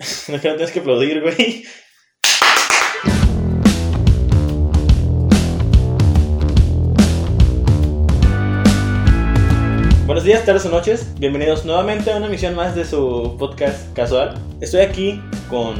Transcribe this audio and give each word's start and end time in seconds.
No 0.28 0.40
que 0.40 0.48
no 0.48 0.56
tienes 0.56 0.72
que 0.72 0.80
aplaudir, 0.80 1.20
güey. 1.20 1.64
Buenos 10.06 10.24
días, 10.24 10.44
tardes 10.44 10.66
o 10.66 10.70
noches. 10.70 11.06
Bienvenidos 11.20 11.64
nuevamente 11.64 12.10
a 12.10 12.16
una 12.16 12.26
emisión 12.26 12.54
más 12.56 12.74
de 12.74 12.84
su 12.84 13.36
podcast 13.38 13.92
casual. 13.94 14.34
Estoy 14.60 14.80
aquí 14.80 15.20
con, 15.48 15.76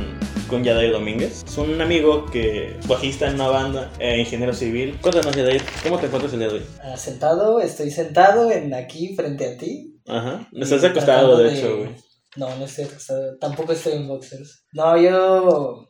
con 0.49 0.63
Yadair 0.63 0.93
Domínguez. 0.93 1.43
Es 1.45 1.59
un 1.59 1.81
amigo 1.81 2.27
que 2.27 2.77
es 2.79 2.87
bajista 2.87 3.27
en 3.27 3.35
una 3.35 3.49
banda, 3.49 3.91
eh, 3.99 4.19
ingeniero 4.21 4.53
civil. 4.55 4.97
Cuéntanos, 5.01 5.35
Yadair, 5.35 5.63
¿cómo 5.83 5.99
te 5.99 6.07
encuentras 6.07 6.33
el 6.35 6.39
día 6.39 6.49
de 6.49 6.55
hoy? 6.55 6.63
Ah, 6.83 6.97
sentado, 6.97 7.61
estoy 7.61 7.91
sentado 7.91 8.51
en 8.53 8.73
aquí 8.73 9.15
frente 9.17 9.47
a 9.49 9.57
ti. 9.57 9.97
Ajá. 10.07 10.49
Y 10.53 10.63
Estás 10.63 10.85
acostado, 10.85 11.37
de- 11.39 11.53
hecho, 11.53 11.79
güey. 11.79 11.91
No, 12.37 12.57
no 12.57 12.65
estoy 12.65 12.85
acostado, 12.85 13.37
tampoco 13.39 13.73
estoy 13.73 13.95
en 13.95 14.09
boxers. 14.09 14.65
No, 14.73 15.01
yo. 15.01 15.87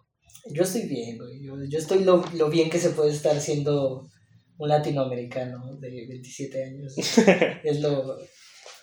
Yo 0.52 0.62
estoy 0.62 0.86
bien, 0.86 1.18
güey. 1.18 1.44
Yo, 1.44 1.54
yo 1.68 1.78
estoy 1.78 2.02
lo, 2.02 2.24
lo 2.34 2.48
bien 2.48 2.70
que 2.70 2.78
se 2.78 2.90
puede 2.90 3.10
estar 3.10 3.38
siendo 3.40 4.08
un 4.56 4.68
latinoamericano 4.68 5.76
de 5.78 5.90
27 6.08 6.64
años. 6.64 6.94
es 7.64 7.80
lo. 7.80 8.16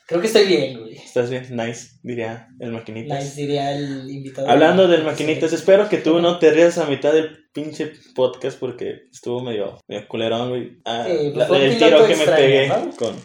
Creo 0.07 0.21
que 0.21 0.27
estoy 0.27 0.45
bien, 0.45 0.79
güey. 0.79 0.95
Estás 0.95 1.29
bien, 1.29 1.45
nice, 1.49 1.89
diría 2.01 2.47
el 2.59 2.71
maquinitas. 2.71 3.21
Nice, 3.25 3.41
diría 3.41 3.75
el 3.75 4.09
invitado. 4.09 4.47
Hablando 4.47 4.87
del 4.87 5.03
maquinitas, 5.03 5.51
espero 5.51 5.89
que 5.89 5.97
tú 5.97 6.19
no 6.21 6.39
te 6.39 6.51
rías 6.51 6.77
a 6.77 6.85
mitad 6.85 7.11
del 7.11 7.49
pinche 7.53 7.91
podcast 8.15 8.57
porque 8.57 9.01
estuvo 9.11 9.41
medio, 9.43 9.77
medio 9.87 10.07
culerón, 10.07 10.49
güey. 10.49 10.77
Ah, 10.85 11.05
Sí, 11.09 11.31
pues 11.33 11.49
la- 11.49 11.57
el 11.57 11.77
tiro 11.77 12.07
que 12.07 12.15
me 12.15 12.25
pegué 12.25 12.67
¿no? 12.69 12.89
con... 12.95 13.15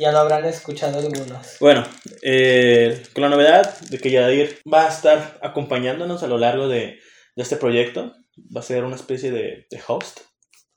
Ya 0.00 0.12
lo 0.12 0.18
habrán 0.20 0.46
escuchado 0.46 0.98
algunos. 0.98 1.58
Bueno, 1.60 1.84
eh, 2.22 3.02
con 3.12 3.20
la 3.20 3.28
novedad 3.28 3.78
de 3.80 3.98
que 3.98 4.10
Yadir 4.10 4.58
va 4.72 4.86
a 4.86 4.88
estar 4.88 5.38
acompañándonos 5.42 6.22
a 6.22 6.26
lo 6.26 6.38
largo 6.38 6.68
de, 6.68 6.98
de 7.36 7.42
este 7.42 7.56
proyecto. 7.56 8.14
Va 8.56 8.60
a 8.60 8.64
ser 8.64 8.84
una 8.84 8.96
especie 8.96 9.30
de, 9.30 9.66
de 9.70 9.80
host, 9.86 10.20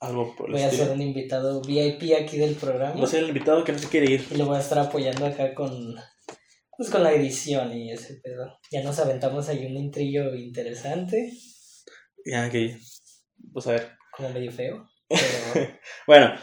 algo 0.01 0.35
por 0.35 0.47
el 0.47 0.55
Voy 0.55 0.63
a 0.63 0.69
ser 0.69 0.89
un 0.89 1.01
invitado 1.01 1.61
VIP 1.61 2.13
aquí 2.21 2.37
del 2.37 2.55
programa. 2.55 2.95
Va 2.95 3.05
a 3.05 3.07
ser 3.07 3.23
el 3.23 3.29
invitado 3.29 3.63
que 3.63 3.71
no 3.71 3.79
se 3.79 3.87
quiere 3.87 4.11
ir. 4.11 4.27
Y 4.29 4.35
lo 4.35 4.45
voy 4.45 4.57
a 4.57 4.59
estar 4.59 4.77
apoyando 4.77 5.25
acá 5.25 5.53
con, 5.53 5.95
pues, 6.75 6.89
con 6.89 7.01
la 7.01 7.13
edición 7.13 7.71
y 7.71 7.93
ese 7.93 8.15
pedo. 8.21 8.59
Ya 8.71 8.83
nos 8.83 8.99
aventamos 8.99 9.47
ahí 9.47 9.65
un 9.65 9.77
intrillo 9.77 10.35
interesante, 10.35 11.31
Ya 12.25 12.49
que, 12.49 12.77
pues 13.53 13.67
a 13.67 13.71
ver, 13.71 13.91
como 14.11 14.31
medio 14.31 14.51
feo. 14.51 14.85
Pero 15.07 15.69
Bueno, 16.07 16.33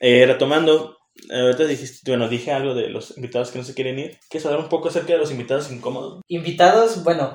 eh, 0.00 0.24
retomando, 0.24 0.96
ahorita 1.30 1.64
dijiste, 1.64 2.10
bueno, 2.10 2.28
dije 2.28 2.52
algo 2.52 2.74
de 2.74 2.88
los 2.88 3.16
invitados 3.16 3.50
que 3.50 3.58
no 3.58 3.64
se 3.64 3.74
quieren 3.74 3.98
ir. 3.98 4.18
¿Quieres 4.28 4.46
hablar 4.46 4.60
un 4.60 4.68
poco 4.68 4.88
acerca 4.88 5.12
de 5.12 5.18
los 5.18 5.30
invitados 5.30 5.70
incómodos? 5.70 6.20
invitados, 6.28 7.02
bueno, 7.04 7.34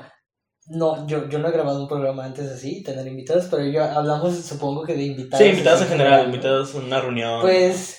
no, 0.66 1.06
yo, 1.06 1.28
yo 1.28 1.38
no 1.38 1.48
he 1.48 1.52
grabado 1.52 1.82
un 1.82 1.88
programa 1.88 2.24
antes 2.24 2.48
así, 2.50 2.82
tener 2.82 3.06
invitados, 3.06 3.46
pero 3.50 3.64
yo 3.66 3.82
hablamos, 3.82 4.36
supongo 4.36 4.84
que 4.84 4.94
de 4.94 5.04
invitados. 5.04 5.44
Sí, 5.44 5.50
invitados 5.50 5.82
en 5.82 5.88
general, 5.88 6.20
¿no? 6.20 6.24
invitados 6.26 6.74
en 6.74 6.84
una 6.84 7.00
reunión. 7.00 7.40
Pues, 7.40 7.98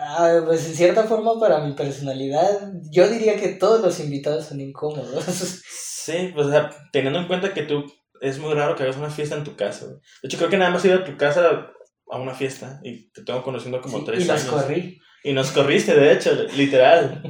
ah, 0.00 0.40
pues 0.44 0.66
en 0.66 0.74
cierta 0.74 1.04
forma 1.04 1.38
para 1.38 1.58
mi 1.60 1.74
personalidad, 1.74 2.72
yo 2.90 3.08
diría 3.08 3.36
que 3.36 3.48
todos 3.48 3.82
los 3.82 4.00
invitados 4.00 4.46
son 4.46 4.60
incómodos. 4.60 5.24
Sí, 6.06 6.30
pues 6.32 6.46
o 6.46 6.50
sea, 6.50 6.70
teniendo 6.92 7.18
en 7.18 7.26
cuenta 7.26 7.52
que 7.52 7.62
tú 7.62 7.84
es 8.20 8.38
muy 8.38 8.54
raro 8.54 8.76
que 8.76 8.84
hagas 8.84 8.96
una 8.96 9.10
fiesta 9.10 9.34
en 9.34 9.42
tu 9.42 9.56
casa. 9.56 9.86
De 9.86 10.28
hecho, 10.28 10.38
creo 10.38 10.48
que 10.48 10.56
nada 10.56 10.70
más 10.70 10.84
he 10.84 10.88
ido 10.88 10.98
a 11.00 11.04
tu 11.04 11.16
casa 11.16 11.72
a 12.08 12.18
una 12.20 12.32
fiesta 12.32 12.78
y 12.84 13.10
te 13.10 13.24
tengo 13.24 13.42
conociendo 13.42 13.80
como 13.80 13.98
Sí, 13.98 14.04
tres 14.04 14.24
y 14.24 14.28
los 14.28 14.40
años. 14.40 14.54
corrí. 14.54 15.00
Y 15.26 15.32
nos 15.32 15.50
corriste, 15.50 15.92
de 15.94 16.12
hecho, 16.12 16.32
literal. 16.56 17.20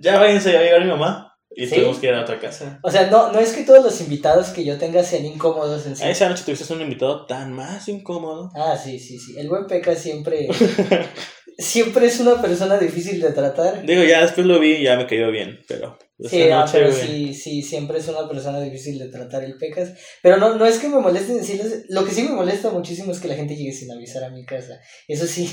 ya 0.00 0.18
váyanse, 0.18 0.52
ya 0.52 0.56
va 0.58 0.60
a 0.60 0.64
llegar 0.64 0.84
mi 0.84 0.90
mamá. 0.90 1.32
Y 1.58 1.66
Sí. 1.66 1.76
tuvimos 1.76 1.96
que 1.98 2.08
ir 2.08 2.12
a 2.14 2.20
otra 2.20 2.38
casa. 2.38 2.78
O 2.82 2.90
sea, 2.90 3.08
no, 3.10 3.32
no 3.32 3.38
es 3.38 3.54
que 3.54 3.62
todos 3.64 3.82
los 3.82 3.98
invitados 4.02 4.48
que 4.48 4.62
yo 4.62 4.76
tenga 4.76 5.02
sean 5.02 5.24
incómodos 5.24 5.86
en 5.86 5.96
sí. 5.96 6.04
Esa 6.06 6.28
noche 6.28 6.42
tuviste 6.44 6.70
un 6.74 6.82
invitado 6.82 7.24
tan 7.24 7.54
más 7.54 7.88
incómodo. 7.88 8.50
Ah, 8.54 8.76
sí, 8.76 8.98
sí, 8.98 9.18
sí. 9.18 9.38
El 9.38 9.48
buen 9.48 9.66
Peca 9.66 9.94
siempre. 9.94 10.48
siempre 11.58 12.06
es 12.06 12.20
una 12.20 12.42
persona 12.42 12.76
difícil 12.76 13.20
de 13.22 13.32
tratar. 13.32 13.86
Digo, 13.86 14.02
ya 14.04 14.20
después 14.20 14.46
lo 14.46 14.58
vi 14.58 14.72
y 14.74 14.82
ya 14.82 14.96
me 14.96 15.06
cayó 15.06 15.30
bien, 15.30 15.60
pero... 15.66 15.96
Sí, 16.18 16.40
esa 16.42 16.62
ah, 16.62 16.68
pero 16.72 16.90
sí, 16.92 17.34
sí, 17.34 17.60
siempre 17.62 17.98
es 17.98 18.08
una 18.08 18.26
persona 18.26 18.58
difícil 18.60 18.98
de 18.98 19.08
tratar 19.08 19.44
el 19.44 19.58
Pecas. 19.58 19.92
Pero 20.22 20.38
no, 20.38 20.54
no 20.56 20.64
es 20.64 20.78
que 20.78 20.88
me 20.88 20.98
moleste 20.98 21.34
decirles. 21.34 21.84
Lo 21.90 22.04
que 22.06 22.12
sí 22.12 22.22
me 22.22 22.30
molesta 22.30 22.70
muchísimo 22.70 23.12
es 23.12 23.20
que 23.20 23.28
la 23.28 23.34
gente 23.34 23.54
llegue 23.54 23.72
sin 23.72 23.90
avisar 23.92 24.24
a 24.24 24.30
mi 24.30 24.44
casa. 24.46 24.80
Eso 25.08 25.26
sí, 25.26 25.46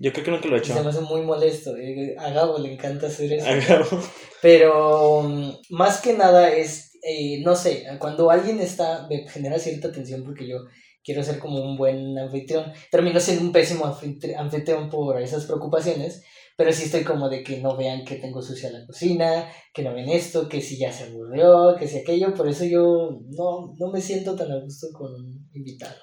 Yo 0.00 0.12
creo 0.12 0.24
que 0.24 0.30
nunca 0.32 0.48
lo 0.48 0.56
he 0.56 0.58
hecho. 0.58 0.74
se 0.74 0.82
me 0.82 0.90
hace 0.90 1.00
muy 1.00 1.22
molesto. 1.22 1.76
eh, 1.76 2.14
A 2.18 2.30
Gabo 2.30 2.58
le 2.58 2.74
encanta 2.74 3.06
hacer 3.06 3.32
eso. 3.32 3.46
Hagamos. 3.48 4.04
Pero 4.42 5.22
mm, 5.22 5.50
más 5.70 6.00
que 6.00 6.12
nada 6.14 6.52
es, 6.52 6.92
eh, 7.02 7.40
no 7.42 7.56
sé, 7.56 7.86
cuando 7.98 8.30
alguien 8.30 8.60
está, 8.60 9.06
me 9.08 9.26
genera 9.28 9.58
cierta 9.58 9.90
tensión 9.92 10.24
porque 10.24 10.46
yo 10.48 10.58
quiero 11.02 11.22
ser 11.22 11.38
como 11.38 11.58
un 11.62 11.76
buen 11.78 12.18
anfitrión. 12.18 12.72
Termino 12.90 13.18
siendo 13.20 13.44
un 13.44 13.52
pésimo 13.52 13.86
anfitri- 13.86 14.36
anfitrión 14.36 14.90
por 14.90 15.20
esas 15.20 15.46
preocupaciones, 15.46 16.22
pero 16.60 16.74
sí 16.74 16.84
estoy 16.84 17.04
como 17.04 17.30
de 17.30 17.42
que 17.42 17.56
no 17.62 17.74
vean 17.74 18.04
que 18.04 18.16
tengo 18.16 18.42
sucia 18.42 18.70
la 18.70 18.84
cocina, 18.86 19.50
que 19.72 19.82
no 19.82 19.94
ven 19.94 20.10
esto, 20.10 20.46
que 20.46 20.60
si 20.60 20.76
ya 20.78 20.92
se 20.92 21.04
aburrió, 21.04 21.74
que 21.78 21.88
si 21.88 21.96
aquello. 22.00 22.34
Por 22.34 22.46
eso 22.46 22.66
yo 22.66 23.08
no, 23.30 23.74
no 23.78 23.90
me 23.90 23.98
siento 24.02 24.36
tan 24.36 24.52
a 24.52 24.60
gusto 24.60 24.88
con 24.92 25.10
un 25.14 25.48
invitado. 25.54 25.96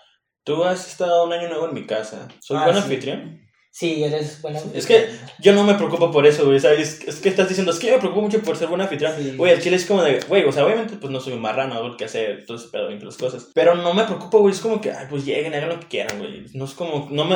Tú 0.44 0.64
has 0.64 0.88
estado 0.88 1.26
un 1.26 1.32
año 1.34 1.48
nuevo 1.48 1.68
en 1.68 1.76
mi 1.76 1.86
casa. 1.86 2.28
¿Soy 2.40 2.58
Ah, 2.60 2.64
buen 2.64 2.76
sí. 2.76 2.82
anfitrión? 2.82 3.40
Sí, 3.70 4.04
eres 4.04 4.42
buena 4.42 4.60
Es 4.74 4.88
que 4.88 5.08
yo 5.40 5.54
no 5.54 5.64
me 5.64 5.76
preocupo 5.76 6.10
por 6.10 6.26
eso, 6.26 6.48
güey. 6.48 6.60
¿sabes? 6.60 7.02
Es 7.08 7.20
que 7.20 7.30
estás 7.30 7.48
diciendo, 7.50 7.72
es 7.72 7.78
que 7.78 7.86
yo 7.86 7.94
me 7.94 8.00
preocupo 8.00 8.24
mucho 8.24 8.42
por 8.42 8.58
ser 8.58 8.68
buen 8.68 8.82
anfitrión. 8.82 9.14
Sí. 9.16 9.36
Güey, 9.38 9.54
el 9.54 9.62
chile 9.62 9.76
es 9.76 9.86
como 9.86 10.02
de, 10.02 10.20
güey, 10.28 10.44
o 10.44 10.52
sea, 10.52 10.66
obviamente 10.66 10.96
pues 11.00 11.12
no 11.14 11.20
soy 11.20 11.34
un 11.34 11.42
marrano, 11.42 11.88
lo 11.88 11.96
que 11.96 12.06
hacer, 12.06 12.44
todo 12.48 12.58
ese 12.58 12.70
pedo, 12.70 12.90
entre 12.90 13.06
las 13.06 13.18
cosas. 13.18 13.52
Pero 13.54 13.76
no 13.76 13.94
me 13.94 14.06
preocupo, 14.06 14.40
güey, 14.40 14.56
es 14.56 14.60
como 14.62 14.82
que, 14.82 14.92
ay, 14.92 15.06
pues 15.08 15.24
lleguen, 15.24 15.54
hagan 15.54 15.70
lo 15.70 15.80
que 15.80 15.88
quieran, 15.88 16.18
güey. 16.18 16.46
No 16.56 16.66
es 16.66 16.72
como, 16.72 17.08
no 17.12 17.26
me... 17.26 17.36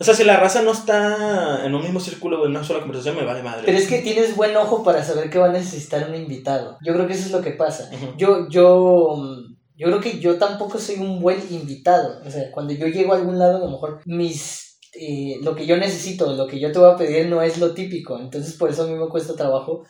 O 0.00 0.04
sea, 0.04 0.14
si 0.14 0.24
la 0.24 0.36
raza 0.38 0.62
no 0.62 0.72
está 0.72 1.64
en 1.64 1.74
un 1.74 1.82
mismo 1.82 2.00
círculo, 2.00 2.38
güey, 2.38 2.50
en 2.50 2.56
una 2.56 2.64
sola 2.66 2.80
conversación, 2.80 3.16
me 3.16 3.24
vale 3.24 3.42
madre. 3.42 3.62
Pero 3.64 3.78
es 3.78 3.86
que 3.86 4.00
tienes 4.00 4.34
buen 4.34 4.56
ojo 4.56 4.82
para 4.82 5.04
saber 5.04 5.30
que 5.30 5.38
va 5.38 5.46
a 5.46 5.52
necesitar 5.52 6.08
un 6.08 6.16
invitado. 6.16 6.78
Yo 6.84 6.92
creo 6.94 7.06
que 7.06 7.12
eso 7.14 7.26
es 7.26 7.30
lo 7.32 7.40
que 7.40 7.52
pasa. 7.52 7.88
Yo, 8.16 8.48
yo, 8.48 9.14
mm, 9.16 9.56
yo 9.76 9.86
creo 9.86 10.00
que 10.00 10.18
yo 10.18 10.36
tampoco 10.36 10.78
soy 10.78 10.96
un 10.96 11.20
buen 11.20 11.38
invitado. 11.50 12.20
O 12.26 12.30
sea, 12.30 12.50
cuando 12.50 12.72
yo 12.74 12.88
llego 12.88 13.12
a 13.12 13.16
algún 13.18 13.38
lado, 13.38 13.58
a 13.58 13.60
lo 13.60 13.70
mejor 13.70 14.00
mis, 14.04 14.80
eh, 14.94 15.36
lo 15.42 15.54
que 15.54 15.64
yo 15.66 15.76
necesito, 15.76 16.34
lo 16.34 16.46
que 16.48 16.58
yo 16.58 16.72
te 16.72 16.78
voy 16.80 16.90
a 16.90 16.96
pedir 16.96 17.28
no 17.28 17.40
es 17.40 17.58
lo 17.58 17.72
típico. 17.72 18.18
Entonces, 18.18 18.54
por 18.54 18.70
eso 18.70 18.82
a 18.82 18.86
mí 18.88 18.94
me 18.94 19.08
cuesta 19.08 19.36
trabajo 19.36 19.84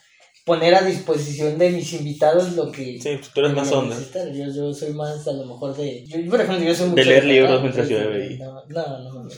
poner 0.44 0.74
a 0.74 0.82
disposición 0.82 1.56
de 1.56 1.70
mis 1.70 1.90
invitados 1.94 2.52
lo 2.52 2.70
que... 2.70 3.00
Sí, 3.00 3.16
pues 3.16 3.30
tú 3.32 3.40
eres 3.40 3.54
más 3.54 3.72
onda. 3.72 3.96
Yo, 4.34 4.44
yo 4.54 4.74
soy 4.74 4.92
más, 4.92 5.26
a 5.26 5.32
lo 5.32 5.46
mejor, 5.46 5.74
de... 5.74 6.04
Yo, 6.06 6.18
por 6.30 6.42
ejemplo, 6.42 6.62
yo 6.66 6.74
soy 6.74 6.90
mucho 6.90 7.02
leer 7.04 7.22
de 7.22 7.28
libros 7.32 7.48
tragar, 7.48 7.62
mientras 7.62 7.88
sí, 7.88 7.94
llueve 7.94 8.34
y- 8.34 8.38
No, 8.38 8.62
no, 8.68 8.98
no, 8.98 9.22
no. 9.24 9.30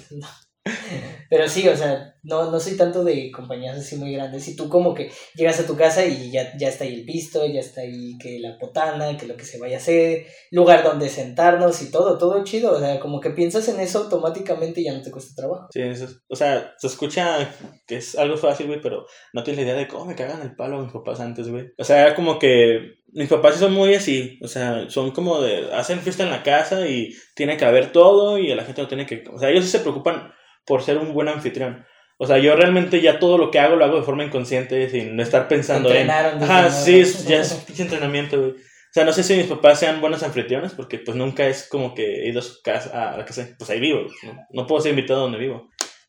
Pero 1.29 1.49
sí, 1.49 1.67
o 1.69 1.77
sea, 1.77 2.15
no, 2.23 2.51
no 2.51 2.61
soy 2.61 2.77
tanto 2.77 3.03
de 3.03 3.31
compañías 3.33 3.77
así 3.77 3.97
muy 3.97 4.13
grandes. 4.13 4.47
Y 4.49 4.57
tú 4.57 4.69
como 4.69 4.95
que 4.95 5.11
llegas 5.35 5.59
a 5.61 5.67
tu 5.67 5.77
casa 5.77 6.05
y 6.07 6.31
ya, 6.31 6.57
ya 6.57 6.69
está 6.69 6.85
ahí 6.85 6.95
el 6.95 7.05
pisto, 7.05 7.45
ya 7.47 7.61
está 7.61 7.81
ahí 7.81 8.17
que 8.19 8.39
la 8.39 8.57
potana, 8.59 9.17
que 9.17 9.27
lo 9.27 9.37
que 9.37 9.45
se 9.45 9.59
vaya 9.59 9.77
a 9.77 9.81
hacer, 9.81 10.27
lugar 10.53 10.85
donde 10.85 11.09
sentarnos 11.09 11.83
y 11.83 11.91
todo, 11.91 12.17
todo 12.19 12.45
chido. 12.45 12.73
O 12.73 12.79
sea, 12.79 13.01
como 13.01 13.21
que 13.21 13.31
piensas 13.31 13.69
en 13.69 13.81
eso 13.81 14.01
automáticamente 14.05 14.81
y 14.81 14.85
ya 14.85 14.93
no 14.95 15.03
te 15.03 15.11
cuesta 15.11 15.35
trabajo. 15.35 15.67
Sí, 15.73 15.81
eso 15.83 16.05
es- 16.05 16.21
o 16.29 16.37
sea, 16.37 16.75
se 16.79 16.87
escucha 16.87 17.49
que 17.87 17.97
es 17.97 18.17
algo 18.17 18.37
fácil, 18.37 18.67
güey, 18.69 18.81
pero 18.81 19.07
no 19.33 19.43
tienes 19.43 19.65
la 19.65 19.71
idea 19.71 19.81
de 19.81 19.89
cómo 19.89 20.05
me 20.07 20.15
cagan 20.15 20.43
el 20.43 20.55
palo 20.55 20.83
mis 20.83 20.93
papás 20.93 21.19
antes, 21.21 21.49
güey. 21.49 21.67
O 21.79 21.85
sea, 21.85 22.03
era 22.03 22.15
como 22.15 22.39
que 22.39 22.97
mis 23.13 23.29
papás 23.29 23.57
son 23.57 23.73
muy 23.73 23.95
así, 23.95 24.39
o 24.43 24.49
sea, 24.49 24.89
son 24.91 25.11
como 25.11 25.41
de, 25.41 25.73
hacen 25.73 26.01
fiesta 26.01 26.23
en 26.23 26.31
la 26.31 26.43
casa 26.43 26.87
y 26.87 27.15
tiene 27.35 27.57
que 27.57 27.65
haber 27.65 27.91
todo 27.91 28.39
y 28.39 28.55
la 28.55 28.65
gente 28.65 28.83
no 28.83 28.89
tiene 28.89 29.07
que, 29.07 29.25
o 29.33 29.39
sea, 29.39 29.49
ellos 29.51 29.65
sí 29.65 29.71
se 29.71 29.81
preocupan 29.81 30.33
por 30.67 30.83
ser 30.83 30.99
un 30.99 31.15
buen 31.15 31.29
anfitrión. 31.29 31.85
O 32.19 32.27
sea, 32.27 32.39
yo 32.39 32.57
realmente 32.57 33.01
ya 33.01 33.19
todo 33.19 33.37
lo 33.37 33.51
que 33.51 33.59
hago 33.59 33.77
lo 33.77 33.85
hago 33.85 33.97
de 33.97 34.03
forma 34.05 34.25
inconsciente, 34.25 34.89
sin 34.89 35.19
estar 35.21 35.49
pensando 35.49 35.91
en... 35.91 35.97
Entrenaron 35.97 36.43
Ajá, 36.43 36.63
nuevo. 36.63 36.77
sí, 36.77 37.05
ya 37.27 37.41
es 37.41 37.53
pinche 37.67 37.83
entrenamiento, 37.83 38.39
güey. 38.39 38.51
O 38.53 38.99
sea, 38.99 39.05
no 39.05 39.13
sé 39.13 39.23
si 39.23 39.37
mis 39.37 39.47
papás 39.47 39.79
sean 39.79 40.01
buenos 40.01 40.23
anfitriones, 40.23 40.73
porque 40.73 40.99
pues 40.99 41.17
nunca 41.17 41.47
es 41.47 41.69
como 41.69 41.95
que 41.95 42.23
he 42.25 42.29
ido 42.31 42.41
a 42.41 42.43
su 42.43 42.63
casa, 42.63 43.13
a 43.13 43.19
la 43.19 43.27
casa, 43.27 43.47
pues 43.59 43.69
ahí 43.69 43.79
vivo, 43.79 44.07
¿no? 44.23 44.35
No 44.51 44.67
puedo 44.67 44.81
ser 44.81 44.91
invitado 44.91 45.21
donde 45.21 45.37
vivo. 45.37 45.69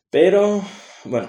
Pero, 0.09 0.63
bueno, 1.05 1.27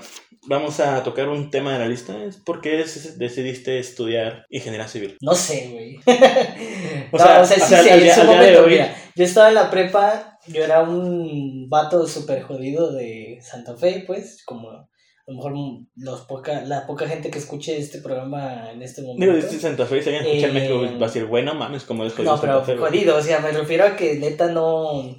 vamos 0.49 0.81
a 0.81 1.03
tocar 1.03 1.29
un 1.29 1.51
tema 1.51 1.73
de 1.73 1.79
la 1.81 1.89
lista. 1.89 2.15
¿Por 2.45 2.61
qué 2.61 2.85
decidiste 3.17 3.79
estudiar 3.79 4.45
ingeniería 4.51 4.89
civil? 4.89 5.17
No 5.21 5.35
sé, 5.35 5.69
güey. 5.73 5.97
O 7.13 7.17
No, 7.17 7.25
o 7.25 7.27
sea, 7.27 7.41
o 7.43 7.45
sí 7.47 7.61
sea, 7.61 7.79
al 7.79 7.85
día- 7.85 7.97
día 7.97 8.17
de 8.17 8.25
momento, 8.25 8.65
hoy- 8.65 8.71
mira, 8.73 8.95
yo 9.15 9.25
estaba 9.25 9.49
en 9.49 9.55
la 9.55 9.71
prepa, 9.71 10.39
yo 10.47 10.63
era 10.63 10.83
un 10.83 11.69
vato 11.69 12.07
súper 12.07 12.43
jodido 12.43 12.93
de 12.93 13.39
Santa 13.43 13.77
Fe, 13.77 14.05
pues, 14.07 14.43
como 14.45 14.71
a 14.71 14.87
lo 15.27 15.37
mejor 15.37 15.53
los 15.97 16.23
poca, 16.23 16.63
la 16.63 16.87
poca 16.87 17.07
gente 17.09 17.31
que 17.31 17.39
escuche 17.39 17.77
este 17.79 18.01
programa 18.01 18.71
en 18.73 18.83
este 18.83 19.03
Digo, 19.03 19.15
momento. 19.15 19.37
dices 19.37 19.61
Santa 19.63 19.85
Fe, 19.87 20.03
si 20.03 20.09
alguien 20.11 20.27
escucha 20.27 20.47
en 20.49 20.57
Eh, 20.57 20.61
México, 20.61 20.99
va 20.99 21.05
a 21.07 21.09
decir, 21.09 21.27
güey, 21.27 21.45
no 21.45 21.55
mames, 21.55 21.85
como 21.85 22.05
es 22.05 22.13
jodido 22.15 22.35
No, 22.35 22.41
pero 22.41 22.53
Santa 22.55 22.67
Fe, 22.67 22.77
güey". 22.79 22.91
jodido, 22.91 23.17
o 23.17 23.23
sea, 23.23 23.41
me 23.41 23.51
refiero 23.53 23.85
a 23.85 23.97
que 23.97 24.15
neta 24.17 24.49
no. 24.51 25.15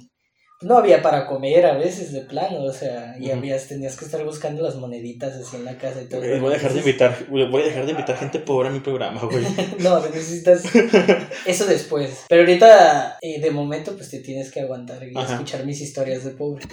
No 0.62 0.76
había 0.76 1.00
para 1.02 1.26
comer 1.26 1.64
a 1.66 1.74
veces 1.78 2.12
de 2.12 2.20
plano, 2.20 2.62
o 2.64 2.72
sea, 2.72 3.16
y 3.18 3.30
habías, 3.30 3.66
tenías 3.66 3.96
que 3.96 4.04
estar 4.04 4.22
buscando 4.24 4.62
las 4.62 4.76
moneditas 4.76 5.34
así 5.34 5.56
en 5.56 5.64
la 5.64 5.78
casa 5.78 6.02
y 6.02 6.06
todo. 6.06 6.20
Voy 6.20 6.50
a 6.50 6.54
dejar 6.56 6.72
de 6.74 6.78
invitar, 6.80 7.16
voy 7.30 7.62
a 7.62 7.64
dejar 7.64 7.86
de 7.86 7.92
invitar 7.92 8.16
gente 8.18 8.38
pobre 8.40 8.68
a 8.68 8.72
mi 8.72 8.80
programa, 8.80 9.22
güey. 9.22 9.44
No, 9.78 10.00
necesitas 10.00 10.62
eso 11.46 11.64
después. 11.66 12.24
Pero 12.28 12.42
ahorita, 12.42 13.16
eh, 13.22 13.40
de 13.40 13.50
momento, 13.50 13.94
pues 13.96 14.10
te 14.10 14.18
tienes 14.20 14.50
que 14.50 14.60
aguantar 14.60 15.02
y 15.02 15.16
Ajá. 15.16 15.32
escuchar 15.34 15.64
mis 15.64 15.80
historias 15.80 16.24
de 16.24 16.30
pobre. 16.32 16.64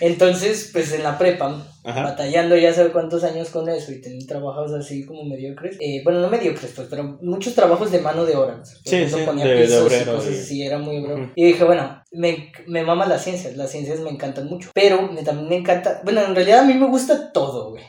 Entonces, 0.00 0.70
pues 0.72 0.92
en 0.92 1.02
la 1.02 1.18
prepa, 1.18 1.62
Ajá. 1.84 2.02
batallando 2.02 2.56
ya 2.56 2.72
sabe 2.72 2.90
cuántos 2.90 3.22
años 3.24 3.50
con 3.50 3.68
eso 3.68 3.92
y 3.92 4.00
teniendo 4.00 4.26
trabajos 4.26 4.72
así 4.72 5.04
como 5.04 5.24
mediocres. 5.24 5.76
eh, 5.80 6.00
bueno, 6.04 6.20
no 6.20 6.28
mediocres, 6.28 6.72
pues, 6.74 6.88
pero 6.88 7.18
muchos 7.20 7.54
trabajos 7.54 7.90
de 7.90 8.00
mano 8.00 8.24
de 8.24 8.34
obra. 8.36 8.62
Sí, 8.64 9.06
sí, 9.08 9.16
ponía 9.24 9.44
de- 9.44 9.54
de 9.54 9.62
pisos 9.62 9.82
y 9.82 9.84
obrero 9.86 10.14
cosas 10.16 10.32
y- 10.34 10.38
así, 10.38 10.62
era 10.66 10.78
muy 10.78 10.98
obrero. 10.98 11.32
Y 11.34 11.44
dije, 11.44 11.64
bueno, 11.64 12.02
me, 12.12 12.52
me 12.66 12.84
mama 12.84 13.06
las 13.06 13.24
ciencias, 13.24 13.56
las 13.56 13.70
ciencias 13.70 14.00
me 14.00 14.10
encantan 14.10 14.46
mucho. 14.46 14.70
Pero 14.74 15.10
me, 15.12 15.22
también 15.22 15.48
me 15.48 15.56
encanta, 15.56 16.00
bueno, 16.04 16.22
en 16.22 16.34
realidad 16.34 16.60
a 16.60 16.64
mí 16.64 16.74
me 16.74 16.88
gusta 16.88 17.32
todo, 17.32 17.70
güey. 17.70 17.84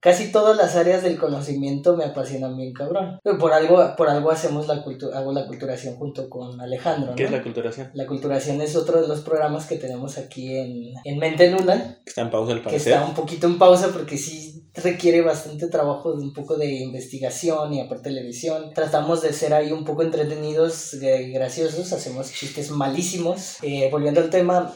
Casi 0.00 0.30
todas 0.30 0.56
las 0.56 0.76
áreas 0.76 1.02
del 1.02 1.18
conocimiento 1.18 1.96
me 1.96 2.04
apasionan 2.04 2.56
bien 2.56 2.72
cabrón. 2.72 3.18
Pero 3.22 3.36
Por 3.36 3.52
algo, 3.52 3.96
por 3.96 4.08
algo 4.08 4.30
hacemos 4.30 4.68
la 4.68 4.82
cultura, 4.84 5.18
hago 5.18 5.32
la 5.32 5.46
culturación 5.46 5.96
junto 5.96 6.28
con 6.30 6.60
Alejandro. 6.60 7.14
¿Qué 7.16 7.24
es 7.24 7.30
la 7.32 7.42
culturación? 7.42 7.90
La 7.94 8.06
culturación 8.06 8.60
es 8.60 8.76
otro 8.76 9.02
de 9.02 9.08
los 9.08 9.20
programas 9.22 9.66
que 9.66 9.76
tenemos 9.76 10.16
aquí 10.16 10.56
en, 10.56 10.92
en 11.04 11.18
Mente 11.18 11.50
Nula, 11.50 11.98
Que 12.04 12.10
está 12.10 12.22
en 12.22 12.30
pausa 12.30 12.54
que 12.54 12.60
parecer. 12.60 12.92
está 12.92 13.04
un 13.04 13.14
poquito 13.14 13.48
en 13.48 13.58
pausa 13.58 13.88
porque 13.92 14.16
sí 14.16 14.70
requiere 14.74 15.22
bastante 15.22 15.66
trabajo, 15.66 16.16
de 16.16 16.22
un 16.22 16.32
poco 16.32 16.56
de 16.56 16.66
investigación 16.72 17.74
y 17.74 17.80
aparte 17.80 18.10
televisión. 18.10 18.72
Tratamos 18.74 19.22
de 19.22 19.32
ser 19.32 19.52
ahí 19.52 19.72
un 19.72 19.84
poco 19.84 20.04
entretenidos, 20.04 20.94
eh, 20.94 21.30
graciosos, 21.34 21.92
hacemos 21.92 22.32
chistes 22.32 22.70
malísimos. 22.70 23.56
Eh, 23.62 23.88
volviendo 23.90 24.20
al 24.20 24.30
tema, 24.30 24.72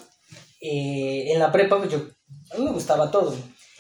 eh, 0.61 1.33
en 1.33 1.39
la 1.39 1.53
prepa 1.53 1.79
pues 1.79 1.91
yo, 1.93 1.99
a 2.53 2.59
mí 2.59 2.65
me 2.65 2.73
gustaba 2.73 3.11
todo. 3.13 3.33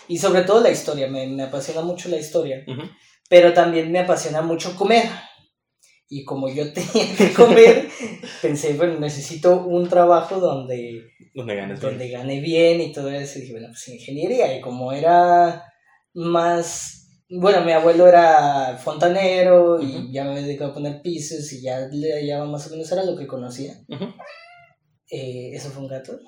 Y 0.08 0.19
sobre 0.19 0.43
todo 0.43 0.60
la 0.60 0.70
historia, 0.70 1.06
me, 1.08 1.26
me 1.26 1.44
apasiona 1.44 1.82
mucho 1.82 2.08
la 2.08 2.16
historia. 2.19 2.64
Ujú. 2.66 2.82
Pero 3.28 3.52
también 3.52 3.90
me 3.93 4.00
apasiona 4.00 4.43
mucho 4.43 4.75
comer. 4.76 5.04
Y 6.08 6.25
como 6.25 6.49
yo 6.52 6.72
tenía 6.75 7.16
que 7.16 7.32
comer, 7.32 7.88
pensé, 8.43 8.75
bueno, 8.75 8.99
necesito 9.00 9.64
un 9.64 9.88
trabajo 9.88 10.38
donde 10.40 11.04
Donde 11.34 11.56
ganes 11.56 11.81
donde 11.81 12.06
bien. 12.06 12.20
gané 12.20 12.40
bien 12.40 12.81
y 12.82 12.93
todo 12.93 13.10
eso. 13.10 13.38
Y 13.38 13.43
dije, 13.43 13.52
bueno, 13.54 13.69
pues 13.69 13.88
ingeniería. 13.88 14.56
Y 14.56 14.60
como 14.60 14.93
era 14.93 15.64
más. 16.14 16.98
Bueno, 17.34 17.62
mi 17.64 17.72
abuelo 17.72 18.06
era 18.06 18.76
fontanero 18.76 19.81
y 19.81 19.87
Ujú. 19.96 20.12
ya 20.12 20.25
me 20.25 20.32
había 20.32 20.43
dedicado 20.43 20.72
a 20.72 20.75
poner 20.75 21.00
pisos 21.00 21.50
y 21.55 21.62
ya 21.62 21.78
le 21.90 22.12
hallaba 22.12 22.44
más 22.44 22.66
o 22.66 22.70
menos 22.70 22.93
era 22.93 23.05
lo 23.05 23.16
que 23.16 23.26
conocía. 23.26 23.72
Ujú. 23.88 24.05
Eh, 25.10 25.50
eso 25.55 25.70
fue 25.70 25.82
un 25.82 25.88
gato, 25.88 26.19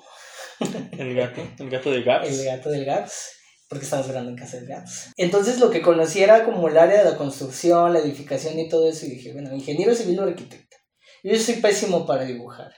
El 0.97 1.13
gato, 1.15 1.41
el 1.59 1.69
gato 1.69 1.91
de 1.91 2.01
Gaps. 2.01 2.27
el 2.27 2.45
gato 2.45 2.69
del 2.71 2.85
Gaps, 2.85 3.31
porque 3.67 3.85
estamos 3.85 4.07
grabando 4.07 4.31
en 4.31 4.37
casa 4.37 4.57
del 4.57 4.67
Gaps. 4.67 5.11
Entonces 5.17 5.59
lo 5.59 5.69
que 5.69 5.81
conocía 5.81 6.25
era 6.25 6.45
como 6.45 6.67
el 6.67 6.77
área 6.77 7.03
de 7.03 7.11
la 7.11 7.17
construcción, 7.17 7.93
la 7.93 7.99
edificación 7.99 8.59
y 8.59 8.69
todo 8.69 8.89
eso. 8.89 9.05
Y 9.05 9.09
dije, 9.11 9.33
bueno, 9.33 9.53
ingeniero 9.53 9.95
civil 9.95 10.19
o 10.19 10.23
arquitecto. 10.23 10.77
Yo 11.23 11.37
soy 11.39 11.55
pésimo 11.55 12.05
para 12.05 12.25
dibujar. 12.25 12.71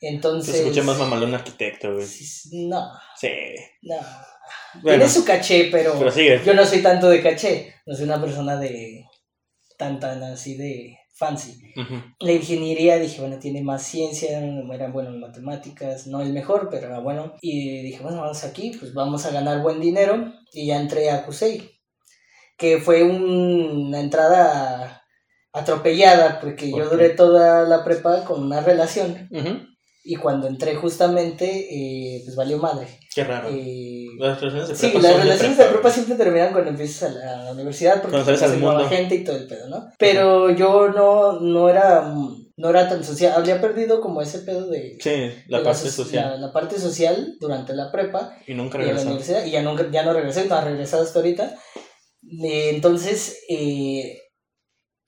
Entonces. 0.00 0.56
escucha 0.56 0.82
más 0.82 0.98
mamalón 0.98 1.34
arquitecto, 1.34 1.94
güey. 1.94 2.06
No, 2.52 2.90
Sí. 3.18 3.28
no. 3.82 3.96
Bueno, 4.82 4.98
Tiene 4.98 5.08
su 5.08 5.24
caché, 5.24 5.68
pero, 5.70 5.98
pero 5.98 6.42
yo 6.44 6.54
no 6.54 6.66
soy 6.66 6.82
tanto 6.82 7.08
de 7.08 7.22
caché. 7.22 7.74
No 7.86 7.94
soy 7.94 8.04
una 8.04 8.20
persona 8.20 8.56
de 8.56 9.04
tan 9.78 9.98
tan 10.00 10.22
así 10.22 10.56
de 10.56 10.98
fancy. 11.16 11.60
La 12.20 12.32
ingeniería 12.32 12.98
dije, 12.98 13.20
bueno, 13.20 13.38
tiene 13.38 13.62
más 13.62 13.82
ciencia, 13.84 14.38
era 14.72 14.88
bueno 14.90 15.10
en 15.10 15.20
matemáticas, 15.20 16.06
no 16.06 16.20
el 16.20 16.32
mejor, 16.32 16.68
pero 16.70 16.88
era 16.88 16.98
bueno. 17.00 17.34
Y 17.40 17.82
dije, 17.82 18.02
bueno, 18.02 18.20
vamos 18.20 18.42
aquí, 18.44 18.72
pues 18.78 18.92
vamos 18.94 19.24
a 19.24 19.30
ganar 19.30 19.62
buen 19.62 19.80
dinero. 19.80 20.32
Y 20.52 20.66
ya 20.66 20.80
entré 20.80 21.10
a 21.10 21.24
CUSEI, 21.24 21.70
que 22.58 22.78
fue 22.78 23.02
un- 23.04 23.86
una 23.88 24.00
entrada 24.00 25.02
atropellada, 25.52 26.40
porque 26.40 26.68
¿Por 26.70 26.80
yo 26.80 26.90
duré 26.90 27.10
toda 27.10 27.62
la 27.68 27.84
prepa 27.84 28.24
con 28.24 28.42
una 28.42 28.60
relación. 28.60 29.28
Y 30.06 30.16
cuando 30.16 30.46
entré 30.48 30.74
justamente, 30.74 31.46
eh, 31.70 32.22
pues 32.24 32.36
valió 32.36 32.58
madre. 32.58 32.86
Qué 33.14 33.24
raro. 33.24 33.48
Eh, 33.50 34.03
Las 34.18 34.40
relaciones 34.40 34.68
de 34.68 34.74
Sí, 34.76 34.86
prepa 34.88 35.00
las 35.02 35.12
son 35.12 35.20
relaciones 35.22 35.56
de 35.58 35.64
prepa, 35.64 35.80
prepa 35.80 35.90
siempre 35.94 36.14
terminan 36.16 36.52
cuando 36.52 36.70
empiezas 36.70 37.10
a 37.10 37.14
la, 37.44 37.52
universidad 37.52 38.02
porque 38.02 38.16
al 38.16 38.24
conoces 38.24 38.58
nueva 38.58 38.74
mundo. 38.74 38.88
gente 38.88 39.14
y 39.14 39.24
todo 39.24 39.36
el 39.36 39.46
pedo, 39.46 39.68
¿no? 39.68 39.90
Pero 39.98 40.50
yo 40.50 40.88
no, 40.88 41.40
no 41.40 41.68
era 41.68 42.14
no 42.56 42.70
era 42.70 42.88
tan 42.88 43.02
social, 43.02 43.32
había 43.36 43.60
perdido 43.60 44.00
como 44.00 44.22
ese 44.22 44.38
pedo 44.40 44.68
de, 44.68 44.96
Sí, 45.00 45.32
la 45.48 45.58
de 45.58 45.64
parte 45.64 45.88
so- 45.88 46.04
social. 46.04 46.30
La, 46.40 46.46
la 46.46 46.52
parte 46.52 46.78
social 46.78 47.34
durante 47.40 47.74
la 47.74 47.90
prepa 47.90 48.36
Y 48.46 48.54
nunca 48.54 48.78
universidad 48.78 49.44
y 49.44 49.50
ya, 49.50 49.62
nunca, 49.62 49.90
ya 49.90 50.04
no 50.04 50.12
regresé, 50.12 50.46
no 50.46 50.54
ha 50.54 50.60
regresado 50.60 51.02
hasta 51.02 51.18
ahorita. 51.18 51.54
Eh, 52.42 52.70
entonces, 52.74 53.40
eh, 53.48 54.18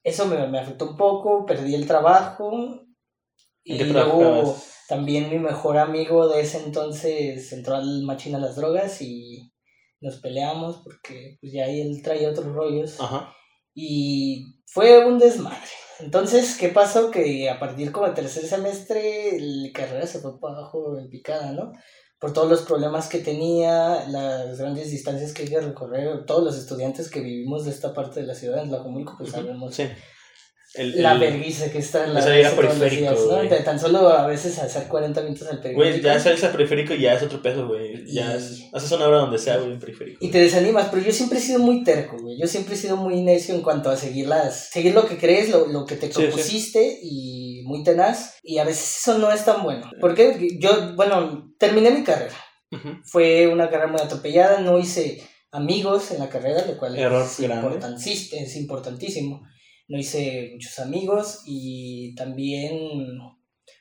eso 0.03 0.27
me, 0.27 0.47
me 0.49 0.59
afectó 0.59 0.91
un 0.91 0.97
poco, 0.97 1.47
perdí 1.47 1.75
el 1.75 1.87
trabajo 1.87 2.51
¿En 2.53 3.75
y 3.75 3.79
qué 3.79 3.85
luego 3.85 4.19
trabajabas? 4.21 4.76
También 4.89 5.31
mi 5.31 5.39
mejor 5.39 5.79
amigo 5.79 6.29
de 6.29 6.41
ese 6.41 6.59
entonces 6.63 7.53
entró 7.53 7.77
al 7.77 8.03
machín 8.03 8.35
a 8.35 8.39
las 8.39 8.57
drogas 8.57 9.01
y 9.03 9.53
nos 10.01 10.17
peleamos 10.17 10.83
porque 10.85 11.39
pues 11.41 11.53
ya 11.53 11.65
ahí 11.65 11.81
él 11.81 12.03
traía 12.03 12.31
otros 12.31 12.47
rollos 12.53 13.01
Ajá. 13.01 13.33
y 13.75 14.61
fue 14.67 15.07
un 15.07 15.19
desmadre. 15.19 15.59
Entonces, 15.99 16.57
¿qué 16.59 16.69
pasó? 16.69 17.11
Que 17.11 17.49
a 17.49 17.59
partir 17.59 17.91
como 17.91 18.07
del 18.07 18.15
tercer 18.15 18.45
semestre 18.45 19.39
la 19.41 19.73
carrera 19.73 20.07
se 20.07 20.21
fue 20.21 20.39
para 20.39 20.59
abajo 20.59 20.99
en 20.99 21.09
picada, 21.09 21.53
¿no? 21.53 21.73
Por 22.19 22.33
todos 22.33 22.49
los 22.49 22.63
problemas 22.63 23.09
que 23.09 23.19
tenía, 23.19 24.07
las 24.09 24.59
grandes 24.59 24.91
distancias 24.91 25.33
que 25.33 25.43
hay 25.43 25.49
que 25.49 25.61
recorrer, 25.61 26.25
todos 26.27 26.45
los 26.45 26.57
estudiantes 26.57 27.11
que 27.11 27.21
vivimos 27.21 27.65
de 27.65 27.71
esta 27.71 27.95
parte 27.95 28.21
de 28.21 28.27
la 28.27 28.35
ciudad, 28.35 28.63
en 28.63 28.69
Tlajomulco, 28.69 29.15
pues 29.19 29.31
sabemos 29.31 29.75
Sí. 29.75 29.85
El, 30.75 31.03
la 31.03 31.15
vergüenza 31.15 31.71
que 31.71 31.79
está 31.79 32.05
en 32.05 32.15
la. 32.15 32.21
De 33.49 33.61
tan 33.61 33.79
solo 33.81 34.09
a 34.11 34.27
veces 34.27 34.59
hacer 34.59 34.89
40 34.89 35.23
minutos 35.23 35.49
al 35.49 35.61
periférico. 35.63 35.81
Güey, 35.81 36.03
ya 36.03 36.21
sales 36.21 36.43
al 36.45 36.53
periférico 36.53 36.93
y 36.95 37.01
ya 37.01 37.15
es 37.15 37.23
otro 37.23 37.41
peso, 37.41 37.67
güey. 37.67 38.05
Ya 38.07 38.35
Y- 38.35 38.37
es, 38.37 38.63
haces 38.73 38.93
una 38.93 39.07
hora 39.09 39.19
donde 39.19 39.39
sea, 39.39 39.57
güey, 39.59 39.73
en 39.73 39.79
periférico. 39.79 40.19
Y 40.25 40.29
te 40.31 40.39
desanimas, 40.41 40.89
pero 40.91 41.03
yo 41.03 41.13
siempre 41.13 41.39
he 41.39 41.43
sido 41.43 41.61
muy 41.61 41.83
terco, 41.85 42.17
güey. 42.19 42.37
Yo 42.39 42.47
siempre 42.47 42.75
he 42.75 42.79
sido 42.79 42.97
muy 42.97 43.23
necio 43.23 43.55
en 43.55 43.63
cuanto 43.63 43.89
a 43.91 43.97
seguir 43.97 44.27
las, 44.27 44.69
seguir 44.71 44.93
lo 44.95 45.07
que 45.07 45.17
crees, 45.17 45.49
lo, 45.51 45.67
lo 45.67 45.87
que 45.87 45.97
te 45.97 46.09
Sí, 46.09 46.13
sí. 46.15 46.23
propusiste 46.25 46.99
y 47.03 47.63
muy 47.65 47.83
tenaz. 47.85 48.35
Y 48.43 48.59
a 48.59 48.65
veces 48.65 48.99
eso 49.01 49.19
no 49.19 49.31
es 49.33 49.45
tan 49.45 49.63
bueno. 49.63 49.89
Porque 50.01 50.49
yo, 50.61 50.95
bueno, 50.95 51.53
terminé 51.59 51.91
mi 51.91 52.03
carrera. 52.05 52.35
Fue 53.05 53.47
una 53.47 53.71
carrera 53.71 53.91
muy 53.91 54.01
atropellada, 54.01 54.61
no 54.61 54.79
hice 54.79 55.23
amigos 55.53 56.11
en 56.11 56.19
la 56.19 56.29
carrera, 56.29 56.65
lo 56.67 56.77
cual 56.77 56.99
Error 56.99 57.25
es, 57.25 57.41
importantis- 57.41 58.33
es 58.33 58.57
importantísimo. 58.57 59.43
No 59.89 59.99
hice 59.99 60.51
muchos 60.53 60.79
amigos 60.79 61.43
y 61.47 62.15
también 62.15 63.19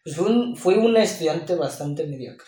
pues 0.03 0.15
fui, 0.15 0.31
un, 0.31 0.55
fui 0.55 0.75
un 0.75 0.95
estudiante 0.97 1.55
bastante 1.55 2.05
mediocre, 2.05 2.47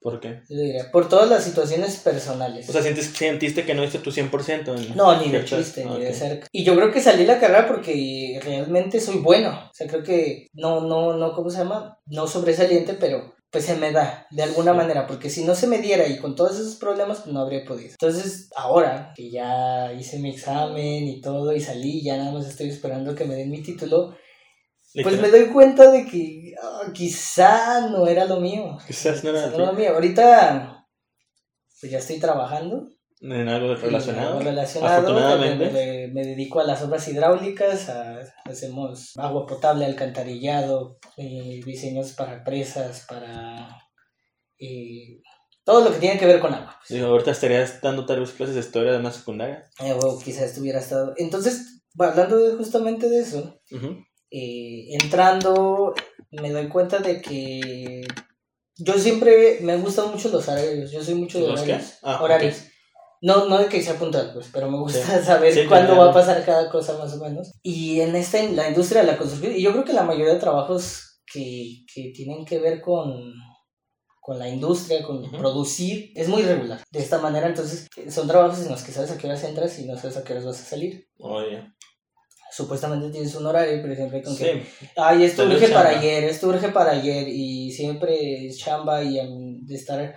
¿Por 0.00 0.20
qué? 0.20 0.42
yo 0.48 0.56
diría, 0.56 0.90
por 0.90 1.08
todas 1.08 1.28
las 1.28 1.44
situaciones 1.44 1.96
personales. 1.96 2.68
O 2.68 2.72
sea, 2.72 2.82
¿sientes, 2.82 3.06
sentiste 3.06 3.64
que 3.64 3.74
no 3.74 3.82
diste 3.82 3.98
tu 3.98 4.10
100%. 4.10 4.76
En 4.76 4.96
No, 4.96 5.20
ni 5.20 5.30
de 5.30 5.44
chiste, 5.44 5.84
ni 5.84 6.00
de 6.00 6.12
cerca. 6.12 6.46
Y 6.52 6.64
yo 6.64 6.74
creo 6.76 6.92
que 6.92 7.00
salí 7.00 7.20
de 7.20 7.26
la 7.26 7.40
carrera 7.40 7.66
porque 7.68 8.40
realmente 8.42 9.00
soy 9.00 9.18
bueno. 9.18 9.50
O 9.50 9.74
sea, 9.74 9.86
creo 9.86 10.02
que 10.02 10.48
no, 10.52 10.80
no, 10.80 11.16
no, 11.16 11.32
¿cómo 11.32 11.50
se 11.50 11.58
llama? 11.58 11.98
No 12.06 12.26
sobresaliente, 12.26 12.94
pero 12.94 13.34
pues 13.50 13.64
se 13.64 13.76
me 13.76 13.92
da 13.92 14.26
de 14.30 14.42
alguna 14.42 14.72
Sí. 14.72 14.76
manera. 14.76 15.06
Porque 15.06 15.30
si 15.30 15.44
no 15.44 15.54
se 15.54 15.66
me 15.66 15.78
diera 15.78 16.06
y 16.06 16.18
con 16.18 16.34
todos 16.34 16.58
esos 16.58 16.76
problemas, 16.76 17.20
pues 17.20 17.32
no 17.32 17.40
habría 17.40 17.64
podido. 17.64 17.90
Entonces, 17.90 18.50
ahora 18.56 19.12
que 19.16 19.30
ya 19.30 19.92
hice 19.92 20.18
mi 20.18 20.30
examen 20.30 21.04
y 21.08 21.20
todo 21.20 21.52
y 21.54 21.60
salí, 21.60 22.02
ya 22.02 22.16
nada 22.16 22.32
más 22.32 22.46
estoy 22.46 22.68
esperando 22.68 23.14
que 23.14 23.24
me 23.24 23.34
den 23.36 23.50
mi 23.50 23.62
título, 23.62 24.14
pues 25.02 25.20
me 25.20 25.30
doy 25.30 25.46
cuenta 25.48 25.90
de 25.90 26.06
que 26.06 26.54
ah, 26.62 26.90
quizá 26.92 27.88
no 27.88 28.06
era 28.06 28.24
lo 28.24 28.40
mío. 28.40 28.76
Quizás 28.86 29.22
no 29.24 29.30
era 29.30 29.44
Quizá 29.44 29.50
no 29.56 29.62
era 29.64 29.72
lo 29.72 29.78
mío. 29.78 29.90
Ahorita, 29.94 30.86
pues 31.80 31.92
ya 31.92 31.98
estoy 31.98 32.18
trabajando. 32.18 32.88
En 33.20 33.48
algo 33.48 33.74
relacionado. 33.74 34.38
Relacionado. 34.40 34.94
Afortunadamente. 34.98 35.70
Me, 35.70 36.08
me 36.08 36.22
dedico 36.26 36.60
a 36.60 36.64
las 36.64 36.82
obras 36.82 37.06
hidráulicas, 37.08 37.88
a- 37.88 38.22
hacemos 38.44 39.12
agua 39.16 39.46
potable, 39.46 39.84
alcantarillado, 39.86 40.98
eh, 41.16 41.60
diseños 41.64 42.12
para 42.12 42.44
presas, 42.44 43.04
para 43.08 43.76
eh, 44.60 45.20
todo 45.64 45.84
lo 45.84 45.92
que 45.92 45.98
tiene 45.98 46.18
que 46.18 46.26
ver 46.26 46.40
con 46.40 46.54
agua. 46.54 46.78
Digo, 46.88 47.06
ahorita 47.08 47.30
estarías 47.32 47.80
dando 47.80 48.06
tal 48.06 48.20
vez 48.20 48.30
clases 48.32 48.54
de 48.54 48.60
historia 48.62 48.92
de 48.92 48.98
una 48.98 49.12
secundaria. 49.12 49.64
Eh, 49.80 49.92
o 50.00 50.18
quizás 50.18 50.44
estuviera 50.44 50.78
estado. 50.80 51.14
Entonces, 51.16 51.82
hablando 51.98 52.36
de- 52.38 52.56
justamente 52.56 53.08
de 53.08 53.20
eso, 53.20 53.60
entrando, 54.30 55.94
me 56.30 56.50
doy 56.50 56.68
cuenta 56.68 56.98
de 56.98 57.20
que 57.20 58.02
yo 58.76 58.94
siempre 58.94 59.58
me 59.62 59.76
gustan 59.76 60.10
mucho 60.10 60.28
los 60.28 60.46
horarios. 60.48 60.90
Yo 60.90 61.02
soy 61.02 61.14
mucho 61.14 61.38
de 61.38 61.44
horarios. 61.62 61.98
Ah, 62.02 62.22
horarios. 62.22 62.64
No, 63.20 63.46
no 63.48 63.58
de 63.58 63.66
que 63.66 63.82
sea 63.82 63.94
puntual, 63.98 64.30
pues, 64.32 64.48
pero 64.52 64.70
me 64.70 64.78
gusta 64.78 65.22
saber 65.24 65.52
Sí, 65.52 65.66
cuándo 65.66 65.94
claro. 65.94 66.04
va 66.06 66.10
a 66.10 66.14
pasar 66.14 66.44
cada 66.44 66.70
cosa 66.70 66.96
más 66.98 67.12
o 67.14 67.18
menos. 67.24 67.52
Y 67.62 68.00
en 68.00 68.14
esta, 68.14 68.38
en 68.38 68.54
la 68.56 68.68
industria 68.68 69.00
de 69.00 69.08
la 69.08 69.18
construcción, 69.18 69.52
y 69.56 69.62
yo 69.62 69.72
creo 69.72 69.84
que 69.84 69.92
la 69.92 70.04
mayoría 70.04 70.34
de 70.34 70.40
trabajos 70.40 71.20
que, 71.32 71.84
que 71.92 72.12
tienen 72.14 72.44
que 72.44 72.58
ver 72.58 72.80
con, 72.80 73.32
con 74.20 74.38
la 74.38 74.48
industria, 74.48 75.02
con 75.02 75.30
producir, 75.32 76.12
es 76.14 76.28
muy 76.28 76.42
irregular. 76.42 76.80
De 76.90 77.00
esta 77.00 77.18
manera, 77.18 77.48
entonces, 77.48 77.88
son 78.08 78.28
trabajos 78.28 78.60
en 78.64 78.70
los 78.70 78.82
que 78.82 78.92
sabes 78.92 79.10
a 79.10 79.18
qué 79.18 79.26
horas 79.26 79.42
entras 79.44 79.78
y 79.78 79.86
no 79.86 79.96
sabes 79.98 80.16
a 80.16 80.24
qué 80.24 80.32
horas 80.34 80.44
vas 80.46 80.60
a 80.60 80.64
salir. 80.64 81.08
Oye. 81.18 81.72
Supuestamente 82.50 83.10
tienes 83.10 83.34
un 83.34 83.46
horario, 83.46 83.80
pero 83.82 83.94
siempre 83.94 84.22
con 84.22 84.34
que, 84.36 84.62
Sí. 84.80 84.88
ay, 84.96 85.24
esto 85.24 85.44
urge 85.44 85.68
para 85.68 85.90
ayer, 85.90 86.24
esto 86.24 86.48
urge 86.48 86.68
para 86.70 86.92
ayer, 86.92 87.28
y 87.28 87.70
siempre 87.72 88.46
es 88.46 88.58
chamba 88.58 89.02
y 89.02 89.18
em, 89.18 89.64
de 89.66 89.74
estar 89.74 90.14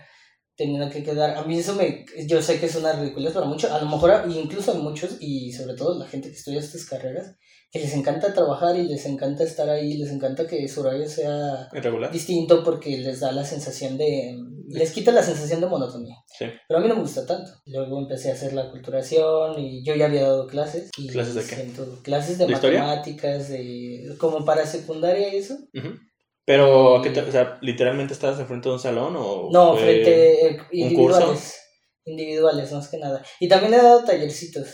teniendo 0.61 0.89
que 0.89 1.03
quedar. 1.03 1.37
A 1.37 1.43
mí 1.43 1.57
eso 1.57 1.75
me. 1.75 2.05
Yo 2.27 2.41
sé 2.41 2.59
que 2.59 2.67
es 2.67 2.75
una 2.75 2.93
ridiculez 2.93 3.33
para 3.33 3.45
muchos, 3.45 3.71
a 3.71 3.79
lo 3.81 3.89
mejor 3.89 4.23
incluso 4.29 4.71
a 4.71 4.75
muchos, 4.75 5.17
y 5.19 5.51
sobre 5.53 5.75
todo 5.75 5.97
la 5.97 6.07
gente 6.07 6.29
que 6.29 6.35
estudia 6.37 6.59
estas 6.59 6.85
carreras, 6.85 7.35
que 7.71 7.79
les 7.79 7.93
encanta 7.95 8.33
trabajar 8.33 8.75
y 8.77 8.83
les 8.87 9.05
encanta 9.05 9.43
estar 9.43 9.69
ahí, 9.69 9.97
les 9.97 10.11
encanta 10.11 10.45
que 10.45 10.67
su 10.67 10.81
horario 10.81 11.07
sea 11.07 11.69
Irregular. 11.73 12.11
distinto 12.11 12.63
porque 12.63 12.97
les 12.97 13.21
da 13.21 13.31
la 13.31 13.45
sensación 13.45 13.97
de. 13.97 14.35
les 14.67 14.91
quita 14.91 15.11
la 15.11 15.23
sensación 15.23 15.61
de 15.61 15.67
monotonía. 15.67 16.17
Sí. 16.37 16.45
Pero 16.67 16.79
a 16.79 16.81
mí 16.83 16.87
no 16.89 16.95
me 16.95 17.01
gusta 17.01 17.25
tanto. 17.25 17.49
Luego 17.65 17.99
empecé 17.99 18.29
a 18.29 18.33
hacer 18.33 18.53
la 18.53 18.69
culturación 18.71 19.59
y 19.59 19.83
yo 19.85 19.95
ya 19.95 20.05
había 20.05 20.23
dado 20.23 20.47
clases. 20.47 20.89
Y 20.97 21.07
¿Clases 21.07 21.35
de 21.35 21.41
qué? 21.43 21.55
siento- 21.55 21.99
clases 22.03 22.37
de, 22.37 22.45
¿De 22.47 22.53
historia? 22.53 22.81
matemáticas, 22.83 23.49
de 23.49 24.15
como 24.17 24.43
para 24.45 24.65
secundaria 24.65 25.33
y 25.33 25.37
eso. 25.37 25.55
Ujú. 25.73 25.89
Pero, 26.51 26.99
¿qué 27.01 27.09
te- 27.11 27.21
o 27.21 27.31
sea, 27.31 27.57
literalmente 27.61 28.13
estabas 28.13 28.39
enfrente 28.39 28.67
de 28.67 28.73
un 28.75 28.79
salón 28.79 29.15
o 29.17 29.49
No, 29.51 29.75
frente 29.75 30.47
eh, 30.49 30.57
curso? 30.57 30.71
individuales. 30.71 31.57
Individuales, 32.05 32.71
más 32.73 32.87
que 32.89 32.97
nada. 32.97 33.23
Y 33.39 33.47
también 33.47 33.73
he 33.73 33.77
dado 33.77 34.03
tallercitos. 34.03 34.67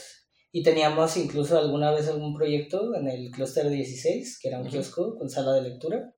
Y 0.51 0.63
teníamos 0.63 1.15
incluso 1.17 1.57
alguna 1.59 1.91
vez 1.91 2.07
algún 2.07 2.33
proyecto 2.35 2.95
en 2.95 3.07
el 3.07 3.29
clúster 3.29 3.69
16, 3.69 4.39
que 4.41 4.47
era 4.47 4.57
un 4.57 4.63
Ujú. 4.67 4.71
kiosco 4.77 5.17
con 5.17 5.29
sala 5.29 5.53
de 5.53 5.61
lectura. 5.69 6.13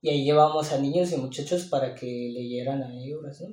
Y 0.00 0.10
ahí 0.10 0.24
llevábamos 0.24 0.72
a 0.72 0.78
niños 0.78 1.12
y 1.12 1.16
muchachos 1.18 1.66
para 1.66 1.94
que 1.94 2.06
leyeran 2.06 2.82
ahí 2.82 3.12
obras, 3.12 3.40
¿no? 3.42 3.48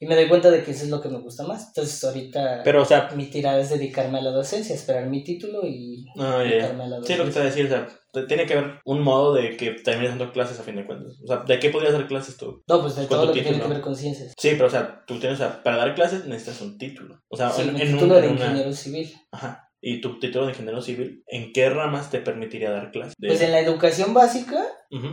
Y 0.00 0.06
me 0.06 0.16
doy 0.16 0.28
cuenta 0.28 0.50
de 0.50 0.62
que 0.64 0.72
eso 0.72 0.84
es 0.84 0.90
lo 0.90 1.00
que 1.00 1.08
me 1.10 1.20
gusta 1.20 1.44
más. 1.44 1.68
Entonces 1.68 2.02
ahorita 2.04 2.62
Pero, 2.64 2.82
o 2.82 2.84
sea, 2.84 3.10
mi 3.16 3.26
tirada 3.26 3.60
es 3.60 3.70
dedicarme 3.70 4.18
a 4.18 4.22
la 4.22 4.30
docencia, 4.30 4.74
esperar 4.74 5.08
mi 5.08 5.22
título 5.24 5.66
y 5.66 6.06
no, 6.16 6.42
ya, 6.44 6.50
ya. 6.50 6.50
dedicarme 6.50 6.84
a 6.84 6.88
la 6.88 7.00
Sí, 7.02 7.14
lo 7.16 7.24
que 7.24 7.30
te 7.30 7.38
docencia. 7.38 7.40
voy 7.40 7.42
a 7.42 7.50
decir, 7.50 7.66
o 7.66 7.68
sea, 7.68 7.97
tiene 8.26 8.46
que 8.46 8.54
haber 8.54 8.80
un 8.84 9.00
modo 9.02 9.34
de 9.34 9.56
que 9.56 9.72
termines 9.72 10.10
dando 10.10 10.32
clases 10.32 10.58
a 10.58 10.62
fin 10.62 10.76
de 10.76 10.86
cuentas. 10.86 11.18
O 11.22 11.26
sea, 11.26 11.38
¿de 11.38 11.58
qué 11.58 11.70
podrías 11.70 11.92
dar 11.92 12.06
clases 12.08 12.36
tú? 12.36 12.62
No, 12.66 12.80
pues 12.80 12.96
de 12.96 13.02
¿Con 13.06 13.16
todo 13.18 13.26
lo 13.26 13.32
que 13.32 13.42
tiene 13.42 13.60
que 13.60 13.68
ver 13.68 13.80
con 13.80 13.94
ciencias. 13.96 14.32
Sí, 14.38 14.50
pero, 14.52 14.66
o 14.66 14.70
sea, 14.70 15.04
tú 15.06 15.18
tienes, 15.18 15.38
o 15.40 15.42
sea, 15.42 15.62
para 15.62 15.76
dar 15.76 15.94
clases 15.94 16.24
necesitas 16.26 16.60
un 16.62 16.78
título. 16.78 17.20
O 17.28 17.36
sea, 17.36 17.50
Sí, 17.50 17.62
en, 17.62 17.70
un- 17.70 17.76
título 17.76 18.14
de 18.20 18.26
en 18.26 18.32
una- 18.32 18.44
ingeniero 18.46 18.72
civil. 18.72 19.12
Ajá. 19.32 19.64
Y 19.80 20.00
tu 20.00 20.18
título 20.18 20.46
de 20.46 20.52
ingeniero 20.52 20.82
civil, 20.82 21.22
¿en 21.28 21.52
qué 21.52 21.70
ramas 21.70 22.10
te 22.10 22.18
permitiría 22.18 22.70
dar 22.72 22.90
clases? 22.90 23.14
De- 23.16 23.28
Pues 23.28 23.40
en 23.42 23.52
la 23.52 23.60
educación 23.60 24.12
básica, 24.12 24.60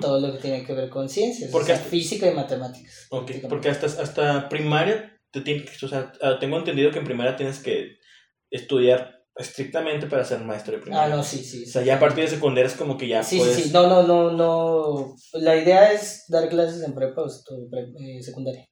todo 0.02 0.20
lo 0.20 0.34
que 0.34 0.40
tiene 0.40 0.66
que 0.66 0.74
ver 0.74 0.90
con 0.90 1.08
ciencias, 1.08 1.52
Porque- 1.52 1.74
o 1.74 1.75
sea, 1.75 1.86
física 1.86 2.32
y 2.32 2.34
matemáticas. 2.34 3.06
Ok, 3.12 3.32
porque 3.48 3.70
hasta, 3.70 3.86
hasta 3.86 4.50
primaria, 4.50 5.20
te 5.32 5.42
tienes 5.42 5.70
que- 5.70 5.86
o 5.86 5.90
sea, 5.90 6.12
ah, 6.22 6.38
tengo 6.40 6.58
entendido 6.58 6.90
que 6.92 6.98
en 7.00 7.06
primaria 7.06 7.36
tienes 7.36 7.60
que 7.60 7.98
estudiar 8.50 9.25
estrictamente 9.38 10.08
para 10.08 10.24
ser 10.25 10.39
maestro 10.39 10.74
de 10.74 10.77
Ah, 10.80 10.82
primaria. 10.84 11.15
no, 11.15 11.24
sí, 11.24 11.44
sí. 11.44 11.63
O 11.63 11.72
sea, 11.72 11.82
ya 11.84 11.96
a 11.96 12.00
partir 12.00 12.24
de 12.24 12.30
secundaria 12.30 12.68
es 12.68 12.75
como 12.75 12.98
que 12.98 13.08
ya 13.08 13.24
Sí, 13.24 13.38
puedes... 13.38 13.56
sí, 13.56 13.63
sí. 13.63 13.70
No, 13.74 13.88
no, 13.88 14.04
no, 14.04 14.32
no. 14.32 15.15
La 15.34 15.56
idea 15.56 15.92
es 15.92 16.25
dar 16.30 16.48
clases 16.50 16.84
en 16.84 16.94
prepa 16.96 17.22
o 17.24 17.27
eh, 17.27 18.22
secundaria. 18.22 18.65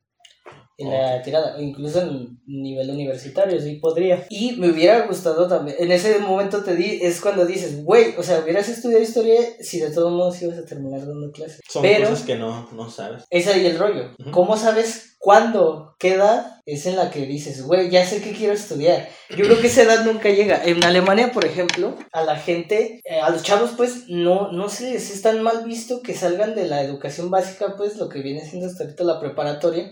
En 0.75 0.89
la 0.89 1.21
tirada, 1.21 1.61
incluso 1.61 2.01
en 2.01 2.39
nivel 2.47 2.89
universitario, 2.89 3.61
sí 3.61 3.75
podría. 3.75 4.25
Y 4.31 4.53
me 4.53 4.71
hubiera 4.71 5.05
gustado 5.05 5.47
también. 5.47 5.77
En 5.79 5.91
ese 5.91 6.17
momento 6.17 6.63
te 6.63 6.75
di, 6.75 6.97
es 6.99 7.21
cuando 7.21 7.45
dices, 7.45 7.83
güey, 7.83 8.15
o 8.17 8.23
sea, 8.23 8.39
hubieras 8.39 8.67
estudiado 8.69 9.03
historia 9.03 9.39
si 9.59 9.79
de 9.79 9.91
todos 9.91 10.11
modos 10.11 10.41
ibas 10.41 10.57
a 10.57 10.65
terminar 10.65 11.01
dando 11.05 11.31
clases. 11.31 11.59
Son 11.69 11.83
Pero 11.83 12.09
cosas 12.09 12.25
que 12.25 12.35
no, 12.37 12.67
no 12.71 12.89
sabes. 12.89 13.23
es 13.29 13.47
ahí 13.47 13.65
el 13.67 13.77
rollo. 13.77 14.15
¿Cómo 14.31 14.57
sabes 14.57 15.15
cuándo, 15.19 15.95
qué 15.99 16.13
edad 16.15 16.52
es 16.65 16.85
en 16.85 16.95
la 16.95 17.11
que 17.11 17.25
dices, 17.25 17.63
güey, 17.63 17.89
ya 17.89 18.05
sé 18.05 18.21
que 18.21 18.31
quiero 18.31 18.53
estudiar? 18.53 19.09
Yo 19.29 19.45
creo 19.45 19.59
que 19.59 19.67
esa 19.67 19.83
edad 19.83 20.05
nunca 20.05 20.29
llega. 20.29 20.63
En 20.63 20.83
Alemania, 20.83 21.31
por 21.31 21.45
ejemplo, 21.45 21.97
a 22.11 22.23
la 22.23 22.37
gente, 22.37 23.01
eh, 23.03 23.19
a 23.19 23.29
los 23.29 23.43
chavos, 23.43 23.71
pues, 23.75 24.05
no, 24.07 24.51
no 24.51 24.69
se 24.69 24.91
les 24.91 25.11
es 25.11 25.21
tan 25.21 25.41
mal 25.41 25.65
visto 25.65 26.01
que 26.01 26.13
salgan 26.13 26.55
de 26.55 26.67
la 26.67 26.81
educación 26.81 27.29
básica, 27.29 27.75
pues, 27.77 27.97
lo 27.97 28.09
que 28.09 28.21
viene 28.21 28.47
siendo 28.47 28.67
hasta 28.67 28.83
ahorita 28.83 29.03
la 29.03 29.19
preparatoria, 29.19 29.91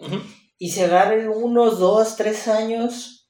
y 0.58 0.72
se 0.72 0.86
agarren 0.86 1.28
unos 1.30 1.80
dos, 1.80 2.16
tres 2.16 2.48
años 2.48 3.21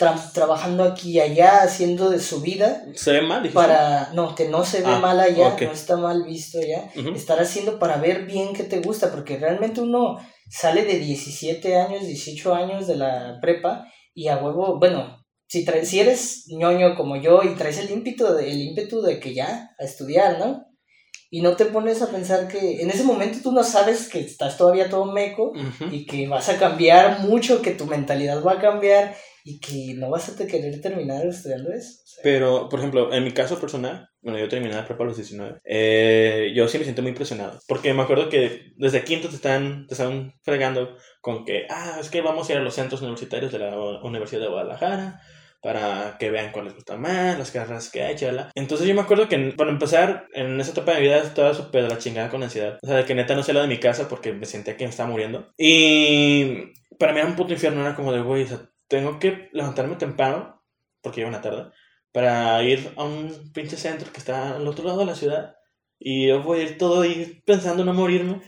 tra- 0.00 0.32
trabajando 0.32 0.82
aquí 0.84 1.12
y 1.12 1.20
allá, 1.20 1.62
haciendo 1.62 2.08
de 2.10 2.18
su 2.18 2.40
vida. 2.40 2.82
¿Se 2.94 3.12
ve 3.12 3.20
mal? 3.22 3.42
dijiste? 3.42 3.54
Para, 3.60 4.10
no, 4.14 4.34
que 4.34 4.48
no 4.48 4.64
se 4.64 4.78
ve 4.80 4.86
Ah, 4.88 4.98
mal 4.98 5.20
allá, 5.20 5.50
no 5.66 5.72
está 5.72 5.96
mal 5.98 6.24
visto 6.24 6.58
allá 6.58 6.90
estar 7.14 7.38
haciendo 7.40 7.78
para 7.78 7.96
ver 7.98 8.24
bien 8.24 8.54
qué 8.54 8.64
te 8.64 8.80
gusta, 8.80 9.10
porque 9.12 9.36
realmente 9.36 9.80
uno 9.82 10.16
sale 10.48 10.84
de 10.84 10.98
17 10.98 11.76
años, 11.76 12.06
18 12.06 12.54
años 12.54 12.86
de 12.86 12.96
la 12.96 13.38
prepa 13.40 13.84
y 14.14 14.28
a 14.28 14.38
huevo, 14.38 14.78
bueno, 14.78 15.18
si, 15.46 15.64
traes, 15.64 15.88
si 15.88 16.00
eres 16.00 16.44
ñoño 16.48 16.96
como 16.96 17.16
yo 17.16 17.42
y 17.42 17.54
traes 17.54 17.78
el 17.78 17.90
ímpetu, 17.90 18.24
de, 18.34 18.50
el 18.50 18.60
ímpetu 18.62 19.02
de 19.02 19.20
que 19.20 19.34
ya, 19.34 19.70
a 19.78 19.84
estudiar, 19.84 20.38
¿no? 20.38 20.66
Y 21.32 21.42
no 21.42 21.54
te 21.54 21.66
pones 21.66 22.02
a 22.02 22.08
pensar 22.08 22.48
que 22.48 22.82
en 22.82 22.90
ese 22.90 23.04
momento 23.04 23.38
tú 23.40 23.52
no 23.52 23.62
sabes 23.62 24.08
que 24.08 24.18
estás 24.18 24.56
todavía 24.56 24.90
todo 24.90 25.04
meco 25.04 25.52
y 25.92 26.04
que 26.04 26.26
vas 26.26 26.48
a 26.48 26.58
cambiar 26.58 27.20
mucho, 27.20 27.62
que 27.62 27.70
tu 27.70 27.86
mentalidad 27.86 28.42
va 28.44 28.54
a 28.54 28.60
cambiar 28.60 29.14
y 29.44 29.60
que 29.60 29.94
no 29.94 30.10
vas 30.10 30.28
a 30.28 30.46
querer 30.46 30.80
terminar 30.80 31.26
estudiando 31.26 31.72
eso. 31.72 32.00
Pero, 32.22 32.68
por 32.68 32.78
ejemplo, 32.78 33.12
en 33.12 33.24
mi 33.24 33.32
caso 33.32 33.58
personal, 33.58 34.08
bueno, 34.22 34.38
yo 34.38 34.48
terminé 34.48 34.74
la 34.74 34.86
prepa 34.86 35.04
a 35.04 35.06
los 35.06 35.16
19, 35.16 35.60
eh, 35.64 36.52
yo 36.54 36.68
sí 36.68 36.78
me 36.78 36.84
siento 36.84 37.02
muy 37.02 37.10
impresionado. 37.10 37.58
Porque 37.66 37.94
me 37.94 38.02
acuerdo 38.02 38.28
que 38.28 38.72
desde 38.76 39.04
quinto 39.04 39.28
te 39.28 39.36
están, 39.36 39.86
te 39.86 39.94
están 39.94 40.34
fregando 40.42 40.96
con 41.20 41.44
que, 41.44 41.66
ah, 41.70 41.98
es 42.00 42.10
que 42.10 42.20
vamos 42.20 42.48
a 42.48 42.52
ir 42.52 42.58
a 42.58 42.62
los 42.62 42.74
centros 42.74 43.02
universitarios 43.02 43.52
de 43.52 43.58
la 43.58 43.76
Universidad 44.02 44.42
de 44.42 44.48
Guadalajara 44.48 45.20
para 45.62 46.16
que 46.18 46.30
vean 46.30 46.52
cuál 46.52 46.66
les 46.66 46.74
gusta 46.74 46.96
más, 46.96 47.38
las 47.38 47.50
carreras 47.50 47.90
que 47.90 48.02
hay, 48.02 48.16
chala. 48.16 48.50
Entonces 48.54 48.86
yo 48.86 48.94
me 48.94 49.02
acuerdo 49.02 49.28
que, 49.28 49.38
para 49.56 49.70
empezar, 49.70 50.26
en 50.32 50.58
esa 50.60 50.72
etapa 50.72 50.92
de 50.92 51.00
mi 51.00 51.06
vida 51.06 51.18
estaba 51.18 51.54
súper 51.54 51.84
la 51.84 51.98
chingada 51.98 52.30
con 52.30 52.42
ansiedad. 52.42 52.78
O 52.82 52.86
sea, 52.86 52.96
de 52.96 53.04
que 53.04 53.14
neta 53.14 53.34
no 53.34 53.42
salía 53.42 53.62
de 53.62 53.68
mi 53.68 53.78
casa 53.78 54.08
porque 54.08 54.32
me 54.32 54.46
sentía 54.46 54.76
que 54.76 54.84
me 54.84 54.90
estaba 54.90 55.10
muriendo. 55.10 55.52
Y 55.58 56.72
para 56.98 57.12
mí 57.12 57.20
era 57.20 57.28
un 57.28 57.36
puto 57.36 57.52
infierno, 57.52 57.82
era 57.82 57.94
como 57.94 58.12
de, 58.12 58.22
güey, 58.22 58.44
o 58.44 58.46
sea, 58.46 58.70
tengo 58.90 59.18
que 59.20 59.48
levantarme 59.52 59.96
temprano, 59.96 60.62
porque 61.00 61.22
en 61.22 61.32
la 61.32 61.40
tarde, 61.40 61.70
para 62.12 62.62
ir 62.64 62.92
a 62.96 63.04
un 63.04 63.52
pinche 63.52 63.76
centro 63.76 64.12
que 64.12 64.18
está 64.18 64.56
al 64.56 64.66
otro 64.66 64.84
lado 64.84 64.98
de 64.98 65.06
la 65.06 65.14
ciudad. 65.14 65.54
Y 65.98 66.28
yo 66.28 66.42
voy 66.42 66.60
a 66.60 66.62
ir 66.64 66.78
todo 66.78 67.02
ahí 67.02 67.40
pensando 67.46 67.84
no 67.84 67.94
morirme. 67.94 68.40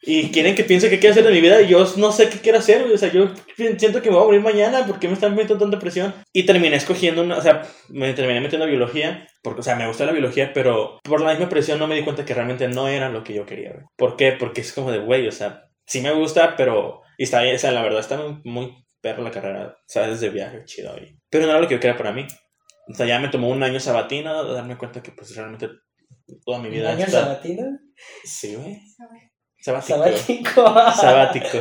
Y 0.00 0.30
quieren 0.30 0.54
que 0.54 0.62
piense 0.62 0.88
qué 0.88 1.00
quiero 1.00 1.12
hacer 1.12 1.24
de 1.24 1.32
mi 1.32 1.40
vida 1.40 1.60
y 1.60 1.66
yo 1.66 1.84
no 1.96 2.12
sé 2.12 2.28
qué 2.28 2.38
quiero 2.38 2.58
hacer. 2.58 2.82
O 2.82 2.96
sea, 2.96 3.10
yo 3.10 3.32
siento 3.56 4.00
que 4.00 4.10
me 4.10 4.14
voy 4.14 4.22
a 4.22 4.26
morir 4.26 4.40
mañana 4.40 4.86
porque 4.86 5.08
me 5.08 5.14
están 5.14 5.34
metiendo 5.34 5.58
tanta 5.58 5.80
presión. 5.80 6.14
Y 6.32 6.46
terminé 6.46 6.76
escogiendo 6.76 7.22
una, 7.22 7.36
o 7.36 7.42
sea, 7.42 7.62
me 7.88 8.14
terminé 8.14 8.40
metiendo 8.40 8.66
a 8.66 8.68
biología, 8.68 9.26
porque, 9.42 9.60
o 9.60 9.64
sea, 9.64 9.74
me 9.74 9.88
gusta 9.88 10.06
la 10.06 10.12
biología, 10.12 10.52
pero 10.54 11.00
por 11.02 11.20
la 11.20 11.30
misma 11.30 11.48
presión 11.48 11.80
no 11.80 11.88
me 11.88 11.96
di 11.96 12.04
cuenta 12.04 12.24
que 12.24 12.34
realmente 12.34 12.68
no 12.68 12.86
era 12.86 13.08
lo 13.08 13.24
que 13.24 13.34
yo 13.34 13.44
quería. 13.44 13.72
¿Por 13.96 14.14
qué? 14.14 14.30
Porque 14.30 14.60
es 14.60 14.72
como 14.72 14.92
de, 14.92 15.00
güey, 15.00 15.26
o 15.26 15.32
sea, 15.32 15.68
sí 15.86 16.00
me 16.00 16.12
gusta, 16.12 16.54
pero, 16.56 17.02
y 17.16 17.24
está 17.24 17.42
o 17.42 17.58
sea, 17.58 17.72
la 17.72 17.82
verdad 17.82 17.98
está 17.98 18.20
muy, 18.44 18.76
perro 19.00 19.22
la 19.22 19.30
carrera, 19.30 19.66
o 19.68 19.84
sea, 19.86 20.06
desde 20.08 20.30
viaje, 20.30 20.64
chido 20.64 20.92
ahí. 20.94 21.16
Pero 21.30 21.44
no 21.44 21.50
era 21.52 21.60
lo 21.60 21.68
que 21.68 21.74
yo 21.74 21.80
quería 21.80 21.96
para 21.96 22.12
mí. 22.12 22.26
O 22.90 22.94
sea, 22.94 23.06
ya 23.06 23.18
me 23.18 23.28
tomó 23.28 23.48
un 23.48 23.62
año 23.62 23.78
sabatino 23.80 24.44
de 24.44 24.54
darme 24.54 24.78
cuenta 24.78 25.02
que, 25.02 25.12
pues, 25.12 25.34
realmente 25.36 25.68
toda 26.44 26.58
mi 26.58 26.68
¿Un 26.68 26.74
vida 26.74 26.90
año 26.90 27.04
está... 27.04 27.22
sabatino? 27.22 27.64
Sí, 28.24 28.54
güey. 28.54 28.78
Sabático. 29.60 29.94
Sabático. 29.96 30.64
Sabático. 30.94 31.58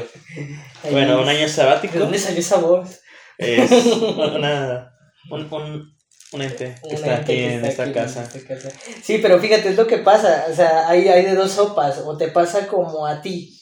Bueno, 0.92 1.22
un 1.22 1.28
año 1.28 1.40
¿De 1.42 1.50
sabático 1.50 1.98
dónde 2.00 2.20
salió 2.20 2.40
esa 2.40 2.58
voz? 2.60 3.02
es 3.38 3.72
una, 4.18 4.92
un, 5.32 5.42
un, 5.54 5.98
un 6.32 6.42
ente 6.42 6.76
que 6.82 6.88
Un 6.88 6.94
está 6.96 7.18
ente 7.18 7.22
aquí 7.22 7.34
que 7.34 7.54
en 7.54 7.66
está 7.66 7.68
esta 7.70 7.84
aquí 7.84 7.94
casa. 7.94 8.24
esta 8.24 8.48
casa. 8.48 8.70
Sí, 9.02 9.18
pero 9.22 9.40
fíjate, 9.40 9.70
es 9.70 9.76
lo 9.76 9.88
que 9.88 9.98
pasa. 9.98 10.46
O 10.50 10.54
sea, 10.54 10.88
hay, 10.88 11.08
hay 11.08 11.26
de 11.26 11.36
dos 11.36 11.52
sopas. 11.52 12.00
O 12.06 12.16
te 12.18 12.30
pasa 12.30 12.68
como 12.68 13.06
a 13.06 13.22
ti, 13.22 13.57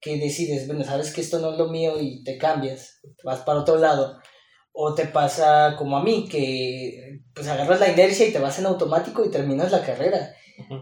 Que 0.00 0.18
decides, 0.18 0.66
bueno, 0.66 0.84
sabes 0.84 1.12
que 1.12 1.20
esto 1.20 1.38
no 1.40 1.52
es 1.52 1.58
lo 1.58 1.68
mío 1.68 2.00
y 2.00 2.22
te 2.22 2.38
cambias, 2.38 3.00
vas 3.24 3.40
para 3.40 3.60
otro 3.60 3.76
lado. 3.76 4.18
O 4.72 4.94
te 4.94 5.06
pasa 5.06 5.74
como 5.76 5.96
a 5.96 6.04
mí, 6.04 6.28
que 6.30 7.20
pues 7.34 7.48
agarras 7.48 7.80
la 7.80 7.88
inercia 7.90 8.28
y 8.28 8.32
te 8.32 8.38
vas 8.38 8.58
en 8.60 8.66
automático 8.66 9.24
y 9.24 9.30
terminas 9.30 9.72
la 9.72 9.82
carrera. 9.84 10.32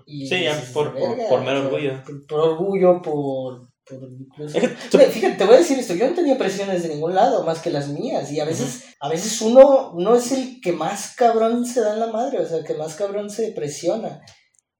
Y 0.06 0.26
Sí, 0.26 0.42
ya 0.44 0.60
por, 0.72 0.92
por, 0.98 1.16
por 1.28 1.40
mero 1.42 1.60
orgullo. 1.66 2.02
Por, 2.04 2.26
por 2.26 2.40
orgullo, 2.40 3.00
por... 3.02 3.68
por 3.88 4.00
incluso- 4.20 4.58
Fíjate, 4.90 5.36
te 5.36 5.44
voy 5.44 5.54
a 5.54 5.58
decir 5.58 5.78
esto, 5.78 5.94
yo 5.94 6.08
no 6.08 6.14
tenía 6.14 6.36
presiones 6.36 6.82
de 6.82 6.90
ningún 6.90 7.14
lado 7.14 7.44
más 7.44 7.60
que 7.60 7.70
las 7.70 7.88
mías 7.88 8.30
y 8.32 8.40
a 8.40 8.44
veces, 8.44 8.84
a 9.00 9.08
veces 9.08 9.40
uno, 9.40 9.92
uno 9.92 10.16
es 10.16 10.32
el 10.32 10.60
que 10.60 10.72
más 10.72 11.14
cabrón 11.14 11.64
se 11.64 11.80
da 11.80 11.94
en 11.94 12.00
la 12.00 12.08
madre, 12.08 12.38
o 12.40 12.46
sea, 12.46 12.62
que 12.64 12.74
más 12.74 12.94
cabrón 12.96 13.30
se 13.30 13.52
presiona. 13.52 14.20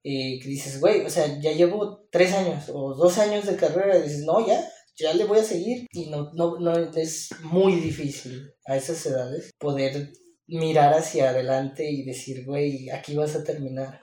Y 0.03 0.39
que 0.39 0.47
dices, 0.49 0.79
güey, 0.79 1.01
o 1.05 1.09
sea, 1.09 1.39
ya 1.41 1.51
llevo 1.51 2.07
tres 2.11 2.33
años 2.33 2.69
o 2.73 2.93
dos 2.95 3.17
años 3.17 3.45
de 3.45 3.55
carrera 3.57 3.97
y 3.97 4.03
dices, 4.03 4.23
no, 4.25 4.45
ya, 4.45 4.63
ya 4.97 5.13
le 5.13 5.25
voy 5.25 5.39
a 5.39 5.43
seguir. 5.43 5.85
Y 5.91 6.09
no, 6.09 6.31
no, 6.33 6.59
no, 6.59 6.73
es 6.95 7.29
muy 7.43 7.75
difícil 7.75 8.51
a 8.65 8.77
esas 8.77 9.05
edades 9.05 9.51
poder 9.59 10.11
mirar 10.47 10.93
hacia 10.93 11.29
adelante 11.31 11.89
y 11.89 12.03
decir, 12.05 12.45
güey, 12.45 12.89
aquí 12.89 13.15
vas 13.15 13.35
a 13.35 13.43
terminar. 13.43 14.01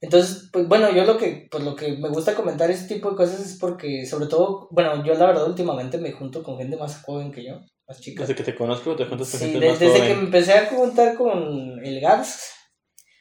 Entonces, 0.00 0.48
pues 0.52 0.66
bueno, 0.66 0.90
yo 0.94 1.04
lo 1.04 1.18
que, 1.18 1.46
pues 1.50 1.62
lo 1.62 1.76
que 1.76 1.92
me 1.98 2.08
gusta 2.08 2.34
comentar 2.34 2.70
ese 2.70 2.88
tipo 2.88 3.10
de 3.10 3.16
cosas 3.16 3.40
es 3.40 3.58
porque, 3.58 4.06
sobre 4.06 4.26
todo, 4.26 4.66
bueno, 4.70 5.04
yo 5.04 5.12
la 5.14 5.26
verdad 5.26 5.46
últimamente 5.46 5.98
me 5.98 6.10
junto 6.12 6.42
con 6.42 6.56
gente 6.56 6.76
más 6.78 7.02
joven 7.02 7.30
que 7.30 7.44
yo, 7.44 7.60
más 7.86 8.00
chica. 8.00 8.22
Desde 8.22 8.34
que 8.34 8.42
te 8.42 8.54
conozco, 8.54 8.96
te 8.96 9.04
juntas 9.04 9.30
con 9.30 9.38
Sí, 9.40 9.44
gente 9.46 9.60
de- 9.60 9.68
más 9.70 9.78
desde 9.78 9.98
joven. 9.98 10.06
que 10.14 10.18
empecé 10.24 10.52
a 10.54 10.66
juntar 10.70 11.14
con 11.16 11.84
el 11.84 12.00
Gabs, 12.00 12.40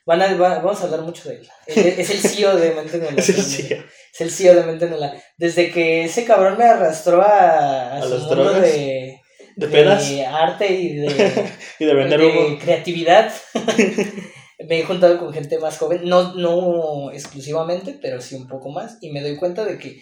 van 0.09 0.21
a, 0.23 0.33
va- 0.35 0.59
vamos 0.59 0.81
a 0.81 0.85
hablar 0.85 1.01
mucho 1.03 1.29
de 1.29 1.35
él. 1.35 1.47
Es 1.67 2.09
el 2.09 2.19
CEO 2.19 2.55
de 2.57 2.71
Mente 2.71 2.97
Nula. 2.97 3.21
Sí, 3.21 3.33
sí. 3.33 3.67
Es 3.71 4.21
el 4.21 4.31
CEO 4.31 4.55
de 4.55 4.63
Mente 4.63 4.87
Nula. 4.89 5.13
Desde 5.37 5.71
que 5.71 6.03
ese 6.05 6.25
cabrón 6.25 6.57
me 6.57 6.65
arrastró 6.65 7.21
a, 7.21 7.93
a 7.93 7.97
¿A 7.97 8.01
su 8.01 8.09
las 8.09 8.19
mundo 8.21 8.35
drogas? 8.43 8.61
de, 8.61 9.21
¿De 9.55 9.67
pedas? 9.67 10.11
arte 10.27 10.67
y 10.73 10.95
de, 10.97 11.07
Y 11.79 11.85
de 11.85 11.93
vender 11.93 12.19
de 12.19 12.25
humo. 12.27 12.57
creatividad. 12.59 13.31
me 14.67 14.79
he 14.79 14.83
juntado 14.83 15.17
con 15.19 15.31
gente 15.33 15.57
más 15.59 15.77
joven, 15.77 16.01
no, 16.05 16.33
no 16.33 17.11
exclusivamente, 17.11 17.97
pero 18.01 18.19
sí 18.19 18.35
un 18.35 18.47
poco 18.47 18.69
más, 18.71 18.97
y 19.01 19.11
me 19.11 19.21
doy 19.21 19.37
cuenta 19.37 19.63
de 19.63 19.77
que 19.77 20.01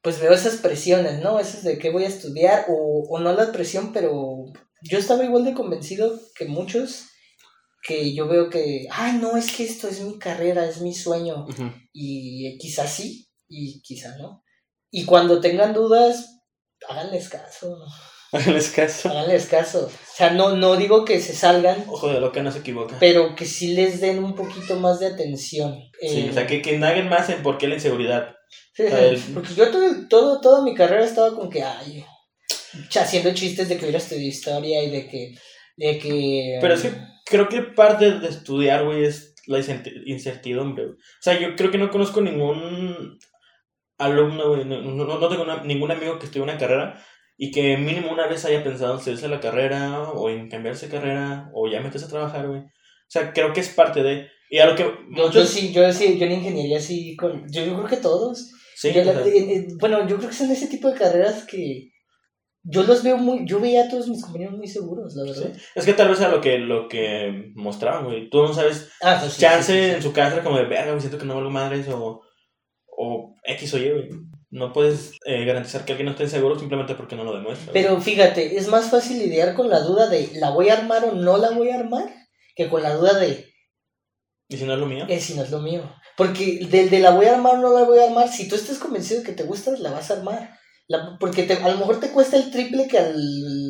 pues 0.00 0.20
veo 0.20 0.32
esas 0.32 0.56
presiones, 0.56 1.20
¿no? 1.20 1.38
Esas 1.38 1.62
de 1.62 1.78
qué 1.78 1.90
voy 1.90 2.04
a 2.04 2.08
estudiar, 2.08 2.64
o, 2.68 3.06
o 3.08 3.18
no 3.20 3.32
la 3.34 3.52
presión, 3.52 3.92
pero 3.92 4.44
yo 4.82 4.98
estaba 4.98 5.24
igual 5.24 5.44
de 5.44 5.54
convencido 5.54 6.18
que 6.34 6.46
muchos, 6.46 7.04
que 7.82 8.14
yo 8.14 8.28
veo 8.28 8.48
que, 8.48 8.86
ay, 8.90 9.18
no, 9.20 9.36
es 9.36 9.50
que 9.54 9.64
esto 9.64 9.88
es 9.88 10.00
mi 10.00 10.18
carrera, 10.18 10.64
es 10.66 10.80
mi 10.80 10.94
sueño, 10.94 11.46
y 11.92 12.56
quizás 12.58 12.92
sí, 12.92 13.28
y 13.48 13.80
quizás 13.82 14.16
no. 14.18 14.42
Y 14.90 15.04
cuando 15.04 15.40
tengan 15.40 15.72
dudas, 15.74 16.40
háganles 16.88 17.28
caso, 17.28 17.76
Háganles 18.32 18.70
caso. 18.70 19.08
háganles 19.10 19.46
caso. 19.46 19.86
O 19.86 20.14
sea, 20.16 20.30
no, 20.30 20.56
no 20.56 20.76
digo 20.76 21.04
que 21.04 21.20
se 21.20 21.34
salgan, 21.34 21.84
Ojo 21.88 22.08
de 22.08 22.20
lo 22.20 22.32
que 22.32 22.42
no 22.42 22.50
se 22.52 22.60
equivoca. 22.60 22.96
pero 23.00 23.34
que 23.34 23.44
sí 23.44 23.74
les 23.74 24.00
den 24.00 24.22
un 24.24 24.34
poquito 24.34 24.76
más 24.76 25.00
de 25.00 25.06
atención. 25.08 25.78
Sí, 26.00 26.20
Eh, 26.20 26.28
o 26.30 26.32
sea, 26.34 26.46
que, 26.46 26.62
que 26.62 26.74
indaguen 26.74 27.08
más 27.08 27.28
en 27.30 27.42
por 27.42 27.58
qué 27.58 27.68
la 27.68 27.74
inseguridad. 27.74 28.34
sí, 28.74 28.84
o 28.84 28.88
sea, 28.88 29.04
el- 29.04 29.18
Porque 29.34 29.54
yo 29.54 29.70
todo, 29.70 30.08
todo, 30.08 30.40
toda 30.40 30.62
mi 30.62 30.74
carrera 30.74 31.04
estaba 31.04 31.34
con 31.34 31.50
que, 31.50 31.62
ay, 31.62 32.04
haciendo 32.94 33.34
chistes 33.34 33.68
de 33.68 33.76
que 33.76 33.82
hubiera 33.84 33.98
estudiado 33.98 34.26
historia 34.28 34.82
y 34.82 34.90
de 34.90 35.08
que, 35.08 35.34
de 35.76 35.98
que... 35.98 36.58
Pero 36.60 36.80
que 36.80 36.90
creo 37.24 37.48
que 37.48 37.62
parte 37.62 38.12
de 38.18 38.28
estudiar, 38.28 38.84
güey, 38.84 39.04
es 39.04 39.34
la 39.46 39.58
incerti- 39.58 40.02
incertidumbre, 40.06 40.84
güey. 40.86 40.96
O 40.96 41.20
sea, 41.22 41.38
yo 41.38 41.54
creo 41.56 41.70
que 41.70 41.78
no 41.78 41.90
conozco 41.90 42.20
ningún 42.20 43.18
alumno, 43.98 44.48
güey, 44.50 44.64
no, 44.64 44.80
no, 44.82 45.18
no 45.18 45.28
tengo 45.28 45.42
una- 45.42 45.62
ningún 45.64 45.90
amigo 45.90 46.18
que 46.18 46.26
estudie 46.26 46.42
una 46.42 46.58
carrera 46.58 47.02
y 47.36 47.50
que 47.50 47.76
mínimo 47.76 48.10
una 48.12 48.26
vez 48.26 48.44
haya 48.44 48.62
pensado 48.64 48.94
en 48.94 49.00
salirse 49.00 49.28
de 49.28 49.34
la 49.34 49.40
carrera 49.40 50.10
o 50.10 50.28
en 50.30 50.48
cambiarse 50.48 50.86
de 50.86 50.92
carrera 50.92 51.50
o 51.54 51.68
ya 51.68 51.80
meterse 51.80 52.06
a 52.06 52.10
trabajar, 52.10 52.48
güey. 52.48 52.60
O 52.60 53.08
sea, 53.08 53.32
creo 53.32 53.52
que 53.52 53.60
es 53.60 53.68
parte 53.70 54.02
de... 54.02 54.28
Y 54.50 54.58
a 54.58 54.66
lo 54.66 54.74
que 54.76 54.82
Yo, 54.84 54.92
muchos... 55.08 55.34
yo 55.34 55.44
sí, 55.46 55.72
yo 55.72 55.92
sí, 55.92 56.18
yo 56.18 56.26
en 56.26 56.32
ingeniería 56.32 56.80
sí, 56.80 57.16
con, 57.16 57.44
yo, 57.50 57.64
yo 57.64 57.74
creo 57.76 57.88
que 57.88 57.96
todos. 57.96 58.50
Sí, 58.76 58.92
Yo 58.92 59.04
la- 59.04 59.22
bueno, 59.80 60.06
yo 60.08 60.16
creo 60.18 60.28
que 60.28 60.34
son 60.36 60.50
ese 60.50 60.66
tipo 60.66 60.88
de 60.88 60.98
carreras 60.98 61.44
que 61.46 61.91
yo 62.64 62.82
los 62.84 63.02
veo 63.02 63.16
muy, 63.16 63.46
yo 63.46 63.58
veía 63.60 63.84
a 63.84 63.88
todos 63.88 64.08
mis 64.08 64.22
compañeros 64.22 64.56
muy 64.56 64.68
seguros, 64.68 65.14
la 65.16 65.24
verdad. 65.24 65.52
sí. 65.54 65.60
Es 65.74 65.84
que 65.84 65.94
tal 65.94 66.08
vez 66.08 66.20
era 66.20 66.30
lo 66.30 66.40
que, 66.40 66.58
lo 66.58 66.88
que 66.88 67.52
mostraban, 67.54 68.04
güey. 68.04 68.30
Tú 68.30 68.42
no 68.42 68.54
sabes 68.54 68.88
Ah, 69.00 69.18
pues 69.20 69.36
chance 69.38 69.72
sí, 69.72 69.78
sí, 69.78 69.84
sí. 69.88 69.94
en 69.96 70.02
su 70.02 70.12
casa 70.12 70.42
como 70.42 70.56
de 70.58 70.64
verga, 70.66 70.90
güey, 70.92 71.00
siento 71.00 71.18
que 71.18 71.24
no 71.24 71.34
valgo 71.34 71.50
madres 71.50 71.88
o, 71.88 72.22
o 72.96 73.34
X 73.44 73.74
o 73.74 73.78
Y, 73.78 73.90
güey. 73.90 74.08
No 74.50 74.72
puedes 74.72 75.12
eh, 75.24 75.44
garantizar 75.46 75.84
que 75.84 75.92
alguien 75.92 76.06
no 76.06 76.12
esté 76.12 76.28
seguro 76.28 76.58
simplemente 76.58 76.94
porque 76.94 77.16
no 77.16 77.24
lo 77.24 77.34
demuestra. 77.34 77.72
güey. 77.72 77.82
Pero 77.82 78.00
fíjate, 78.00 78.56
es 78.58 78.68
más 78.68 78.90
fácil 78.90 79.18
lidiar 79.18 79.54
con 79.54 79.70
la 79.70 79.80
duda 79.80 80.08
de 80.08 80.30
¿la 80.34 80.50
voy 80.50 80.68
a 80.68 80.74
armar 80.74 81.04
o 81.06 81.12
no 81.12 81.38
la 81.38 81.50
voy 81.50 81.70
a 81.70 81.78
armar? 81.78 82.04
Que 82.54 82.68
con 82.68 82.82
la 82.82 82.94
duda 82.94 83.18
de 83.18 83.50
¿Y 84.48 84.58
si 84.58 84.64
no 84.64 84.74
es 84.74 84.78
lo 84.78 84.84
mío? 84.86 85.06
eh, 85.08 85.18
si 85.20 85.34
no 85.34 85.42
es 85.42 85.50
lo 85.50 85.60
mío. 85.60 85.82
Porque 86.18 86.66
del 86.70 86.90
de 86.90 87.00
la 87.00 87.12
voy 87.12 87.24
a 87.26 87.34
armar 87.34 87.54
o 87.54 87.58
no 87.62 87.72
la 87.72 87.84
voy 87.84 87.98
a 88.00 88.04
armar, 88.04 88.28
si 88.28 88.46
tú 88.46 88.54
estás 88.54 88.76
convencido 88.78 89.20
de 89.20 89.26
que 89.26 89.32
te 89.32 89.44
gusta, 89.44 89.70
la 89.78 89.90
vas 89.90 90.10
a 90.10 90.14
armar. 90.18 90.50
La- 90.88 91.16
porque 91.18 91.44
te, 91.44 91.54
a 91.54 91.68
lo 91.68 91.78
mejor 91.78 92.00
te 92.00 92.10
cuesta 92.10 92.36
el 92.36 92.50
triple 92.50 92.86
que 92.88 92.98
al 92.98 93.14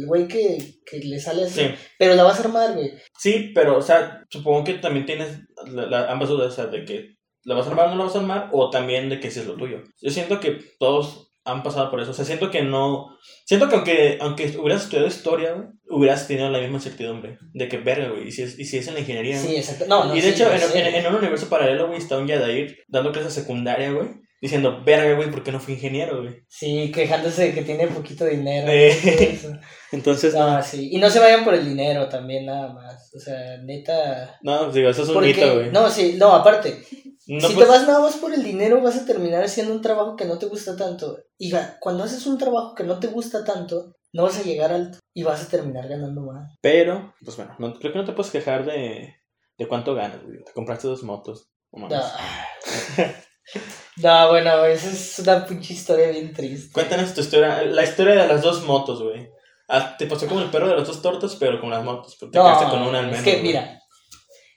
güey 0.06 0.26
que, 0.28 0.58
que 0.84 0.98
le 0.98 1.20
sale 1.20 1.44
así. 1.44 1.60
Sí, 1.60 1.70
Pero 1.98 2.14
la 2.14 2.22
vas 2.24 2.38
a 2.40 2.42
armar, 2.44 2.72
güey. 2.74 2.90
sí, 3.18 3.52
pero, 3.54 3.78
o 3.78 3.82
sea, 3.82 4.24
supongo 4.30 4.64
que 4.64 4.74
también 4.74 5.06
tienes 5.06 5.38
la- 5.66 5.86
la- 5.86 6.10
ambas 6.10 6.28
dudas, 6.28 6.52
o 6.52 6.56
sea, 6.56 6.66
de 6.66 6.84
que 6.84 7.16
la 7.44 7.54
vas 7.54 7.66
a 7.66 7.70
armar 7.70 7.86
o 7.86 7.90
no 7.90 7.96
la 7.98 8.04
vas 8.04 8.16
a 8.16 8.20
armar, 8.20 8.48
o 8.52 8.70
también 8.70 9.08
de 9.08 9.20
que 9.20 9.30
si 9.30 9.40
es 9.40 9.46
lo 9.46 9.56
tuyo. 9.56 9.82
Yo 10.00 10.10
siento 10.10 10.40
que 10.40 10.58
todos 10.78 11.28
han 11.44 11.64
pasado 11.64 11.90
por 11.90 12.00
eso, 12.00 12.12
o 12.12 12.14
sea, 12.14 12.24
siento 12.24 12.50
que 12.52 12.62
no... 12.62 13.16
Siento 13.46 13.68
que 13.68 13.74
aunque, 13.74 14.18
aunque 14.20 14.56
hubieras 14.58 14.84
estudiado 14.84 15.08
historia, 15.08 15.52
güey, 15.54 15.66
hubieras 15.90 16.28
tenido 16.28 16.48
la 16.50 16.60
misma 16.60 16.76
incertidumbre 16.76 17.38
de 17.52 17.68
que, 17.68 17.78
verga, 17.78 18.10
güey, 18.10 18.28
y 18.28 18.32
si 18.32 18.42
es, 18.42 18.56
y 18.58 18.64
si 18.64 18.78
es 18.78 18.86
en 18.86 18.94
la 18.94 19.00
ingeniería? 19.00 19.36
Sí, 19.38 19.56
exacto. 19.56 19.86
No, 19.88 20.04
no, 20.04 20.14
y 20.16 20.20
de 20.20 20.32
sí, 20.32 20.42
hecho, 20.42 20.50
en- 20.52 20.94
en 20.94 21.06
un 21.06 21.16
universo 21.16 21.48
paralelo, 21.48 21.88
güey, 21.88 21.98
está 21.98 22.16
un 22.16 22.28
Yadair 22.28 22.78
dando 22.88 23.10
clases 23.12 23.32
secundaria, 23.34 23.90
güey, 23.90 24.08
diciendo, 24.42 24.82
verga, 24.84 25.14
güey, 25.14 25.30
¿por 25.30 25.42
qué 25.44 25.52
no 25.52 25.60
fui 25.60 25.74
ingeniero, 25.74 26.20
güey? 26.20 26.44
Sí, 26.48 26.90
quejándose 26.92 27.44
de 27.44 27.54
que 27.54 27.62
tiene 27.62 27.86
poquito 27.86 28.24
dinero. 28.26 28.66
Eh. 28.70 29.40
Entonces, 29.92 30.34
No, 30.34 30.60
sí. 30.62 30.88
Y 30.92 30.98
no 30.98 31.08
se 31.08 31.20
vayan 31.20 31.44
por 31.44 31.54
el 31.54 31.64
dinero 31.64 32.08
también, 32.08 32.46
nada 32.46 32.72
más. 32.72 33.10
O 33.14 33.20
sea, 33.20 33.56
neta. 33.58 34.38
no, 34.42 34.70
digo, 34.72 34.90
eso 34.90 35.02
es 35.04 35.08
un 35.08 35.14
Porque, 35.14 35.34
mito, 35.34 35.54
güey. 35.54 35.70
no, 35.70 35.88
sí, 35.88 36.16
no, 36.18 36.32
aparte, 36.34 36.82
No, 37.28 37.46
si 37.48 37.54
pues, 37.54 37.66
te 37.66 37.72
vas 37.72 37.86
nada 37.86 38.00
más 38.00 38.16
por 38.16 38.34
el 38.34 38.42
dinero, 38.42 38.82
vas 38.82 38.96
a 38.96 39.06
terminar 39.06 39.44
haciendo 39.44 39.72
un 39.72 39.80
trabajo 39.80 40.16
que 40.16 40.24
no 40.24 40.38
te 40.38 40.46
gusta 40.46 40.76
tanto. 40.76 41.18
Y 41.38 41.52
cuando 41.78 42.02
haces 42.02 42.26
un 42.26 42.36
trabajo 42.36 42.74
que 42.74 42.82
no 42.84 42.98
te 42.98 43.06
gusta 43.06 43.44
tanto, 43.44 43.94
no 44.12 44.24
vas 44.24 44.38
a 44.38 44.42
llegar 44.42 44.72
alto 44.72 44.98
y 45.14 45.22
vas 45.22 45.42
a 45.42 45.48
terminar 45.48 45.88
ganando 45.88 46.20
más. 46.22 46.52
Pero, 46.60 47.14
pues 47.24 47.36
bueno, 47.36 47.54
no, 47.60 47.72
creo 47.78 47.92
que 47.92 47.98
no 47.98 48.04
te 48.04 48.12
puedes 48.12 48.32
quejar 48.32 48.64
de, 48.66 49.14
de 49.56 49.68
cuánto 49.68 49.94
ganas, 49.94 50.20
güey. 50.24 50.42
Te 50.44 50.52
compraste 50.52 50.88
dos 50.88 51.04
motos. 51.04 51.52
o 51.70 51.78
más. 51.78 51.92
No. 53.96 54.22
No, 54.24 54.28
bueno, 54.30 54.64
esa 54.64 54.88
es 54.90 55.18
una 55.18 55.44
pinche 55.46 55.74
historia 55.74 56.08
bien 56.10 56.32
triste. 56.32 56.72
Cuéntanos 56.72 57.12
tu 57.14 57.20
historia, 57.20 57.62
la 57.62 57.82
historia 57.84 58.14
de 58.22 58.28
las 58.28 58.42
dos 58.42 58.62
motos, 58.64 59.02
güey. 59.02 59.28
Ah, 59.68 59.96
te 59.98 60.06
pasó 60.06 60.26
como 60.26 60.40
el 60.40 60.50
perro 60.50 60.68
de 60.68 60.76
las 60.76 60.86
dos 60.86 61.02
tortas, 61.02 61.36
pero 61.36 61.60
con 61.60 61.70
las 61.70 61.84
motos. 61.84 62.16
Porque 62.18 62.32
te 62.32 62.38
No, 62.38 62.44
quedaste 62.44 62.70
con 62.70 62.82
una 62.82 62.98
al 63.00 63.04
es 63.06 63.10
menos. 63.12 63.24
que 63.24 63.30
güey. 63.32 63.42
mira, 63.42 63.80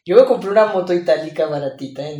yo 0.05 0.15
me 0.15 0.25
compré 0.25 0.49
una 0.49 0.65
moto 0.67 0.93
itálica 0.93 1.47
baratita 1.47 2.07
en, 2.07 2.19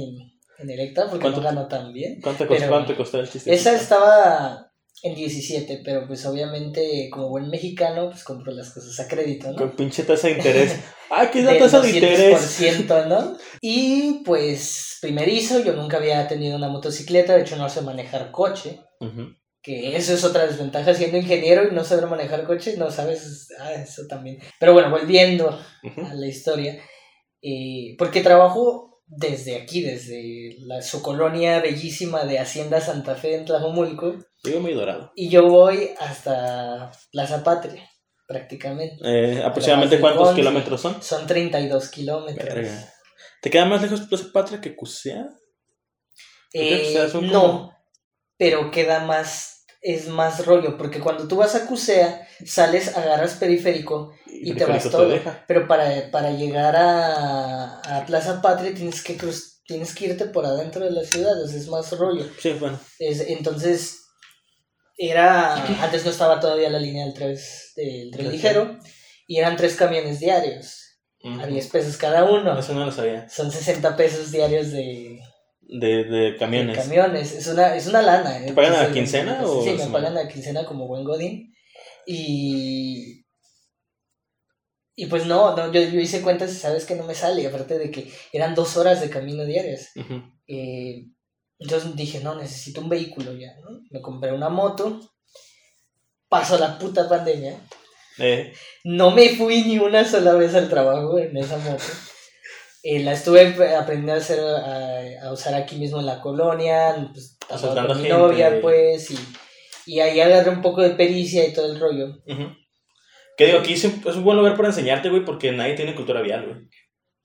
en 0.60 0.69
Electra 0.69 1.06
porque 1.10 1.21
¿Cuánto 1.21 1.41
no 1.41 1.47
ganó 1.47 1.67
tan 1.67 1.91
bien. 1.93 2.19
¿Cuánto, 2.21 2.47
costó, 2.47 2.60
pero- 2.62 2.71
cuánto 2.71 2.95
costó 2.97 3.19
el 3.19 3.30
chiste? 3.30 3.54
Esa 3.54 3.73
estaba 3.73 4.64
en 5.04 5.16
17, 5.16 5.82
pero 5.84 6.08
pues 6.08 6.26
obviamente 6.26 7.10
como 7.12 7.30
buen 7.30 7.50
mexicano, 7.50 8.10
pues 8.10 8.24
compro 8.24 8.52
las 8.52 8.72
cosas 8.72 9.00
a 9.00 9.08
crédito, 9.08 9.52
¿no? 9.52 9.58
Con 9.58 9.72
pinche 9.72 10.04
tasa 10.04 10.28
de 10.28 10.34
interés. 10.34 10.80
¡Ay, 11.10 11.30
qué 11.34 11.40
es 11.40 11.46
la 11.46 11.58
tasa 11.58 11.82
de 11.82 11.92
interés! 11.92 12.60
200%, 12.60 13.08
¿no? 13.08 13.38
Y 13.62 14.24
pues 14.24 14.98
primerizo, 15.02 15.64
yo 15.64 15.74
nunca 15.74 15.98
había 15.98 16.28
tenido 16.28 16.56
una 16.56 16.70
motocicleta, 16.70 17.36
de 17.36 17.42
hecho 17.42 17.58
no 17.58 17.70
sé 17.70 17.82
manejar 17.82 18.32
coche, 18.32 18.80
que 19.62 19.96
eso 19.96 20.14
es 20.14 20.24
otra 20.24 20.46
desventaja 20.46 20.94
siendo 20.94 21.18
ingeniero 21.18 21.68
y 21.68 21.74
no 21.74 21.84
saber 21.84 22.08
manejar 22.08 22.46
coche, 22.46 22.76
no 22.78 22.90
sabes, 22.92 23.50
ah, 23.60 23.74
eso 23.74 24.04
también. 24.08 24.40
Pero 24.60 24.74
bueno, 24.74 24.90
volviendo 24.90 25.50
a 25.50 26.14
la 26.14 26.28
historia, 26.28 26.80
eh, 27.42 27.96
porque 27.98 28.22
trabajo 28.22 28.95
desde 29.08 29.56
aquí, 29.62 29.82
desde 29.82 30.56
la, 30.60 30.82
su 30.82 31.02
colonia 31.02 31.62
bellísima 31.62 32.26
de 32.26 32.39
Hacienda 32.39 32.82
Santa 32.82 33.15
Fe 33.15 33.36
en 33.36 33.46
Tlajomulco, 33.46 34.15
Digo 34.44 34.60
muy 34.60 34.74
dorado. 34.74 35.12
y 35.15 35.30
yo 35.30 35.48
voy 35.48 35.91
hasta 36.00 36.91
Plaza 37.12 37.44
Patria, 37.44 37.89
prácticamente. 38.28 38.98
Eh, 39.04 39.44
¿Aproximadamente 39.44 40.00
cuántos 40.00 40.34
kilómetros 40.34 40.82
son? 40.82 41.02
Son 41.02 41.26
32 41.28 41.89
kilómetros. 41.89 42.54
Verga. 42.56 42.94
¿Te 43.41 43.50
queda 43.50 43.65
más 43.65 43.82
lejos 43.82 44.02
Plaza 44.02 44.26
Patria 44.34 44.60
que 44.62 44.76
Cusea? 44.76 45.28
Que 46.52 46.89
Eh, 46.89 46.94
sea, 46.94 47.10
son 47.10 47.28
no, 47.28 47.72
pero 48.38 48.72
queda 48.72 49.06
más, 49.06 49.65
es 49.82 50.08
más 50.08 50.46
rollo, 50.46 50.78
porque 50.78 51.00
cuando 51.00 51.28
tú 51.28 51.36
vas 51.38 51.54
a 51.56 51.68
Cusea, 51.68 52.28
sales, 52.46 52.96
agarras 52.98 53.36
periférico, 53.36 54.13
Y 54.41 54.54
te 54.56 54.65
vas 54.65 54.89
todo. 54.89 55.17
pero 55.48 55.67
para, 55.67 56.12
para 56.12 56.32
llegar 56.32 56.76
a, 56.76 57.80
a 57.80 58.06
Plaza 58.06 58.41
Patria 58.41 58.74
tienes 58.74 59.04
que, 59.04 59.17
cruz- 59.17 59.62
tienes 59.65 59.93
que 59.95 60.06
irte 60.06 60.26
por 60.26 60.45
adentro 60.45 60.84
de 60.86 60.91
la 60.91 61.04
ciudad, 61.04 61.41
o 61.41 61.48
sea, 61.48 61.58
es 61.58 61.67
más 61.67 61.91
rollo. 61.98 62.26
Sí, 62.39 62.54
bueno. 62.60 62.80
Es- 63.00 63.21
entonces, 63.30 64.02
era, 64.98 65.56
antes 65.84 66.06
no 66.06 66.12
estaba 66.12 66.39
todavía 66.39 66.69
la 66.69 66.80
línea 66.80 67.06
del, 67.06 67.13
tres, 67.13 67.74
del 67.76 68.12
tren 68.12 68.32
ligero, 68.32 68.80
y 69.28 69.38
eran 69.38 69.58
tres 69.58 69.76
camiones 69.76 70.19
diarios, 70.19 70.82
a 71.41 71.48
10 71.48 71.67
pesos 71.69 71.98
cada 71.98 72.24
uno. 72.24 72.58
Eso 72.60 72.74
no 72.74 72.86
lo 72.86 72.91
sabía. 72.91 73.28
Son 73.28 73.52
60 73.52 73.98
pesos 73.98 74.32
diarios 74.32 74.71
de, 74.71 75.19
De, 75.62 76.04
de 76.04 76.32
de 76.32 76.38
camiones. 76.38 76.78
camiones. 76.78 77.32
Es 77.34 77.48
una, 77.48 77.76
es 77.76 77.88
una 77.88 78.04
lana. 78.04 78.38
¿eh? 78.38 78.45
¿Te 78.48 78.54
pagan 78.54 78.76
a 78.76 78.84
la 78.84 78.93
quincena 78.93 79.39
sí, 79.39 79.45
o 79.48 79.63
Sí, 79.63 79.71
me 79.71 79.88
pagan 79.88 80.15
a 80.17 80.24
la 80.24 80.28
quincena 80.28 80.63
como 80.65 80.88
buen 80.88 81.04
godín. 81.04 81.52
Y... 82.06 83.25
Y 84.96 85.08
pues 85.08 85.26
no, 85.26 85.56
no 85.56 85.72
yo, 85.74 85.82
yo 85.82 86.00
hice 86.00 86.22
cuentas 86.22 86.52
y 86.52 86.56
sabes 86.56 86.86
que 86.86 86.96
no 86.96 87.04
me 87.04 87.16
sale, 87.16 87.46
aparte 87.46 87.78
de 87.78 87.92
que 87.92 88.10
eran 88.32 88.56
dos 88.56 88.78
horas 88.78 89.02
de 89.02 89.10
camino 89.10 89.44
diarias. 89.46 89.92
Eh, 90.48 91.08
entonces 91.60 91.96
dije, 91.96 92.20
no, 92.22 92.36
necesito 92.36 92.82
un 92.82 92.90
vehículo 92.90 93.34
ya, 93.34 93.54
¿no? 93.62 93.82
Me 93.92 94.02
compré 94.02 94.32
una 94.32 94.50
moto, 94.50 95.00
pasó 96.30 96.58
la 96.58 96.78
puta 96.80 97.08
pandemia, 97.10 97.60
Eh, 98.18 98.54
no 98.86 99.12
me 99.12 99.30
fui 99.36 99.64
ni 99.64 99.78
una 99.78 100.06
sola 100.06 100.34
vez 100.34 100.56
al 100.56 100.70
trabajo 100.70 101.20
en 101.20 101.36
esa 101.36 101.58
moto. 101.58 101.84
Eh, 102.84 103.00
la 103.00 103.14
estuve 103.14 103.42
aprendiendo 103.76 104.14
a 104.14 104.18
hacer, 104.18 104.40
a, 104.40 105.28
a 105.28 105.34
usar 105.34 105.56
aquí 105.56 105.76
mismo 105.76 106.00
en 106.00 106.06
la 106.06 106.22
colonia, 106.22 107.10
pues, 107.12 107.38
con 107.88 107.98
mi 107.98 108.04
gente. 108.04 108.10
novia, 108.10 108.60
pues, 108.62 109.12
y, 109.12 109.18
y 109.88 110.00
ahí 110.00 110.20
agarré 110.22 110.52
un 110.52 110.62
poco 110.62 110.82
de 110.82 110.92
pericia 110.92 111.46
y 111.46 111.52
todo 111.52 111.66
el 111.72 111.80
rollo. 111.80 112.22
Ujú. 112.28 112.56
Que 113.38 113.48
digo, 113.48 113.60
aquí 113.60 113.74
es 113.74 113.84
un, 113.84 114.24
buen 114.24 114.38
lugar 114.38 114.56
para 114.56 114.69
enseñarte, 114.69 115.10
güey, 115.10 115.26
porque 115.26 115.52
nadie 115.52 115.74
tiene 115.74 115.95
cultura 115.95 116.21
vial, 116.21 116.45
güey. 116.45 116.69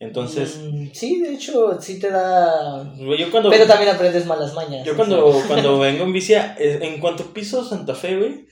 Entonces, 0.01 0.59
Mm, 0.59 0.89
sí, 0.95 1.21
de 1.21 1.35
hecho, 1.35 1.79
sí 1.81 2.01
te 2.01 2.11
da... 2.11 2.91
yo 2.97 3.31
cuando... 3.31 3.51
Pero 3.51 3.67
también 3.67 3.95
aprendes 3.95 4.25
malas 4.25 4.55
mañas. 4.55 4.85
Yo 4.87 4.97
cuando, 4.97 5.33
sea. 5.33 5.43
cuando 5.47 5.79
vengo 5.79 6.05
en 6.05 6.13
bici, 6.13 6.33
eh, 6.33 6.79
en 6.81 6.99
cuanto 7.01 7.35
piso 7.35 7.63
Santa 7.63 7.95
Fe, 7.95 8.17
güey, 8.17 8.47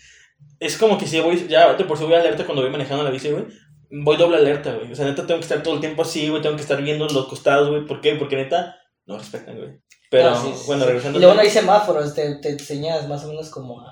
es 0.61 0.77
como 0.77 0.99
que 0.99 1.07
si 1.07 1.21
voy, 1.21 1.49
ya 1.49 1.73
de 1.75 1.85
por 1.85 1.97
sí 1.97 2.05
voy 2.05 2.15
alerta 2.15 2.45
cuando 2.45 2.63
voy 2.63 2.71
manejando 2.71 3.03
la 3.03 3.11
bici, 3.11 3.31
güey, 3.31 3.47
voy 3.91 4.17
doble 4.17 4.37
alerta, 4.37 4.75
güey. 4.75 4.93
O 4.93 4.95
sea, 4.95 5.07
neta 5.07 5.27
tengo 5.27 5.41
que 5.41 5.45
estar 5.45 5.63
todo 5.63 5.75
el 5.75 5.81
tiempo 5.81 6.03
así, 6.03 6.29
güey, 6.29 6.43
tengo 6.43 6.57
que 6.57 6.63
estar 6.63 6.83
viendo 6.83 7.07
los 7.09 7.27
costados, 7.29 7.71
güey. 7.71 7.87
¿Por 7.87 8.01
qué? 8.01 8.15
Porque 8.17 8.37
neta 8.37 8.77
no 9.07 9.19
respetan, 9.19 9.57
güey. 9.57 9.81
Pero, 10.11 10.31
Ah, 10.31 10.43
sí, 10.43 10.53
bueno, 10.67 10.85
regresando 10.85 11.19
Y 11.19 11.21
luego 11.21 11.35
no 11.35 11.41
hay 11.41 11.51
semáforos, 11.51 12.15
te, 12.15 12.37
te 12.37 12.51
enseñas 12.51 13.09
más 13.09 13.25
o 13.25 13.29
menos 13.29 13.51
como 13.51 13.83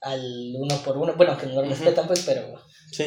al 0.00 0.52
uno 0.56 0.76
por 0.84 0.96
uno. 0.98 1.14
Bueno, 1.16 1.36
que 1.38 1.46
no 1.46 1.54
lo 1.54 1.62
respetan, 1.68 2.06
pues, 2.06 2.22
pero... 2.26 2.54
Sí, 2.92 3.04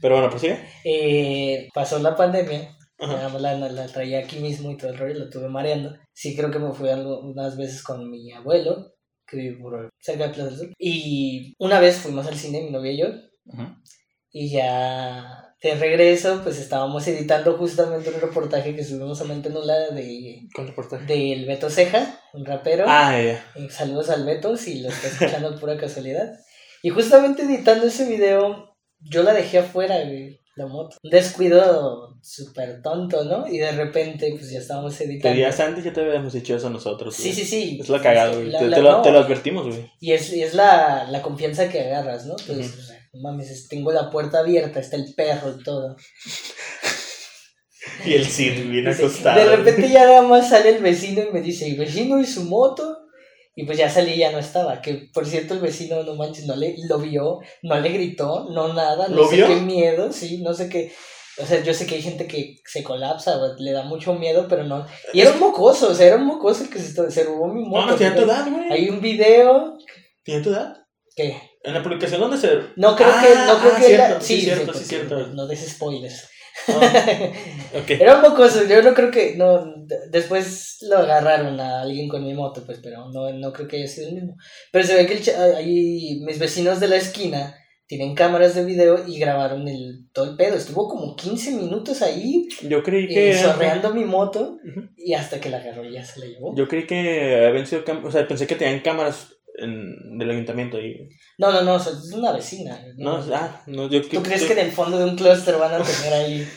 pero 0.00 0.16
bueno, 0.16 0.30
prosigue. 0.30 0.58
Eh, 0.84 1.68
pasó 1.74 1.98
la 1.98 2.14
pandemia, 2.16 2.76
más 2.98 3.40
la, 3.40 3.54
la 3.56 3.86
traía 3.86 4.20
aquí 4.20 4.38
mismo 4.38 4.70
y 4.70 4.76
todo 4.76 4.90
el 4.90 4.98
rollo, 4.98 5.14
la 5.24 5.30
tuve 5.30 5.48
mareando. 5.48 5.96
Sí, 6.12 6.36
creo 6.36 6.50
que 6.50 6.58
me 6.58 6.72
fui 6.72 6.88
algo- 6.88 7.20
unas 7.20 7.56
veces 7.56 7.82
con 7.82 8.10
mi 8.10 8.32
abuelo, 8.32 8.92
que 9.26 9.36
vive 9.36 9.58
por 9.58 9.90
cerca 10.00 10.28
de 10.28 10.34
Plaza 10.34 10.50
del 10.50 10.58
Sol. 10.58 10.74
Y 10.78 11.54
una 11.58 11.80
vez 11.80 11.96
fuimos 11.98 12.26
al 12.26 12.36
cine, 12.36 12.62
mi 12.62 12.70
novia 12.70 12.92
y 12.92 12.98
yo, 12.98 13.06
y 14.30 14.50
ya 14.50 15.53
de 15.64 15.74
regreso, 15.76 16.40
pues 16.44 16.58
estábamos 16.58 17.08
editando 17.08 17.56
justamente 17.56 18.10
un 18.10 18.20
reportaje 18.20 18.76
que 18.76 18.84
subimos 18.84 19.20
a 19.20 19.24
Mantenula 19.24 19.90
de 19.90 20.42
¿Cuál 20.54 20.68
reportaje? 20.68 21.06
del 21.06 21.46
Beto 21.46 21.70
Ceja, 21.70 22.20
un 22.34 22.44
rapero. 22.44 22.84
Ah, 22.86 23.18
ya. 23.20 23.44
Y 23.56 23.68
saludos 23.70 24.10
al 24.10 24.24
Beto 24.26 24.56
si 24.58 24.80
lo 24.82 24.90
está 24.90 25.08
escuchando 25.08 25.56
pura 25.60 25.76
casualidad. 25.78 26.32
Y 26.82 26.90
justamente 26.90 27.44
editando 27.44 27.86
ese 27.86 28.06
video, 28.06 28.76
yo 29.00 29.22
la 29.22 29.32
dejé 29.32 29.58
afuera, 29.60 29.96
güey, 30.04 30.38
la 30.56 30.66
moto. 30.66 30.98
Un 31.02 31.10
descuido 31.10 32.18
súper 32.22 32.82
tonto, 32.82 33.24
¿no? 33.24 33.46
Y 33.48 33.56
de 33.58 33.72
repente, 33.72 34.30
pues 34.38 34.50
ya 34.50 34.58
estábamos 34.58 35.00
editando. 35.00 35.34
días 35.36 35.58
antes 35.60 35.82
ya 35.84 35.92
te 35.92 36.00
habíamos 36.02 36.34
dicho 36.34 36.54
eso 36.56 36.68
nosotros. 36.70 37.14
Sí, 37.14 37.22
güey. 37.32 37.34
sí, 37.34 37.44
sí. 37.44 37.78
Es 37.80 37.88
lo 37.88 38.00
cagado, 38.02 38.34
güey. 38.34 38.50
La- 38.50 38.58
Te, 38.58 38.66
la- 38.68 38.76
te 38.76 38.82
lo, 38.82 38.92
no, 38.92 39.02
te 39.02 39.10
lo 39.12 39.18
advertimos, 39.20 39.66
güey. 39.66 39.90
Y 40.00 40.12
es, 40.12 40.30
y 40.32 40.42
es 40.42 40.52
la, 40.54 41.06
la 41.10 41.22
confianza 41.22 41.68
que 41.70 41.80
agarras, 41.80 42.26
¿no? 42.26 42.36
Pues, 42.36 42.46
sea, 42.48 42.76
no 42.76 42.93
mames, 43.22 43.50
es- 43.50 43.68
tengo 43.68 43.92
la 43.92 44.10
puerta 44.10 44.40
abierta, 44.40 44.80
está 44.80 44.96
el 44.96 45.14
perro 45.14 45.54
y 45.58 45.62
todo. 45.62 45.96
Y 48.06 48.14
el 48.14 48.24
Cid 48.26 48.70
bien 48.70 48.86
Dice, 48.86 49.02
acostado. 49.04 49.38
De 49.38 49.56
repente 49.56 49.88
ya 49.90 50.04
nada 50.06 50.22
más 50.22 50.48
sale 50.48 50.70
el 50.70 50.82
vecino 50.82 51.22
y 51.22 51.32
me 51.32 51.42
dice, 51.42 51.68
¿y 51.68 51.74
vecino 51.76 52.18
y 52.20 52.24
su 52.26 52.44
moto? 52.44 52.98
Y 53.56 53.64
pues 53.66 53.78
ya 53.78 53.88
salí 53.90 54.12
y 54.12 54.18
ya 54.18 54.32
no 54.32 54.38
estaba. 54.38 54.80
Que 54.80 55.08
por 55.12 55.26
cierto 55.26 55.54
el 55.54 55.60
vecino, 55.60 56.02
no 56.02 56.14
manches, 56.14 56.46
no 56.46 56.56
le, 56.56 56.74
lo 56.88 56.98
vio, 56.98 57.40
no 57.62 57.78
le 57.80 57.88
gritó, 57.90 58.48
no 58.50 58.72
nada, 58.72 59.08
no 59.08 59.16
¿Lo 59.16 59.28
sé 59.28 59.36
vio? 59.36 59.48
qué 59.48 59.56
miedo, 59.56 60.12
sí, 60.12 60.38
no 60.42 60.54
sé 60.54 60.68
qué. 60.68 60.92
O 61.38 61.44
sea, 61.46 61.62
yo 61.62 61.74
sé 61.74 61.86
que 61.86 61.96
hay 61.96 62.02
gente 62.02 62.26
que 62.26 62.56
se 62.64 62.82
colapsa, 62.82 63.38
le 63.58 63.72
da 63.72 63.82
mucho 63.82 64.14
miedo, 64.14 64.46
pero 64.48 64.64
no. 64.64 64.86
Y 65.12 65.20
era 65.20 65.32
un 65.32 65.40
mocoso, 65.40 65.90
o 65.90 65.94
sea, 65.94 66.06
era 66.06 66.16
un 66.16 66.26
mocoso 66.26 66.64
el 66.64 66.70
que 66.70 66.78
se, 66.78 67.10
se 67.10 67.24
robó 67.24 67.48
mi 67.48 67.64
No, 67.64 67.68
moto. 67.70 67.86
no, 67.88 67.94
tiene 67.96 68.16
tu 68.16 68.22
edad, 68.22 68.46
güey. 68.50 68.72
Hay 68.72 68.88
un 68.88 69.00
video 69.00 69.76
¿Tiene 70.22 70.42
tu 70.42 70.50
edad? 70.50 70.74
que 71.14 71.36
En 71.64 71.74
la 71.74 71.82
publicación 71.82 72.20
donde 72.20 72.36
se... 72.36 72.48
no 72.76 72.94
creo 72.94 73.08
Ah, 73.10 73.22
que 73.22 73.34
no 73.34 73.58
creo 73.58 73.72
ah, 73.74 73.78
que 73.80 73.86
cierto, 73.86 74.04
era- 74.06 74.20
sí, 74.20 74.40
cierto, 74.42 74.74
sí, 74.74 74.84
cierto. 74.84 75.26
No 75.28 75.46
des 75.46 75.66
spoilers. 75.68 76.28
Ah, 76.68 77.32
ok. 77.74 77.90
Era 77.90 78.16
un 78.16 78.22
mocoso, 78.22 78.64
yo 78.66 78.82
no 78.82 78.94
creo 78.94 79.10
que, 79.10 79.34
no, 79.36 79.64
después 80.10 80.78
lo 80.88 80.98
agarraron 80.98 81.58
a 81.60 81.82
alguien 81.82 82.08
con 82.08 82.22
mi 82.24 82.34
moto, 82.34 82.62
pues, 82.64 82.78
pero 82.82 83.08
no, 83.10 83.32
no 83.32 83.52
creo 83.52 83.66
que 83.66 83.76
haya 83.78 83.88
sido 83.88 84.08
el 84.08 84.14
mismo. 84.14 84.36
Pero 84.70 84.86
se 84.86 84.94
ve 84.94 85.06
que 85.06 85.14
el 85.14 85.54
ahí 85.56 86.20
mis 86.24 86.38
vecinos 86.38 86.80
de 86.80 86.88
la 86.88 86.96
esquina 86.96 87.56
tienen 87.86 88.14
cámaras 88.14 88.54
de 88.54 88.64
video 88.64 89.04
y 89.06 89.18
grabaron 89.18 89.66
el, 89.68 90.08
todo 90.12 90.30
el 90.30 90.36
pedo. 90.36 90.56
Estuvo 90.56 90.88
como 90.88 91.16
15 91.16 91.50
minutos 91.52 92.00
ahí, 92.02 92.46
Yo 92.62 92.82
creí 92.82 93.08
que... 93.08 93.30
eh, 93.30 93.38
sorreando 93.38 93.92
mi 93.92 94.04
moto, 94.04 94.56
Ujú. 94.64 94.88
y 94.96 95.14
hasta 95.14 95.40
que 95.40 95.50
la 95.50 95.58
agarró 95.58 95.84
y 95.84 95.92
ya 95.94 96.04
se 96.04 96.20
la 96.20 96.26
llevó. 96.26 96.54
Yo 96.56 96.68
creí 96.68 96.86
que 96.86 97.44
habían 97.46 97.66
sido... 97.66 97.84
cam- 97.84 98.04
O 98.04 98.10
sea, 98.10 98.26
pensé 98.28 98.46
que 98.46 98.54
tenían 98.54 98.80
cámaras 98.80 99.33
en, 99.54 100.18
del 100.18 100.30
ayuntamiento 100.30 100.80
y... 100.80 101.08
No, 101.38 101.52
no, 101.52 101.62
no, 101.62 101.74
o 101.74 101.78
sea, 101.78 101.92
es 101.92 102.12
una 102.12 102.32
vecina. 102.32 102.80
No, 102.96 103.24
ah, 103.32 103.62
no, 103.66 103.88
yo... 103.88 104.02
¿Tú 104.02 104.22
crees 104.22 104.44
que 104.44 104.52
en 104.54 104.58
el 104.60 104.72
fondo 104.72 104.98
de 104.98 105.04
un 105.04 105.16
clúster 105.16 105.56
van 105.56 105.74
a 105.74 105.84
tener 105.84 106.12
ahí 106.12 106.48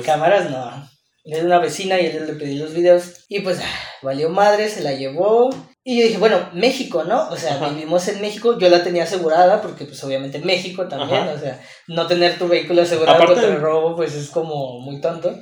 cámaras? 0.04 0.50
No. 0.50 0.88
Es 1.24 1.42
una 1.42 1.58
vecina 1.58 2.00
y 2.00 2.06
él 2.06 2.24
le 2.26 2.34
pedí 2.34 2.56
los 2.56 2.72
videos. 2.72 3.24
Y 3.28 3.40
pues 3.40 3.58
ah, 3.60 3.80
valió 4.02 4.30
madre, 4.30 4.68
se 4.68 4.82
la 4.82 4.92
llevó. 4.92 5.50
Y 5.82 5.98
yo 5.98 6.06
dije, 6.06 6.18
bueno, 6.18 6.50
México, 6.52 7.02
¿no? 7.04 7.28
O 7.30 7.36
sea, 7.36 7.54
Ajá. 7.56 7.68
vivimos 7.70 8.06
en 8.06 8.20
México. 8.20 8.56
Yo 8.58 8.68
la 8.68 8.84
tenía 8.84 9.02
asegurada 9.04 9.60
porque 9.60 9.84
pues 9.86 10.02
obviamente 10.04 10.38
en 10.38 10.46
México 10.46 10.86
también. 10.86 11.22
Ajá. 11.22 11.32
O 11.32 11.38
sea, 11.38 11.60
no 11.88 12.06
tener 12.06 12.38
tu 12.38 12.46
vehículo 12.46 12.82
asegurado 12.82 13.16
Aparte- 13.18 13.34
contra 13.40 13.54
el 13.56 13.60
robo 13.60 13.96
pues 13.96 14.14
es 14.14 14.30
como 14.30 14.80
muy 14.80 15.00
tonto. 15.00 15.36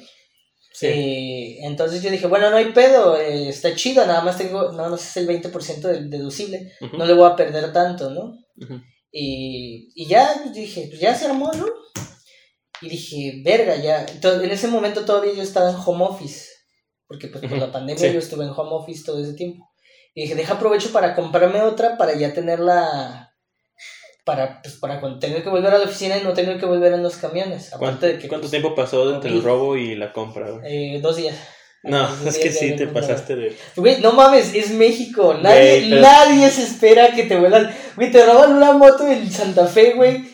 Sí. 0.74 0.86
Eh, 0.88 1.58
entonces 1.62 2.02
yo 2.02 2.10
dije, 2.10 2.26
bueno, 2.26 2.50
no 2.50 2.56
hay 2.56 2.72
pedo, 2.72 3.16
eh, 3.18 3.48
está 3.48 3.74
chido, 3.74 4.04
nada 4.06 4.20
más 4.22 4.36
tengo, 4.36 4.72
no, 4.72 4.88
no 4.90 4.96
sé, 4.98 5.08
es 5.08 5.16
el 5.16 5.26
20% 5.26 5.88
del 5.88 6.10
deducible. 6.10 6.72
No 6.98 7.06
le 7.06 7.14
voy 7.14 7.30
a 7.30 7.36
perder 7.36 7.72
tanto, 7.72 8.10
¿no? 8.10 8.36
Y, 9.10 9.90
y 9.94 10.06
ya 10.08 10.28
pues, 10.42 10.54
dije, 10.54 10.86
pues 10.88 11.00
ya 11.00 11.14
se 11.14 11.26
armó, 11.26 11.50
¿no? 11.52 11.66
Y 12.82 12.88
dije, 12.88 13.40
verga, 13.44 13.76
ya. 13.76 14.04
To- 14.20 14.42
En 14.42 14.50
ese 14.50 14.66
momento 14.68 15.04
todavía 15.04 15.32
yo 15.32 15.42
estaba 15.42 15.70
en 15.70 15.76
home 15.76 16.04
office. 16.04 16.48
Porque 17.06 17.28
pues 17.28 17.42
por 17.44 17.52
Ujú, 17.52 17.60
la 17.66 17.70
pandemia 17.72 18.08
sí. 18.08 18.12
yo 18.12 18.18
estuve 18.18 18.44
en 18.44 18.50
home 18.50 18.70
office 18.72 19.04
todo 19.04 19.22
ese 19.22 19.34
tiempo. 19.34 19.70
Y 20.14 20.22
dije, 20.22 20.34
deja 20.34 20.54
aprovecho 20.54 20.90
para 20.92 21.14
comprarme 21.14 21.62
otra 21.62 21.96
para 21.96 22.14
ya 22.16 22.32
tenerla. 22.34 23.33
Para, 24.24 24.62
pues, 24.62 24.76
para 24.76 25.00
cuando 25.00 25.18
tenga 25.18 25.42
que 25.42 25.50
volver 25.50 25.72
a 25.74 25.78
la 25.78 25.84
oficina 25.84 26.16
y 26.16 26.22
no 26.24 26.32
tener 26.32 26.58
que 26.58 26.64
volver 26.66 26.92
en 26.94 27.02
los 27.02 27.16
camiones. 27.16 27.68
¿Cuánto, 27.70 27.84
Aparte 27.86 28.06
de 28.06 28.18
que. 28.18 28.28
cuánto 28.28 28.42
pues, 28.44 28.50
tiempo 28.52 28.74
pasó 28.74 29.14
entre 29.14 29.30
el 29.30 29.42
robo 29.42 29.76
y 29.76 29.94
la 29.94 30.12
compra, 30.12 30.48
eh, 30.64 30.98
dos 31.02 31.16
días. 31.16 31.36
No, 31.82 32.08
Dos 32.08 32.26
es 32.28 32.38
que 32.38 32.44
días 32.48 32.58
sí 32.58 32.76
te 32.76 32.86
pasaste 32.86 33.36
de... 33.36 33.54
Güey, 33.76 34.00
no 34.00 34.12
mames, 34.12 34.54
es 34.54 34.70
México. 34.70 35.34
Nadie, 35.34 35.80
Güey, 35.80 35.90
pero- 35.90 36.00
nadie 36.00 36.50
se 36.50 36.62
espera 36.62 37.12
que 37.14 37.24
te 37.24 37.36
vuelan. 37.38 37.70
Güey, 37.96 38.10
te 38.10 38.24
roban 38.24 38.54
una 38.54 38.72
moto 38.72 39.06
en 39.06 39.30
Santa 39.30 39.66
Fe, 39.66 39.92
güey. 39.92 40.24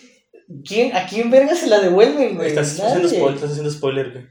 ¿Quién, 0.64 0.94
¿A 0.96 1.06
quién 1.08 1.28
verga 1.28 1.56
se 1.56 1.66
la 1.66 1.80
devuelven, 1.80 2.36
güey? 2.36 2.50
Estás 2.50 2.78
haciendo 2.78 3.08
spoiler, 3.08 3.34
estás 3.34 3.50
haciendo 3.50 3.70
spoiler, 3.72 4.12
güey. 4.12 4.24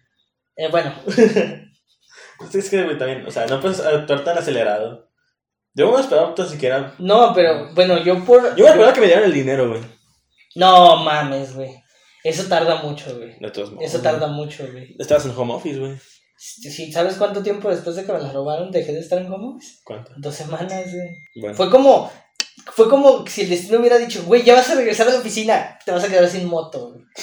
Eh, 0.55 0.69
bueno, 0.71 0.93
Es 2.53 2.69
que, 2.69 2.83
güey, 2.83 2.97
también, 2.97 3.25
o 3.25 3.31
sea, 3.31 3.45
no 3.47 3.59
puedes 3.59 3.81
actuar 3.81 4.23
tan 4.23 4.37
acelerado. 4.37 5.08
Yo 5.75 5.85
me 5.85 5.91
voy 5.91 5.99
a 5.99 6.03
esperar 6.03 6.35
tan 6.35 6.49
siquiera... 6.49 6.95
no, 6.97 7.33
pero 7.33 7.73
bueno, 7.73 8.03
yo 8.03 8.23
por. 8.25 8.55
Yo 8.55 8.63
me 8.63 8.63
voy 8.63 8.65
a 8.65 8.69
esperar 8.71 8.89
a 8.89 8.93
que 8.93 9.01
me 9.01 9.07
dieran 9.07 9.23
el 9.25 9.33
dinero, 9.33 9.69
güey. 9.69 9.81
No 10.55 10.97
mames, 10.97 11.55
güey. 11.55 11.69
Eso 12.23 12.43
tarda 12.47 12.81
mucho, 12.81 13.15
güey. 13.15 13.37
De 13.39 13.51
todos 13.51 13.71
modos. 13.71 13.85
Eso 13.87 14.01
tarda 14.01 14.27
mucho, 14.27 14.67
güey. 14.71 14.95
Estabas 14.99 15.25
en 15.25 15.31
home 15.37 15.53
office, 15.53 15.79
güey. 15.79 15.97
Sí, 16.37 16.91
¿Sabes 16.91 17.15
cuánto 17.15 17.43
tiempo 17.43 17.69
después 17.69 17.95
de 17.95 18.05
que 18.05 18.13
me 18.13 18.19
la 18.19 18.31
robaron 18.31 18.71
dejé 18.71 18.93
de 18.93 18.99
estar 18.99 19.19
en 19.19 19.31
home 19.31 19.55
office? 19.55 19.79
¿Cuánto? 19.83 20.11
Dos 20.17 20.35
semanas, 20.35 20.85
güey. 20.93 21.09
Bueno. 21.41 21.55
Fue 21.55 21.69
como. 21.69 22.11
Fue 22.71 22.89
como 22.89 23.25
si 23.27 23.41
el 23.41 23.49
destino 23.49 23.79
hubiera 23.79 23.97
dicho, 23.97 24.23
güey, 24.25 24.43
ya 24.43 24.53
vas 24.53 24.69
a 24.69 24.75
regresar 24.75 25.07
a 25.07 25.11
la 25.11 25.19
oficina, 25.19 25.79
te 25.85 25.91
vas 25.91 26.03
a 26.03 26.07
quedar 26.07 26.27
sin 26.27 26.47
moto, 26.47 26.91
güey. 26.91 27.03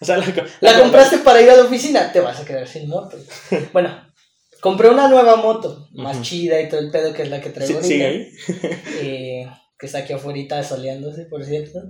O 0.00 0.04
sea, 0.04 0.18
la, 0.18 0.26
La 0.60 0.78
compraste 0.78 1.18
para 1.18 1.40
ir 1.40 1.48
a 1.48 1.56
la 1.56 1.62
oficina, 1.62 2.12
te 2.12 2.20
vas 2.20 2.38
a 2.38 2.44
quedar 2.44 2.66
sin 2.66 2.88
moto. 2.88 3.16
Bueno, 3.72 3.90
compré 4.64 4.88
una 4.88 5.08
nueva 5.08 5.36
moto, 5.36 5.88
más 5.92 6.22
chida 6.22 6.58
y 6.58 6.70
todo 6.70 6.80
el 6.80 6.90
pedo, 6.90 7.12
que 7.12 7.24
es 7.24 7.28
la 7.28 7.42
que 7.42 7.50
traigo 7.50 7.82
Sí, 7.82 8.02
ahorita. 8.02 8.08
ahí. 8.08 8.32
eh, 9.02 9.46
que 9.78 9.84
está 9.84 9.98
aquí 9.98 10.14
afuera 10.14 10.62
soleándose, 10.62 11.26
por 11.26 11.44
cierto. 11.44 11.80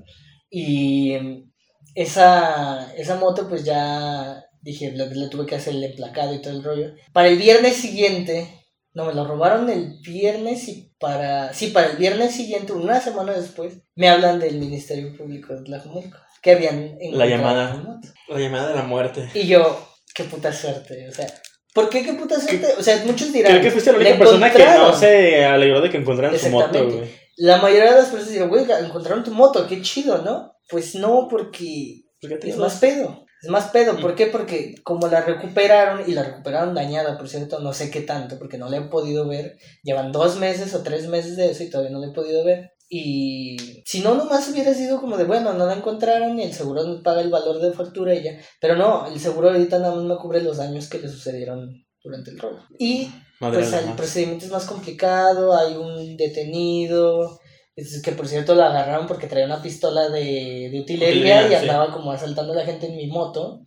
Y 0.50 1.16
mm, 1.16 1.52
esa, 1.94 2.92
esa 2.96 3.14
moto, 3.14 3.48
pues 3.48 3.64
ya 3.64 4.42
dije, 4.60 4.90
le, 4.90 5.06
le 5.06 5.28
tuve 5.28 5.46
que 5.46 5.54
hacer 5.54 5.72
el 5.74 5.84
emplacado 5.84 6.34
y 6.34 6.42
todo 6.42 6.52
el 6.52 6.64
rollo. 6.64 6.94
Para 7.12 7.28
el 7.28 7.38
viernes 7.38 7.76
siguiente, 7.76 8.48
no, 8.92 9.04
me 9.04 9.14
lo 9.14 9.24
robaron 9.24 9.70
el 9.70 10.00
viernes 10.00 10.66
y 10.66 10.96
para, 10.98 11.54
sí, 11.54 11.68
para 11.68 11.92
el 11.92 11.96
viernes 11.96 12.34
siguiente, 12.34 12.72
una 12.72 13.00
semana 13.00 13.34
después, 13.34 13.74
me 13.94 14.08
hablan 14.08 14.40
del 14.40 14.58
Ministerio 14.58 15.16
Público 15.16 15.54
de 15.54 15.62
Tlajomulco, 15.62 16.18
que 16.42 16.50
habían 16.50 16.96
encontrado 17.00 17.30
llamada. 17.30 18.00
La 18.26 18.38
llamada 18.40 18.68
de 18.70 18.74
la 18.74 18.82
muerte. 18.82 19.30
Y 19.32 19.46
yo, 19.46 19.78
qué 20.12 20.24
puta 20.24 20.52
suerte, 20.52 21.08
o 21.08 21.12
sea, 21.12 21.28
¿por 21.74 21.90
qué 21.90 22.02
qué 22.02 22.14
puta 22.14 22.40
suerte? 22.40 22.68
O 22.78 22.82
sea, 22.82 23.02
muchos 23.04 23.30
dirán, 23.32 23.52
Creo 23.52 23.62
que 23.64 23.70
fuiste 23.70 23.92
la 23.92 23.98
"Le 23.98 24.04
única 24.10 24.18
persona 24.20 24.50
que 24.50 24.58
no 24.58 24.64
encontraron". 24.64 24.98
se 25.00 25.44
alegró 25.44 25.80
de 25.82 25.90
que 25.90 25.96
encontraran 25.98 26.38
su 26.38 26.48
moto, 26.48 26.88
güey. 26.88 27.10
La 27.36 27.58
mayoría 27.58 27.90
de 27.90 27.96
las 28.00 28.06
personas 28.08 28.32
dicen, 28.32 28.48
güey, 28.48 28.64
encontraron 28.80 29.24
tu 29.24 29.32
moto, 29.32 29.66
qué 29.66 29.82
chido, 29.82 30.22
¿no? 30.22 30.52
Pues 30.70 30.94
no, 30.94 31.26
porque 31.28 32.04
¿Por 32.20 32.30
qué 32.30 32.36
te 32.36 32.48
es 32.50 32.56
más 32.56 32.76
pedo. 32.76 33.20
Es 33.42 33.50
más 33.50 33.64
pedo, 33.70 33.92
Mm. 33.92 34.00
¿por 34.00 34.14
qué? 34.14 34.26
Porque 34.28 34.74
como 34.84 35.06
la 35.08 35.20
recuperaron 35.20 36.08
y 36.08 36.12
la 36.14 36.22
recuperaron 36.22 36.74
dañada, 36.74 37.18
por 37.18 37.28
cierto, 37.28 37.58
no 37.60 37.74
sé 37.74 37.90
qué 37.90 38.00
tanto, 38.00 38.38
porque 38.38 38.56
no 38.56 38.70
la 38.70 38.78
he 38.78 38.82
podido 38.88 39.28
ver. 39.28 39.56
Llevan 39.82 40.12
dos 40.12 40.38
meses 40.38 40.74
o 40.74 40.82
tres 40.82 41.08
meses 41.08 41.36
de 41.36 41.50
eso 41.50 41.62
y 41.62 41.68
todavía 41.68 41.90
no 41.92 41.98
la 42.00 42.06
he 42.06 42.14
podido 42.14 42.42
ver. 42.44 42.70
Y 42.88 43.56
si 43.86 44.00
no, 44.00 44.14
nomás 44.14 44.48
hubiera 44.50 44.74
sido 44.74 45.00
como 45.00 45.16
de, 45.16 45.24
bueno, 45.24 45.52
no 45.54 45.66
la 45.66 45.74
encontraron 45.74 46.38
y 46.38 46.42
el 46.42 46.52
seguro 46.52 46.84
nos 46.84 47.00
paga 47.00 47.22
el 47.22 47.30
valor 47.30 47.58
de 47.60 47.72
factura 47.72 48.14
ya. 48.14 48.38
Pero 48.60 48.76
no, 48.76 49.06
el 49.06 49.18
seguro 49.18 49.50
ahorita 49.50 49.78
nada 49.78 49.94
más 49.94 50.04
me 50.04 50.16
cubre 50.16 50.42
los 50.42 50.58
daños 50.58 50.88
que 50.88 50.98
le 50.98 51.08
sucedieron 51.08 51.84
durante 52.02 52.30
el 52.30 52.38
robo. 52.38 52.58
Y 52.78 53.08
Madre 53.40 53.60
pues 53.60 53.70
la 53.70 53.80
el 53.80 53.96
procedimiento 53.96 54.44
es 54.44 54.52
más 54.52 54.66
complicado, 54.66 55.56
hay 55.56 55.76
un 55.76 56.16
detenido, 56.16 57.40
es 57.76 58.00
que 58.02 58.12
por 58.12 58.28
cierto 58.28 58.54
lo 58.54 58.62
agarraron 58.62 59.06
porque 59.06 59.26
traía 59.26 59.46
una 59.46 59.62
pistola 59.62 60.08
de, 60.08 60.68
de 60.70 60.80
utilería, 60.80 61.40
Utilería, 61.40 61.46
y 61.46 61.48
sí. 61.48 61.56
andaba 61.56 61.92
como 61.92 62.12
asaltando 62.12 62.52
a 62.52 62.56
la 62.56 62.64
gente 62.64 62.86
en 62.86 62.96
mi 62.96 63.08
moto, 63.08 63.60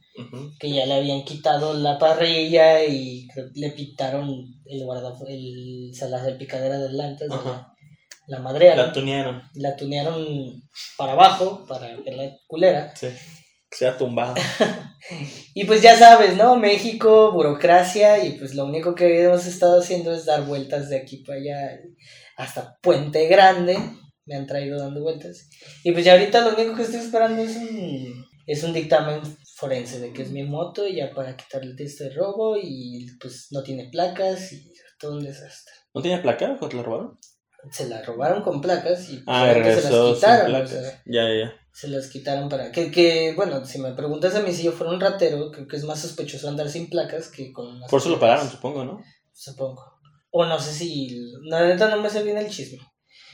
que 0.59 0.71
ya 0.71 0.85
le 0.85 0.95
habían 0.95 1.23
quitado 1.23 1.73
la 1.73 1.97
parrilla 1.99 2.83
y 2.85 3.27
le 3.55 3.71
pintaron 3.71 4.29
el 4.65 4.83
guarda 4.85 5.13
el, 5.27 5.89
o 5.91 5.95
sea, 5.95 6.07
la 6.07 6.23
salpicadera 6.23 6.79
de 6.79 6.93
llantas, 6.93 7.27
la, 7.27 7.73
la 8.27 8.39
madrearon, 8.39 8.87
La 8.87 8.93
tunearon. 8.93 9.41
la 9.55 9.75
tunearon 9.75 10.63
para 10.97 11.13
abajo, 11.13 11.65
para 11.67 11.87
ver 11.97 12.13
la 12.15 12.31
culera. 12.47 12.93
Sí. 12.95 13.07
Se 13.71 13.87
ha 13.87 13.97
tumbado. 13.97 14.35
Y 15.53 15.63
pues 15.65 15.81
ya 15.81 15.95
sabes, 15.95 16.35
¿no? 16.35 16.57
México, 16.57 17.31
burocracia, 17.31 18.23
y 18.25 18.31
pues 18.37 18.53
lo 18.55 18.65
único 18.65 18.93
que 18.93 19.23
hemos 19.23 19.45
estado 19.45 19.79
haciendo 19.79 20.11
es 20.11 20.25
dar 20.25 20.45
vueltas 20.45 20.89
de 20.89 20.97
aquí 20.97 21.23
para 21.23 21.39
allá 21.39 21.79
hasta 22.35 22.77
Puente 22.81 23.27
Grande. 23.27 23.77
Me 24.25 24.35
han 24.35 24.45
traído 24.47 24.77
dando 24.79 25.01
vueltas. 25.01 25.47
Y 25.83 25.93
pues 25.93 26.03
ya 26.03 26.13
ahorita 26.13 26.41
lo 26.41 26.55
único 26.55 26.75
que 26.75 26.81
estoy 26.81 26.99
esperando 26.99 27.41
es 27.41 27.55
un, 27.55 28.25
es 28.47 28.63
un 28.63 28.73
dictamen 28.73 29.21
forense 29.55 29.99
de 29.99 30.11
que 30.11 30.23
es 30.23 30.31
mi 30.31 30.43
moto, 30.43 30.85
y 30.85 30.95
ya 30.95 31.11
para 31.11 31.37
quitarle 31.37 31.73
de 31.73 31.85
este 31.85 32.09
robo, 32.09 32.57
y 32.61 33.07
pues 33.21 33.47
no 33.51 33.63
tiene 33.63 33.89
placas, 33.89 34.51
y 34.51 34.73
todo 34.99 35.13
un 35.13 35.23
desastre. 35.23 35.73
¿No 35.93 36.01
tiene 36.01 36.21
placa 36.21 36.57
cuando 36.59 36.77
la 36.77 36.83
robaron? 36.83 37.19
Se 37.71 37.89
la 37.89 38.01
robaron 38.01 38.43
con 38.43 38.61
placas 38.61 39.09
y 39.09 39.17
pues, 39.17 39.23
Ah, 39.27 39.43
obviamente 39.43 39.81
se 39.81 39.89
las 39.89 40.05
sin 40.05 40.13
quitaron. 40.15 40.55
o 40.61 40.67
sea, 40.67 40.81
Ya, 41.05 41.23
ya, 41.23 41.33
ya. 41.39 41.53
se 41.73 41.87
las 41.89 42.07
quitaron 42.07 42.47
para 42.49 42.71
que, 42.71 42.91
que, 42.91 43.33
bueno, 43.35 43.65
si 43.65 43.79
me 43.79 43.91
preguntas 43.93 44.35
a 44.35 44.41
mí 44.41 44.53
si 44.53 44.63
yo 44.63 44.71
fuera 44.71 44.93
un 44.93 44.99
ratero, 45.01 45.51
creo 45.51 45.67
que 45.67 45.75
es 45.75 45.83
más 45.83 45.99
sospechoso 45.99 46.47
andar 46.47 46.69
sin 46.69 46.89
placas 46.89 47.29
que 47.29 47.51
con 47.51 47.67
unas 47.67 47.89
Por 47.89 47.99
eso 47.99 48.09
lo 48.09 48.19
pararon, 48.19 48.49
supongo, 48.49 48.85
¿no? 48.85 49.01
Supongo. 49.33 49.83
O 50.31 50.45
no 50.45 50.59
sé 50.59 50.71
si, 50.73 51.09
la 51.43 51.65
neta 51.67 51.89
no 51.89 52.01
me 52.01 52.09
sé 52.09 52.23
bien 52.23 52.37
el 52.37 52.49
chisme. 52.49 52.79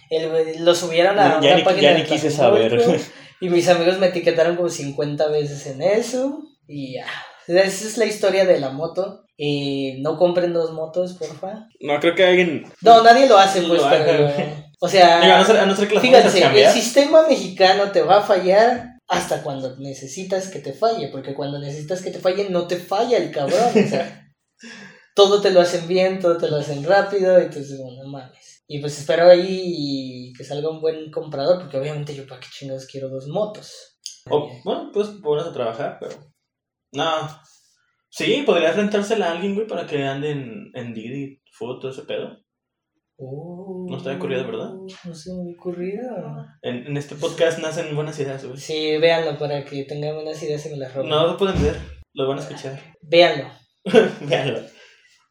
El, 0.09 0.63
lo 0.63 0.73
subieron 0.75 1.17
a 1.19 1.39
Ya 1.41 1.47
una 1.49 1.55
ni- 1.57 1.63
página 1.63 1.81
ya 1.81 1.93
de 1.93 1.99
ni 2.03 2.05
quise 2.05 2.29
saber. 2.31 2.81
Y 3.41 3.49
mis 3.49 3.67
amigos 3.67 3.99
me 3.99 4.07
etiquetaron 4.07 4.55
como 4.55 4.69
50 4.69 5.27
veces 5.27 5.67
en 5.67 5.81
eso. 5.81 6.39
Y 6.65 6.93
ya. 6.95 7.05
Esa 7.47 7.87
es 7.87 7.97
la 7.97 8.05
historia 8.05 8.45
de 8.45 8.59
la 8.59 8.69
moto. 8.69 9.25
Eh, 9.37 9.97
no 9.99 10.17
compren 10.17 10.53
dos 10.53 10.71
motos, 10.71 11.13
porfa. 11.13 11.67
No, 11.79 11.99
creo 11.99 12.15
que 12.15 12.25
alguien. 12.25 12.71
No, 12.81 13.03
nadie 13.03 13.27
lo 13.27 13.37
hace, 13.37 13.61
pues, 13.61 13.81
Lo 13.81 13.89
pero. 13.89 14.27
haga. 14.27 14.71
O 14.79 14.87
sea. 14.87 15.21
Digo, 15.21 15.33
a 15.33 15.39
no 15.39 15.45
ser, 15.45 15.57
a 15.57 15.65
no 15.65 15.75
ser 15.75 15.87
que 15.87 15.99
Fíjense, 15.99 16.43
el 16.43 16.71
sistema 16.71 17.27
mexicano 17.27 17.91
te 17.91 18.01
va 18.01 18.17
a 18.17 18.21
fallar 18.21 18.93
hasta 19.07 19.43
cuando 19.43 19.75
necesitas 19.77 20.49
que 20.49 20.59
te 20.59 20.73
falle, 20.73 21.09
porque 21.09 21.33
cuando 21.33 21.59
necesitas 21.59 22.01
que 22.01 22.11
te 22.11 22.19
falle 22.19 22.49
no 22.49 22.67
te 22.67 22.77
falla 22.77 23.17
el 23.17 23.31
cabrón, 23.31 23.69
o 23.69 23.87
sea, 23.89 24.27
todo 25.15 25.41
te 25.41 25.51
lo 25.51 25.61
hacen 25.61 25.87
bien, 25.87 26.19
todo 26.19 26.37
te 26.37 26.49
lo 26.49 26.57
hacen 26.57 26.83
rápido, 26.83 27.37
entonces, 27.37 27.79
bueno, 27.79 28.03
no 28.03 28.09
mames. 28.09 28.63
Y 28.67 28.79
pues 28.79 28.97
espero 28.97 29.29
ahí 29.29 30.31
que 30.37 30.43
salga 30.43 30.69
un 30.69 30.81
buen 30.81 31.11
comprador, 31.11 31.59
porque 31.59 31.77
obviamente 31.77 32.15
yo 32.15 32.25
para 32.25 32.39
qué 32.39 32.47
chingados 32.51 32.87
quiero 32.87 33.09
dos 33.09 33.27
motos. 33.27 33.99
O, 34.29 34.49
bueno, 34.63 34.89
pues 34.93 35.09
pones 35.21 35.45
a 35.45 35.53
trabajar, 35.53 35.97
pero. 35.99 36.15
No. 36.93 37.29
Sí, 38.09 38.43
podrías 38.45 38.75
rentársela 38.75 39.27
a 39.27 39.31
alguien, 39.31 39.55
güey, 39.55 39.67
para 39.67 39.87
que 39.87 40.03
ande 40.03 40.31
en, 40.31 40.71
en 40.75 40.93
Didi, 40.93 41.41
foto, 41.51 41.89
ese 41.89 42.03
pedo. 42.03 42.37
Oh, 43.17 43.85
No 43.89 43.97
había 43.97 44.15
ocurrido, 44.15 44.45
¿verdad? 44.45 44.71
No 45.05 45.15
se 45.15 45.33
me 45.33 45.41
había 45.41 45.55
ocurrido. 45.55 46.03
En, 46.61 46.87
en 46.87 46.97
este 46.97 47.15
podcast 47.15 47.59
nacen 47.59 47.95
buenas 47.95 48.19
ideas, 48.19 48.45
güey. 48.45 48.57
Sí, 48.57 48.97
véanlo 48.97 49.37
para 49.37 49.63
que 49.65 49.83
tengan 49.85 50.15
buenas 50.15 50.41
ideas 50.43 50.65
y 50.65 50.69
me 50.69 50.77
las 50.77 50.93
roben. 50.93 51.09
No 51.09 51.27
lo 51.27 51.37
pueden 51.37 51.61
ver, 51.61 51.79
lo 52.13 52.27
van 52.27 52.39
a 52.39 52.41
escuchar. 52.41 52.79
Véanlo. 53.01 53.49
Véanlo. 54.21 54.61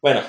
Bueno, 0.01 0.21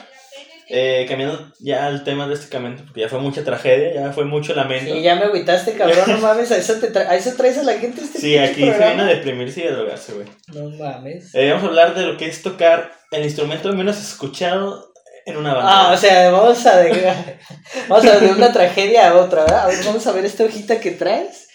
eh, 0.69 1.05
cambiando 1.09 1.53
ya 1.61 1.87
al 1.87 2.05
tema 2.05 2.27
drásticamente, 2.27 2.83
porque 2.85 3.01
ya 3.03 3.09
fue 3.09 3.19
mucha 3.21 3.45
tragedia, 3.45 3.95
ya 3.95 4.13
fue 4.13 4.25
mucho 4.25 4.55
lamento. 4.55 4.93
Sí, 4.95 5.03
ya 5.03 5.15
me 5.17 5.25
agüitaste, 5.25 5.73
cabrón, 5.75 5.99
no 6.07 6.19
mames, 6.19 6.51
a 6.53 6.57
eso, 6.57 6.75
te 6.81 6.93
tra- 6.93 7.07
a 7.09 7.17
eso 7.17 7.33
traes 7.37 7.59
a 7.59 7.63
la 7.63 7.75
gente 7.75 8.01
este 8.03 8.19
Sí, 8.19 8.37
aquí 8.39 8.61
se 8.63 8.79
viene 8.79 9.03
a 9.03 9.07
deprimirse 9.07 9.65
y 9.65 9.69
a 9.69 9.73
drogarse, 9.73 10.13
güey. 10.15 10.27
No 10.55 10.71
mames. 10.77 11.35
Eh, 11.35 11.49
vamos 11.51 11.65
a 11.65 11.69
hablar 11.69 11.95
de 11.95 12.03
lo 12.07 12.17
que 12.17 12.27
es 12.27 12.43
tocar 12.43 12.93
el 13.11 13.25
instrumento 13.25 13.73
menos 13.73 13.99
escuchado 13.99 14.93
en 15.27 15.37
una 15.37 15.55
banda. 15.55 15.71
Ah, 15.89 15.93
o 15.93 15.97
sea, 15.97 16.31
vamos 16.31 16.65
a 16.67 16.79
de, 16.79 16.91
vamos 17.89 18.05
a 18.07 18.19
de 18.21 18.29
una 18.33 18.53
tragedia 18.53 19.09
a 19.11 19.15
otra, 19.17 19.43
¿verdad? 19.43 19.65
A 19.65 19.67
ver, 19.69 19.85
vamos 19.85 20.07
a 20.07 20.13
ver 20.13 20.25
esta 20.25 20.45
hojita 20.45 20.81
que 20.81 20.91
traes. 20.93 21.49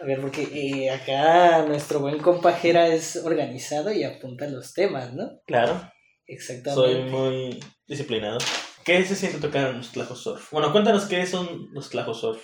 A 0.00 0.04
ver, 0.04 0.18
porque 0.20 0.48
eh, 0.54 0.90
acá 0.90 1.62
nuestro 1.66 2.00
buen 2.00 2.18
compajera 2.20 2.86
es 2.86 3.16
organizado 3.16 3.92
y 3.92 4.02
apunta 4.04 4.46
los 4.46 4.72
temas, 4.72 5.12
¿no? 5.12 5.40
Claro, 5.46 5.90
soy 6.38 6.56
Exactamente. 6.56 7.10
muy 7.10 7.60
disciplinado. 7.86 8.38
¿Qué 8.84 9.04
se 9.04 9.14
siente 9.16 9.38
tocar 9.38 9.74
los 9.74 9.92
Tlajos 9.92 10.22
Surf? 10.22 10.50
Bueno, 10.52 10.72
cuéntanos 10.72 11.04
qué 11.04 11.26
son 11.26 11.68
los 11.72 11.90
Tlajos 11.90 12.20
Surf. 12.20 12.40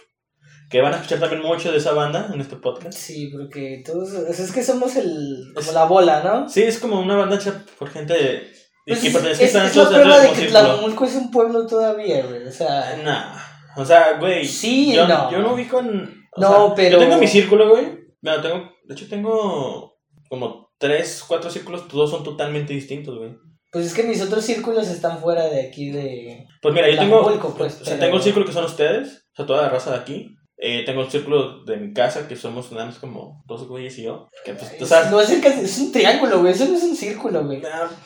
Que 0.68 0.80
van 0.80 0.92
a 0.92 0.96
escuchar 0.96 1.20
también 1.20 1.42
mucho 1.42 1.70
de 1.70 1.78
esa 1.78 1.92
banda 1.92 2.28
en 2.34 2.40
este 2.40 2.56
podcast. 2.56 2.92
Sí, 2.98 3.28
porque 3.32 3.82
todos, 3.86 4.08
o 4.12 4.32
sea, 4.32 4.44
es 4.44 4.52
que 4.52 4.62
somos 4.64 4.96
el, 4.96 5.52
como 5.54 5.72
la 5.72 5.84
bola, 5.84 6.22
¿no? 6.24 6.48
Sí, 6.48 6.62
es 6.62 6.78
como 6.80 6.98
una 7.00 7.16
banda 7.16 7.36
hecha 7.36 7.64
por 7.78 7.88
gente 7.88 8.14
de, 8.14 8.42
Pues 8.84 9.00
que 9.00 9.06
es, 9.08 9.12
pertenece 9.14 9.44
es- 9.44 9.54
a 9.56 9.66
es 9.66 9.76
la 9.76 9.88
prueba 9.88 10.18
de 10.20 10.32
que. 10.32 10.46
Tlajomulco 10.46 11.04
es 11.04 11.14
un 11.14 11.30
pueblo 11.30 11.66
todavía, 11.66 12.26
güey, 12.26 12.44
o 12.46 12.50
sea... 12.52 12.96
Nah. 13.02 13.38
O 13.80 13.84
sea, 13.84 14.18
güey. 14.18 14.44
Sí, 14.44 14.92
yo, 14.94 15.06
no. 15.06 15.30
Yo 15.30 15.38
no 15.40 15.54
ubico 15.54 15.78
en. 15.80 16.24
No, 16.36 16.48
sea, 16.66 16.74
pero- 16.74 16.98
Yo 16.98 16.98
tengo 17.06 17.18
mi 17.18 17.28
círculo, 17.28 17.68
güey. 17.70 17.98
Bueno, 18.22 18.40
tengo. 18.42 18.70
De 18.84 18.94
hecho, 18.94 19.06
tengo 19.08 19.98
como 20.30 20.70
tres, 20.78 21.22
cuatro 21.28 21.50
círculos. 21.50 21.86
Todos 21.86 22.10
son 22.10 22.24
totalmente 22.24 22.72
distintos, 22.72 23.18
güey. 23.18 23.36
Pues 23.72 23.86
es 23.86 23.94
que 23.94 24.04
mis 24.04 24.22
otros 24.22 24.44
círculos 24.44 24.88
están 24.88 25.18
fuera 25.20 25.48
de 25.48 25.68
aquí 25.68 25.90
de... 25.90 26.46
Pues 26.62 26.72
mira, 26.72 26.88
yo 26.88 26.98
tengo. 26.98 27.16
Tlajomulco, 27.18 27.54
pues, 27.56 27.74
o 27.74 27.84
sea, 27.84 27.94
pero- 27.94 28.00
tengo 28.06 28.16
un 28.16 28.22
círculo 28.22 28.46
que 28.46 28.52
son 28.52 28.64
ustedes. 28.64 29.26
O 29.32 29.36
sea, 29.36 29.46
toda 29.46 29.62
la 29.62 29.68
raza 29.68 29.90
de 29.90 29.96
aquí. 29.98 30.32
Eh, 30.58 30.84
tengo 30.86 31.02
un 31.02 31.10
círculo 31.10 31.62
de 31.64 31.76
mi 31.76 31.92
casa 31.92 32.26
que 32.26 32.34
somos 32.34 32.72
nada 32.72 32.86
más 32.86 32.98
como 32.98 33.44
dos 33.46 33.68
güeyes 33.68 33.98
y 33.98 34.04
yo. 34.04 34.28
Que 34.44 34.54
pues, 34.54 34.78
tú 34.78 34.86
sabes. 34.86 35.10
No 35.10 35.20
es, 35.20 35.28
el 35.30 35.42
que- 35.42 35.48
es 35.48 35.78
un 35.78 35.92
triángulo, 35.92 36.40
güey, 36.40 36.52
eso 36.54 36.64
no 36.66 36.76
es 36.76 36.82
un 36.82 36.96
círculo, 36.96 37.44
güey. 37.44 37.60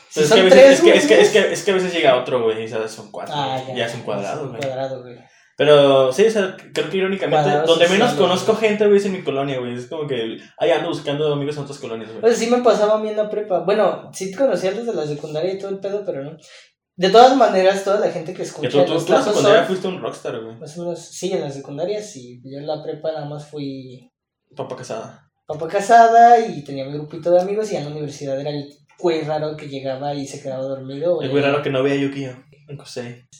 Si 0.09 0.19
es, 0.21 0.33
que 0.33 0.39
a 0.39 0.43
veces, 0.43 0.59
tres, 0.59 0.71
es, 0.73 0.81
que, 0.81 0.93
es, 0.97 1.05
que, 1.07 1.21
es, 1.21 1.29
que, 1.29 1.53
es 1.53 1.63
que 1.63 1.71
a 1.71 1.75
veces 1.75 1.93
llega 1.93 2.17
otro, 2.19 2.43
güey, 2.43 2.63
y 2.63 2.67
sabes, 2.67 2.91
son 2.91 3.09
cuatro. 3.09 3.33
Ah, 3.37 3.63
ya. 3.69 3.75
ya, 3.75 3.85
es 3.85 3.95
un 3.95 4.01
cuadrado, 4.01 4.43
un 4.43 4.49
güey. 4.49 4.61
cuadrado, 4.61 5.01
güey. 5.01 5.15
Pero 5.61 6.11
sí, 6.11 6.25
o 6.25 6.31
sea, 6.31 6.57
creo 6.73 6.89
que 6.89 6.97
irónicamente, 6.97 7.43
Cuadrados 7.43 7.69
donde 7.69 7.87
menos 7.87 8.13
conozco 8.13 8.55
gente, 8.55 8.83
güey, 8.87 8.97
es 8.97 9.05
en 9.05 9.11
mi 9.11 9.21
colonia, 9.21 9.59
güey. 9.59 9.75
Es 9.75 9.85
como 9.85 10.07
que 10.07 10.39
ahí 10.57 10.71
ando 10.71 10.89
buscando 10.89 11.31
amigos 11.31 11.55
en 11.55 11.61
otras 11.61 11.77
colonias, 11.77 12.09
güey. 12.09 12.19
Pues 12.19 12.39
sí 12.39 12.49
me 12.49 12.63
pasaba 12.63 12.95
a 12.95 12.97
mí 12.97 13.09
en 13.09 13.17
la 13.17 13.29
prepa. 13.29 13.59
Bueno, 13.59 14.09
sí 14.11 14.33
conocía 14.33 14.71
desde 14.71 14.91
la 14.91 15.05
secundaria 15.05 15.53
y 15.53 15.59
todo 15.59 15.69
el 15.69 15.77
pedo, 15.77 16.03
pero 16.03 16.23
no. 16.23 16.35
De 16.95 17.09
todas 17.11 17.37
maneras, 17.37 17.83
toda 17.83 17.99
la 17.99 18.09
gente 18.09 18.31
que 18.31 18.37
Que 18.37 18.43
escucha 18.43 18.69
tú, 18.71 18.77
tú, 18.91 19.05
tú 19.05 19.13
en 19.13 19.19
la 19.19 19.21
secundaria 19.23 19.57
Surf, 19.59 19.67
fuiste 19.67 19.87
un 19.87 20.01
rockstar, 20.01 20.41
güey. 20.43 20.57
más 20.57 20.75
o 20.79 20.81
menos, 20.81 20.99
sí, 20.99 21.31
en 21.31 21.41
la 21.41 21.51
secundaria 21.51 22.01
sí. 22.01 22.41
Yo 22.43 22.57
en 22.57 22.65
la 22.65 22.81
prepa 22.81 23.11
nada 23.11 23.25
más 23.25 23.47
fui 23.47 24.09
Papá 24.55 24.75
casada. 24.75 25.29
papá 25.45 25.67
casada 25.67 26.39
y 26.39 26.63
tenía 26.63 26.85
mi 26.85 26.93
grupito 26.93 27.29
de 27.29 27.39
amigos 27.39 27.71
y 27.71 27.75
en 27.75 27.85
la 27.85 27.91
universidad 27.91 28.39
era 28.41 28.49
el 28.49 28.67
güey 28.97 29.21
raro 29.21 29.55
que 29.55 29.67
llegaba 29.67 30.15
y 30.15 30.25
se 30.25 30.41
quedaba 30.41 30.63
dormido. 30.63 31.21
El 31.21 31.29
güey 31.29 31.43
raro 31.43 31.61
que 31.61 31.69
no 31.69 31.83
veía 31.83 32.01
Yukio. 32.01 32.35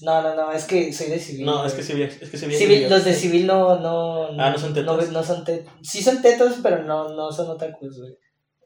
No, 0.01 0.21
no, 0.21 0.35
no, 0.35 0.51
es 0.51 0.65
que 0.65 0.91
soy 0.93 1.07
de 1.07 1.19
civil. 1.19 1.45
No, 1.45 1.65
es 1.65 1.73
que 1.73 1.93
veía. 1.93 2.07
Es 2.07 2.29
que 2.29 2.37
Civil- 2.37 2.59
Yu-Gi-Oh. 2.59 2.89
los 2.89 3.05
de 3.05 3.13
civil 3.13 3.47
no, 3.47 3.79
no, 3.79 4.27
Ah, 4.41 4.51
¿no 4.51 4.57
son 4.57 4.73
tetos? 4.73 5.05
No, 5.07 5.11
no 5.11 5.23
son 5.23 5.43
tetos. 5.43 5.71
Sí 5.83 6.01
son 6.01 6.21
tetos, 6.21 6.55
pero 6.63 6.83
no, 6.83 7.09
no 7.15 7.31
son 7.31 7.49
otakus, 7.49 7.99
güey. 7.99 8.13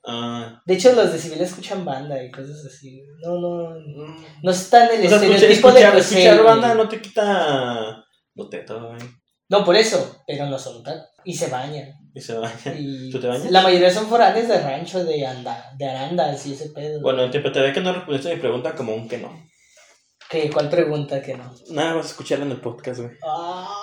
Ah. 0.08 0.62
De 0.66 0.74
hecho, 0.76 0.94
los 0.94 1.12
de 1.12 1.18
civil 1.20 1.42
escuchan 1.42 1.84
banda 1.84 2.22
y 2.24 2.30
cosas 2.30 2.64
así. 2.66 3.02
No, 3.24 3.40
no, 3.40 3.70
Mm. 3.72 4.26
no 4.44 4.52
están 4.52 4.90
en 4.92 5.00
el 5.02 5.06
O 5.08 5.10
sea, 5.10 5.18
estereotipo 5.18 5.70
escuchar, 5.70 5.94
de 5.94 6.00
escuchar 6.00 6.32
Kusei, 6.38 6.44
banda 6.46 6.68
güey. 6.74 6.78
no 6.84 6.90
te 6.90 7.02
quita. 7.02 8.06
Lo 8.36 8.50
teto, 8.50 8.88
güey. 8.90 9.00
No, 9.50 9.64
por 9.64 9.76
eso, 9.76 10.24
pero 10.28 10.46
no 10.48 10.58
son 10.60 10.78
otakus. 10.78 11.06
Y 11.24 11.34
se 11.34 11.48
bañan. 11.48 11.92
Y 12.14 12.22
se. 12.22 12.36
Y 12.80 13.10
¿Tú 13.12 13.20
te 13.20 13.28
bañas? 13.28 13.50
La 13.52 13.62
mayoría 13.62 13.92
son 13.92 14.08
foranes 14.08 14.48
de 14.48 14.60
rancho, 14.60 15.04
de, 15.04 15.26
anda, 15.26 15.72
de 15.78 15.86
arandas 15.90 16.46
y 16.46 16.54
ese 16.54 16.70
pedo. 16.70 17.02
Bueno, 17.02 17.26
interpretaré 17.26 17.74
que 17.74 17.82
no 17.82 17.94
respondiste 17.94 18.32
a 18.32 18.36
mi 18.36 18.42
pregunta 18.42 18.74
como 18.76 18.94
un 18.96 19.08
que 19.08 19.18
no. 19.18 19.30
¿Qué? 20.30 20.50
¿Cuál 20.50 20.70
pregunta 20.70 21.22
que 21.22 21.36
no? 21.36 21.54
Nada, 21.70 21.94
vas 21.96 22.06
a 22.08 22.10
escucharlo 22.10 22.46
en 22.46 22.52
el 22.52 22.62
podcast, 22.62 23.00
güey. 23.02 23.12
Ah, 23.24 23.82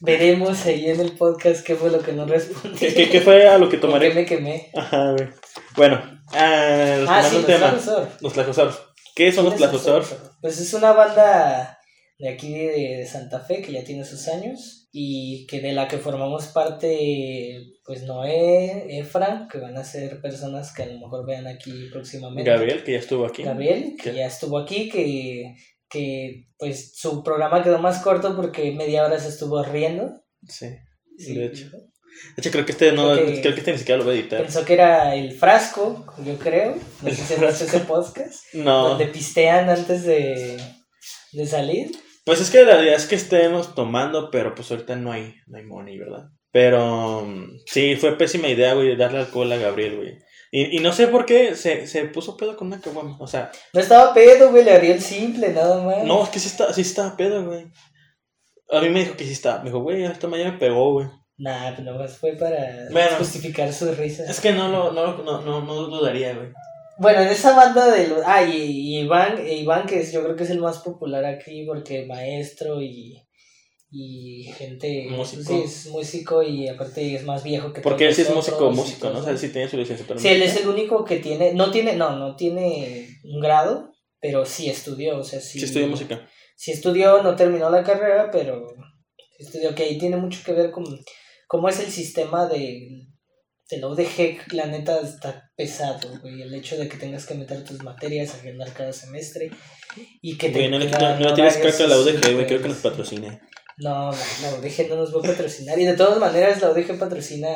veremos 0.00 0.64
ahí 0.66 0.88
en 0.90 1.00
el 1.00 1.12
podcast 1.12 1.64
qué 1.64 1.74
fue 1.76 1.90
lo 1.90 2.00
que 2.00 2.12
no 2.12 2.26
respondí. 2.26 2.78
¿Qué, 2.78 2.94
qué, 2.94 3.10
qué 3.10 3.20
fue 3.20 3.48
a 3.48 3.58
lo 3.58 3.68
que 3.68 3.78
¿Por 3.78 3.88
tomaré? 3.90 4.08
qué 4.10 4.14
me 4.14 4.24
quemé? 4.26 4.70
Ajá, 4.74 5.12
güey. 5.12 5.28
Bueno, 5.76 6.00
ah, 6.32 6.96
Ah, 7.08 7.22
retomando 7.22 7.28
sí, 7.28 7.36
los 7.36 7.46
tema. 7.46 7.70
Tlajos 7.70 8.08
Los 8.20 8.32
Tlajosauros. 8.32 8.82
¿Qué 9.14 9.32
son 9.32 9.44
los 9.46 9.56
Tlajosauros? 9.56 10.14
Pues 10.40 10.58
es 10.60 10.72
una 10.74 10.92
banda 10.92 11.78
de 12.18 12.28
aquí 12.30 12.52
de 12.54 13.06
Santa 13.10 13.40
Fe 13.40 13.62
que 13.62 13.72
ya 13.72 13.84
tiene 13.84 14.04
sus 14.04 14.28
años 14.28 14.85
y 14.98 15.46
que 15.46 15.60
de 15.60 15.72
la 15.72 15.88
que 15.88 15.98
formamos 15.98 16.46
parte 16.46 17.74
pues 17.84 18.04
Noé, 18.04 18.98
Efra, 18.98 19.46
que 19.52 19.58
van 19.58 19.76
a 19.76 19.84
ser 19.84 20.22
personas 20.22 20.72
que 20.72 20.84
a 20.84 20.86
lo 20.86 20.98
mejor 20.98 21.26
vean 21.26 21.46
aquí 21.46 21.90
próximamente. 21.92 22.50
Gabriel, 22.50 22.82
que 22.82 22.92
ya 22.92 22.98
estuvo 23.00 23.26
aquí. 23.26 23.42
Gabriel, 23.42 23.94
que 24.02 24.10
¿Qué? 24.12 24.16
ya 24.16 24.26
estuvo 24.26 24.56
aquí, 24.58 24.88
que, 24.88 25.54
que 25.90 26.48
pues 26.58 26.96
su 26.96 27.22
programa 27.22 27.62
quedó 27.62 27.78
más 27.78 27.98
corto 28.02 28.34
porque 28.36 28.72
media 28.72 29.04
hora 29.04 29.20
se 29.20 29.28
estuvo 29.28 29.62
riendo. 29.62 30.22
Sí, 30.48 30.68
Sí. 31.18 31.34
de 31.34 31.44
hecho. 31.44 31.70
De 31.70 32.38
hecho, 32.38 32.50
creo 32.50 32.64
que 32.64 32.72
este 32.72 32.92
no, 32.92 33.12
creo 33.14 33.26
que 33.52 33.60
este 33.60 33.72
ni 33.72 33.78
siquiera 33.78 33.98
lo 33.98 34.04
voy 34.06 34.16
a 34.16 34.20
editar. 34.20 34.40
Pensó 34.40 34.64
que 34.64 34.72
era 34.72 35.14
el 35.14 35.32
frasco, 35.32 36.06
yo 36.24 36.38
creo. 36.38 36.74
No 37.02 37.10
sé 37.10 37.16
si 37.16 37.34
ese 37.44 37.80
podcast. 37.86 38.42
No. 38.54 38.88
Donde 38.88 39.08
pistean 39.08 39.68
antes 39.68 40.04
de, 40.04 40.56
de 41.32 41.46
salir. 41.46 41.90
Pues 42.26 42.40
es 42.42 42.50
que 42.50 42.64
la 42.64 42.82
idea 42.82 42.94
es 42.96 43.06
que 43.06 43.14
estemos 43.14 43.74
tomando, 43.74 44.30
pero 44.30 44.54
pues 44.54 44.70
ahorita 44.70 44.96
no 44.96 45.12
hay, 45.12 45.34
no 45.46 45.56
hay 45.56 45.64
money, 45.64 45.96
¿verdad? 45.98 46.24
Pero 46.52 47.22
mm, 47.24 47.60
sí, 47.66 47.96
fue 47.96 48.18
pésima 48.18 48.48
idea, 48.48 48.74
güey, 48.74 48.96
darle 48.96 49.20
alcohol 49.20 49.50
a 49.52 49.56
Gabriel, 49.56 49.96
güey. 49.96 50.18
Y, 50.50 50.76
y 50.76 50.80
no 50.80 50.92
sé 50.92 51.06
por 51.08 51.24
qué 51.24 51.54
se, 51.54 51.86
se 51.86 52.04
puso 52.06 52.36
pedo 52.36 52.56
con 52.56 52.66
una 52.68 52.80
caguama. 52.80 53.16
O 53.20 53.26
sea, 53.26 53.50
No 53.72 53.80
estaba 53.80 54.12
pedo, 54.12 54.50
güey, 54.50 54.64
le 54.64 54.72
haría 54.72 54.94
el 54.94 55.00
simple, 55.02 55.50
nada 55.50 55.82
más. 55.82 56.04
no, 56.04 56.22
es 56.24 56.28
que 56.30 56.38
sí 56.40 56.48
está, 56.48 56.72
sí 56.72 56.80
estaba 56.82 57.16
pedo, 57.16 57.44
güey. 57.46 57.66
A 58.72 58.80
mí 58.80 58.88
me 58.88 59.00
dijo 59.00 59.16
que 59.16 59.24
sí 59.24 59.32
estaba. 59.32 59.58
Me 59.60 59.66
dijo, 59.66 59.80
güey, 59.80 60.04
esta 60.04 60.26
mañana 60.28 60.52
me 60.52 60.58
pegó, 60.58 60.92
güey. 60.94 61.06
Nah, 61.38 61.74
pues 61.74 61.84
nomás 61.86 62.16
fue 62.18 62.32
para 62.32 62.88
Bueno. 62.90 63.16
justificar 63.18 63.72
su 63.72 63.92
risa. 63.94 64.24
Es 64.28 64.40
que 64.40 64.52
no 64.52 64.68
lo, 64.68 64.90
no, 64.92 65.04
lo- 65.16 65.22
no, 65.22 65.40
no, 65.42 65.60
no 65.60 65.74
dudaría, 65.74 66.34
güey. 66.34 66.48
Bueno, 66.98 67.20
en 67.20 67.28
esa 67.28 67.54
banda 67.54 67.90
de 67.90 68.08
los... 68.08 68.20
Ah, 68.24 68.42
y, 68.42 68.56
y 68.56 68.98
Iván, 69.00 69.38
e 69.38 69.56
Iván, 69.56 69.86
que 69.86 70.00
es, 70.00 70.12
yo 70.12 70.22
creo 70.22 70.34
que 70.34 70.44
es 70.44 70.50
el 70.50 70.60
más 70.60 70.78
popular 70.78 71.24
aquí 71.24 71.64
porque 71.66 72.06
maestro 72.06 72.80
y, 72.80 73.22
y 73.90 74.44
gente... 74.56 75.06
Músico. 75.10 75.42
Sí, 75.42 75.62
es 75.64 75.86
músico 75.88 76.42
y 76.42 76.68
aparte 76.68 77.14
es 77.14 77.24
más 77.24 77.44
viejo 77.44 77.72
que 77.72 77.82
Porque 77.82 78.08
él 78.08 78.14
sí 78.14 78.22
es 78.22 78.34
músico, 78.34 78.70
músico, 78.70 79.10
¿no? 79.10 79.18
O 79.18 79.22
sea, 79.22 79.32
él 79.32 79.38
sí 79.38 79.50
tiene 79.50 79.68
su 79.68 79.76
licenciatura. 79.76 80.18
en 80.18 80.22
Sí, 80.22 80.28
él 80.28 80.42
es 80.42 80.56
el 80.56 80.68
único 80.68 81.04
que 81.04 81.18
tiene... 81.18 81.52
No 81.52 81.70
tiene, 81.70 81.96
no, 81.96 82.16
no 82.16 82.34
tiene 82.34 83.08
un 83.24 83.40
grado, 83.40 83.92
pero 84.18 84.46
sí 84.46 84.70
estudió, 84.70 85.18
o 85.18 85.24
sea, 85.24 85.40
sí... 85.40 85.58
Sí 85.58 85.66
estudió 85.66 85.88
música. 85.88 86.26
Sí 86.56 86.70
estudió, 86.70 87.22
no 87.22 87.36
terminó 87.36 87.68
la 87.68 87.82
carrera, 87.82 88.30
pero 88.30 88.68
sí 89.36 89.44
estudió, 89.44 89.74
que 89.74 89.82
ahí 89.82 89.98
tiene 89.98 90.16
mucho 90.16 90.40
que 90.44 90.52
ver 90.52 90.70
con 90.70 90.84
cómo 91.46 91.68
es 91.68 91.78
el 91.80 91.90
sistema 91.90 92.46
de, 92.48 93.06
de 93.68 93.78
la 93.78 93.88
UDG, 93.88 94.52
la 94.52 94.66
neta 94.66 95.00
está 95.00 95.50
pesado, 95.56 96.20
güey, 96.20 96.42
el 96.42 96.54
hecho 96.54 96.76
de 96.76 96.88
que 96.88 96.96
tengas 96.96 97.26
que 97.26 97.34
meter 97.34 97.64
tus 97.64 97.82
materias, 97.82 98.34
agendar 98.34 98.72
cada 98.72 98.92
semestre 98.92 99.50
y 100.22 100.38
que 100.38 100.50
te... 100.50 100.68
Güey, 100.68 100.70
no 100.70 100.78
no, 100.78 101.18
no 101.20 101.34
tienes 101.34 101.56
caca 101.56 101.84
a 101.84 101.86
la 101.88 101.96
súper- 101.96 102.34
güey, 102.34 102.46
creo 102.46 102.62
que 102.62 102.68
nos 102.68 102.78
patrocine. 102.78 103.40
No, 103.78 104.10
la, 104.12 104.18
la 104.42 104.54
UDG 104.54 104.88
no 104.88 104.96
nos 104.96 105.14
va 105.14 105.20
a 105.20 105.30
patrocinar 105.32 105.78
y 105.78 105.84
de 105.84 105.96
todas 105.96 106.18
maneras 106.18 106.62
la 106.62 106.70
UDG 106.70 106.98
patrocina 106.98 107.48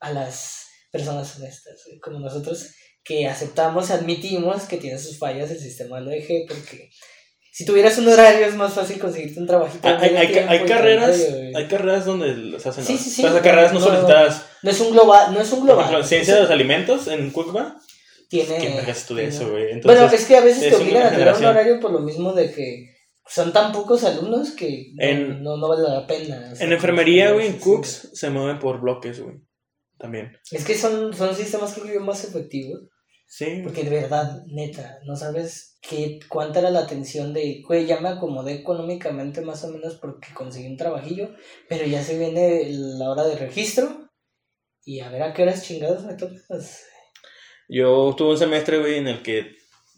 a 0.00 0.12
las 0.12 0.66
personas 0.92 1.36
honestas, 1.36 1.82
güey, 1.86 1.98
como 1.98 2.20
nosotros 2.20 2.68
que 3.02 3.26
aceptamos, 3.26 3.90
admitimos 3.90 4.62
que 4.62 4.76
tiene 4.78 4.98
sus 4.98 5.18
fallas 5.18 5.50
el 5.50 5.58
sistema 5.58 5.98
de 6.00 6.04
la 6.06 6.10
UDG 6.12 6.46
porque... 6.48 6.90
Si 7.56 7.64
tuvieras 7.64 7.96
un 7.98 8.08
horario 8.08 8.44
es 8.46 8.56
más 8.56 8.72
fácil 8.72 8.98
conseguirte 8.98 9.38
un 9.38 9.46
trabajito. 9.46 9.86
Hay, 9.86 9.94
carreras, 10.66 11.24
hay 11.54 11.68
carreras 11.68 12.04
donde 12.04 12.34
las 12.36 12.66
hacen. 12.66 12.84
Sí, 12.84 12.98
sí, 12.98 13.10
sí. 13.10 13.24
O 13.24 13.30
sea, 13.30 13.40
carreras 13.42 13.72
no 13.72 13.78
No, 13.78 13.86
solicitadas. 13.86 14.44
No 14.62 14.70
es 14.70 14.80
un 14.80 14.90
global, 14.90 15.32
no 15.32 15.40
es 15.40 15.52
un 15.52 15.58
Por 15.60 15.68
global. 15.68 15.84
ejemplo, 15.84 16.04
ciencia 16.04 16.34
de 16.34 16.40
los 16.42 16.50
alimentos 16.50 17.06
en 17.06 17.30
Cucba. 17.30 17.76
tiene. 18.28 18.56
¿Quién 18.58 18.74
vergas 18.74 18.98
estudia 18.98 19.22
eso, 19.28 19.48
güey? 19.52 19.70
Entonces, 19.70 20.00
bueno, 20.00 20.12
es 20.16 20.24
que 20.24 20.36
a 20.36 20.40
veces 20.40 20.62
es 20.64 20.70
te 20.76 20.82
obligan 20.82 21.06
a 21.06 21.10
tener 21.10 21.32
un 21.32 21.44
horario 21.44 21.78
por 21.78 21.92
lo 21.92 22.00
mismo 22.00 22.32
de 22.32 22.50
que 22.52 22.86
son 23.28 23.52
tan 23.52 23.70
pocos 23.70 24.02
alumnos 24.02 24.50
que 24.50 24.90
no, 24.96 25.04
En- 25.04 25.42
no, 25.44 25.56
no 25.56 25.68
vale 25.68 25.82
la 25.88 26.06
pena. 26.08 26.50
o 26.52 26.56
sea, 26.56 26.66
en 26.66 26.72
enfermería, 26.72 27.30
güey, 27.30 27.46
en. 27.46 27.58
Cooks 27.60 28.10
se 28.14 28.30
mueven 28.30 28.58
por 28.58 28.80
bloques, 28.80 29.20
güey. 29.20 29.36
También. 29.96 30.36
Es 30.50 30.64
que 30.64 30.74
son, 30.76 31.14
son 31.14 31.32
sistemas 31.36 31.72
que 31.72 31.82
creo 31.82 31.94
yo 31.94 32.00
más 32.00 32.24
efectivos. 32.24 32.80
Sí. 33.28 33.60
Porque 33.62 33.84
de 33.84 33.90
verdad, 33.90 34.42
neta, 34.48 34.98
no 35.06 35.14
sabes 35.14 35.73
qué, 35.88 36.20
cuánta 36.28 36.60
era 36.60 36.70
la 36.70 36.80
atención 36.80 37.32
de, 37.32 37.62
güey, 37.66 37.86
ya 37.86 38.00
me 38.00 38.08
acomodé 38.08 38.54
económicamente 38.54 39.40
más 39.40 39.64
o 39.64 39.68
menos 39.68 39.96
porque 39.96 40.32
conseguí 40.34 40.66
un 40.66 40.76
trabajillo, 40.76 41.30
pero 41.68 41.84
ya 41.84 42.02
se 42.02 42.18
viene 42.18 42.66
la 42.70 43.10
hora 43.10 43.24
de 43.24 43.36
registro 43.36 44.10
y 44.84 45.00
a 45.00 45.10
ver 45.10 45.22
a 45.22 45.32
qué 45.32 45.42
horas 45.42 45.64
chingados 45.64 46.04
me 46.04 46.14
tocas. 46.14 46.84
Yo 47.68 48.14
tuve 48.16 48.32
un 48.32 48.38
semestre, 48.38 48.78
güey, 48.78 48.96
en 48.96 49.08
el 49.08 49.22
que 49.22 49.56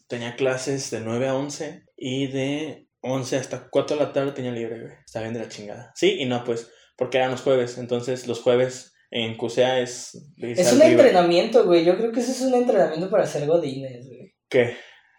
tenía 0.09 0.37
clases 0.37 0.91
de 0.91 1.01
9 1.01 1.29
a 1.29 1.37
11 1.37 1.85
y 1.97 2.29
de 2.29 2.89
11 3.01 3.37
hasta 3.37 3.69
4 3.69 3.97
de 3.97 4.05
la 4.05 4.13
tarde 4.13 4.33
tenía 4.33 4.53
libre, 4.53 4.81
güey. 4.81 4.93
Está 5.05 5.21
bien 5.21 5.35
de 5.35 5.41
la 5.41 5.49
chingada. 5.49 5.93
Sí 5.95 6.17
y 6.19 6.27
no, 6.27 6.45
pues, 6.45 6.71
porque 6.97 7.19
eran 7.19 7.33
los 7.33 7.43
jueves. 7.43 7.79
Entonces, 7.79 8.27
los 8.27 8.41
jueves 8.41 8.95
en 9.11 9.37
CUSEA 9.37 9.81
es... 9.81 10.33
Es 10.37 10.73
un 10.73 10.83
entrenamiento, 10.83 11.65
güey. 11.65 11.85
Yo 11.85 11.97
creo 11.97 12.13
que 12.13 12.21
eso 12.21 12.31
es 12.31 12.41
un 12.43 12.55
entrenamiento 12.55 13.11
para 13.11 13.27
ser 13.27 13.47
godines, 13.47 14.07
güey. 14.07 14.35
¿Qué? 14.49 14.77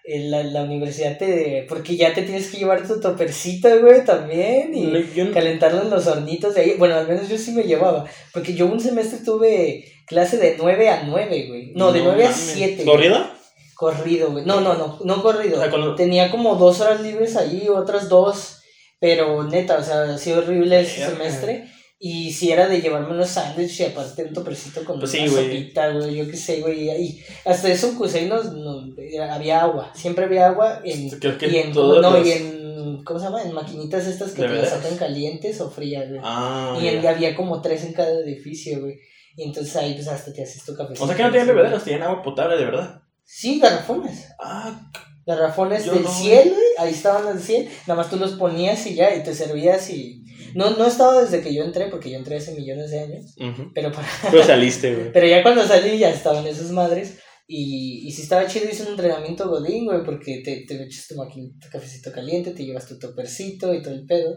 En 0.09 0.31
la, 0.31 0.41
la 0.41 0.63
universidad 0.63 1.17
te... 1.17 1.65
Porque 1.67 1.97
ya 1.97 2.13
te 2.13 2.21
tienes 2.21 2.47
que 2.47 2.57
llevar 2.57 2.87
tu 2.87 3.01
topercito, 3.01 3.67
güey, 3.81 4.05
también. 4.05 4.73
Y 4.73 4.83
No, 4.83 5.33
calentarlo 5.33 5.81
en 5.81 5.89
los 5.89 6.07
hornitos 6.07 6.55
de 6.55 6.61
ahí. 6.61 6.75
Bueno, 6.77 6.95
al 6.95 7.07
menos 7.09 7.27
yo 7.27 7.37
sí 7.37 7.51
me 7.51 7.63
llevaba. 7.63 8.05
Porque 8.33 8.53
yo 8.53 8.67
un 8.67 8.79
semestre 8.79 9.19
tuve 9.25 9.83
clase 10.05 10.37
de 10.37 10.55
9 10.57 10.89
a 10.89 11.03
9, 11.05 11.45
güey. 11.49 11.71
No, 11.75 11.91
de 11.91 11.99
9 12.01 12.23
a 12.23 12.29
mames. 12.29 12.51
7. 12.55 12.75
güey. 12.75 12.85
¿Corrido? 12.85 13.27
Corrido, 13.75 14.31
güey. 14.31 14.45
No, 14.45 14.61
no, 14.61 14.75
no, 14.75 14.97
no 15.03 15.21
corrido. 15.21 15.57
O 15.57 15.59
sea, 15.61 15.69
cuando- 15.69 15.95
Tenía 15.95 16.31
como 16.31 16.55
dos 16.55 16.79
horas 16.79 17.01
libres 17.01 17.35
ahí, 17.35 17.67
otras 17.67 18.07
dos. 18.07 18.61
Pero 18.99 19.43
neta, 19.43 19.77
o 19.77 19.83
sea, 19.83 20.03
ha 20.03 20.17
sido 20.17 20.39
horrible 20.39 20.79
ese 20.79 21.05
semestre. 21.05 21.65
Y 21.99 22.31
si 22.31 22.51
era 22.51 22.67
de 22.67 22.79
llevarme 22.79 23.11
unos 23.15 23.29
sándwiches 23.29 23.79
y 23.79 23.83
aparte 23.85 24.23
un 24.25 24.33
topercito 24.33 24.85
con 24.85 24.99
Pues 24.99 25.13
una 25.15 25.23
sí, 25.23 25.29
sopita, 25.29 25.89
güey, 25.89 26.15
yo 26.15 26.27
qué 26.29 26.37
sé, 26.37 26.61
güey. 26.61 26.89
Y 26.89 27.23
hasta 27.43 27.69
eso 27.71 27.89
en 27.89 27.95
Cusey 27.95 28.27
nos, 28.27 28.53
nos- 28.53 28.89
había 29.31 29.61
agua. 29.63 29.91
Siempre 29.95 30.25
había 30.25 30.47
agua 30.47 30.81
en, 30.83 31.09
Creo 31.09 31.37
que 31.39 31.47
y 31.47 31.57
en, 31.57 31.73
todos 31.73 32.01
no, 32.01 32.11
los- 32.17 32.27
y 32.27 32.31
en, 32.33 33.03
¿cómo 33.03 33.19
se 33.19 33.25
llama? 33.25 33.41
En 33.41 33.51
maquinitas 33.51 34.05
estas 34.05 34.33
que 34.33 34.43
¿De 34.43 34.47
te 34.47 34.53
las 34.55 34.69
sacan 34.69 34.95
calientes 34.95 35.59
o 35.59 35.71
frías, 35.71 36.07
güey. 36.07 36.21
Ah, 36.23 36.77
y 36.79 36.87
en- 36.87 37.07
había 37.07 37.35
como 37.35 37.61
tres 37.61 37.83
en 37.83 37.93
cada 37.93 38.11
edificio, 38.11 38.79
güey. 38.81 38.99
Y 39.35 39.43
entonces 39.43 39.75
ahí 39.75 39.93
pues 39.95 40.07
hasta 40.07 40.31
te 40.31 40.43
haces 40.43 40.63
tu 40.65 40.75
café. 40.75 40.93
O 40.99 41.07
sea 41.07 41.15
que 41.15 41.23
no 41.23 41.29
tenían 41.31 41.47
bebederos, 41.47 41.83
tenían 41.83 42.03
agua 42.03 42.21
potable 42.21 42.57
de 42.57 42.65
verdad. 42.65 43.01
Sí, 43.23 43.59
garrafones. 43.59 44.27
Ah, 44.39 44.87
Garrafones 45.25 45.85
del 45.85 46.03
no, 46.03 46.09
cielo, 46.09 46.51
güey, 46.53 46.63
ahí 46.77 46.93
estaban 46.93 47.25
del 47.27 47.41
cielo, 47.43 47.69
nada 47.85 48.01
más 48.01 48.09
tú 48.09 48.15
los 48.15 48.31
ponías 48.35 48.87
y 48.87 48.95
ya, 48.95 49.13
y 49.13 49.23
te 49.23 49.35
servías 49.35 49.89
y... 49.89 50.23
No, 50.57 50.71
no 50.75 50.85
estaba 50.87 51.21
desde 51.21 51.41
que 51.41 51.53
yo 51.53 51.63
entré, 51.63 51.85
porque 51.87 52.09
yo 52.09 52.17
entré 52.17 52.37
hace 52.37 52.55
millones 52.55 52.89
de 52.89 52.99
años, 52.99 53.35
pero 53.75 53.91
para... 53.91 54.07
Pero 54.31 54.43
saliste, 54.43 54.95
güey. 54.95 55.11
Pero 55.11 55.27
ya 55.27 55.43
cuando 55.43 55.63
salí 55.65 55.99
ya 55.99 56.09
estaban 56.09 56.47
esas 56.47 56.71
madres, 56.71 57.19
y, 57.45 58.07
y 58.07 58.11
si 58.11 58.23
estaba 58.23 58.47
chido 58.47 58.65
hice 58.69 58.83
un 58.83 58.89
entrenamiento 58.89 59.47
godín, 59.47 59.85
güey, 59.85 60.03
porque 60.03 60.41
te, 60.43 60.65
te 60.67 60.83
echas 60.83 61.07
tu 61.07 61.15
tu 61.15 61.69
cafecito 61.71 62.11
caliente, 62.11 62.51
te 62.51 62.65
llevas 62.65 62.87
tu 62.87 62.97
topercito 62.97 63.73
y 63.73 63.83
todo 63.83 63.93
el 63.93 64.05
pedo. 64.07 64.35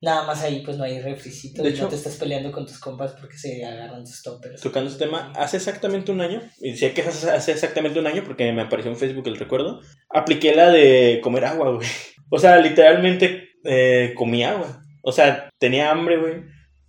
Nada 0.00 0.24
más 0.26 0.42
ahí 0.42 0.62
pues 0.64 0.76
no 0.76 0.84
hay 0.84 1.00
refricito, 1.00 1.62
De 1.62 1.70
y 1.70 1.72
hecho- 1.72 1.84
no 1.84 1.88
te 1.88 1.96
estás 1.96 2.16
peleando 2.16 2.52
con 2.52 2.66
tus 2.66 2.78
compas 2.78 3.14
porque 3.20 3.36
se 3.38 3.64
agarran 3.64 4.04
tus 4.04 4.22
toppers. 4.22 4.60
Tocando 4.60 4.90
ese 4.90 4.98
tema, 4.98 5.32
hace 5.36 5.56
exactamente 5.56 6.12
un 6.12 6.20
año, 6.20 6.40
y 6.60 6.76
sé 6.76 6.92
que 6.92 7.02
hace, 7.02 7.30
hace 7.30 7.52
exactamente 7.52 7.98
un 7.98 8.06
año 8.06 8.22
porque 8.24 8.52
me 8.52 8.62
apareció 8.62 8.90
en 8.90 8.96
Facebook 8.98 9.26
el 9.28 9.36
recuerdo, 9.36 9.80
apliqué 10.10 10.54
la 10.54 10.70
de 10.70 11.20
comer 11.22 11.44
agua, 11.44 11.74
güey. 11.76 11.88
O 12.30 12.38
sea, 12.38 12.58
literalmente 12.58 13.48
eh, 13.64 14.12
comí 14.16 14.44
agua. 14.44 14.84
O 15.08 15.12
sea, 15.12 15.48
tenía 15.58 15.90
hambre, 15.90 16.18
güey, 16.18 16.42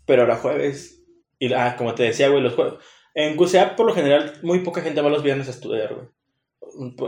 pero 0.05 0.23
era 0.23 0.36
jueves. 0.36 1.05
Y, 1.39 1.53
ah, 1.53 1.75
como 1.77 1.95
te 1.95 2.03
decía, 2.03 2.27
güey, 2.27 2.43
los 2.43 2.53
jueves. 2.53 2.73
En 3.15 3.38
CUSEA, 3.38 3.77
por 3.77 3.86
lo 3.86 3.93
general, 3.93 4.34
muy 4.41 4.60
poca 4.60 4.82
gente 4.82 4.99
va 5.01 5.10
los 5.10 5.23
viernes 5.23 5.47
a 5.47 5.51
estudiar, 5.51 5.93
güey. 5.95 6.08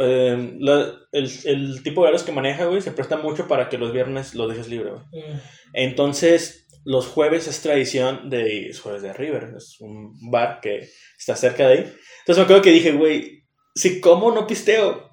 Eh, 0.01 0.55
la- 0.59 0.93
el, 1.11 1.29
el 1.45 1.83
tipo 1.83 2.01
de 2.01 2.07
horarios 2.07 2.23
que 2.23 2.31
maneja, 2.31 2.65
güey, 2.65 2.81
se 2.81 2.91
presta 2.91 3.17
mucho 3.17 3.47
para 3.49 3.67
que 3.67 3.77
los 3.77 3.91
viernes 3.91 4.33
lo 4.35 4.47
dejes 4.47 4.69
libre, 4.69 4.91
güey. 4.91 5.03
Mm. 5.11 5.39
Entonces, 5.73 6.67
los 6.85 7.07
jueves 7.07 7.47
es 7.47 7.61
tradición 7.61 8.29
de 8.29 8.67
es 8.69 8.79
jueves 8.79 9.01
de 9.01 9.11
River, 9.13 9.53
es 9.57 9.75
un 9.81 10.13
bar 10.31 10.59
que 10.61 10.87
está 11.19 11.35
cerca 11.35 11.67
de 11.67 11.73
ahí. 11.73 11.79
Entonces 12.21 12.37
me 12.37 12.43
acuerdo 12.43 12.61
que 12.63 12.71
dije, 12.71 12.93
güey, 12.93 13.43
si 13.75 13.99
como 13.99 14.31
no 14.31 14.47
pisteo. 14.47 15.09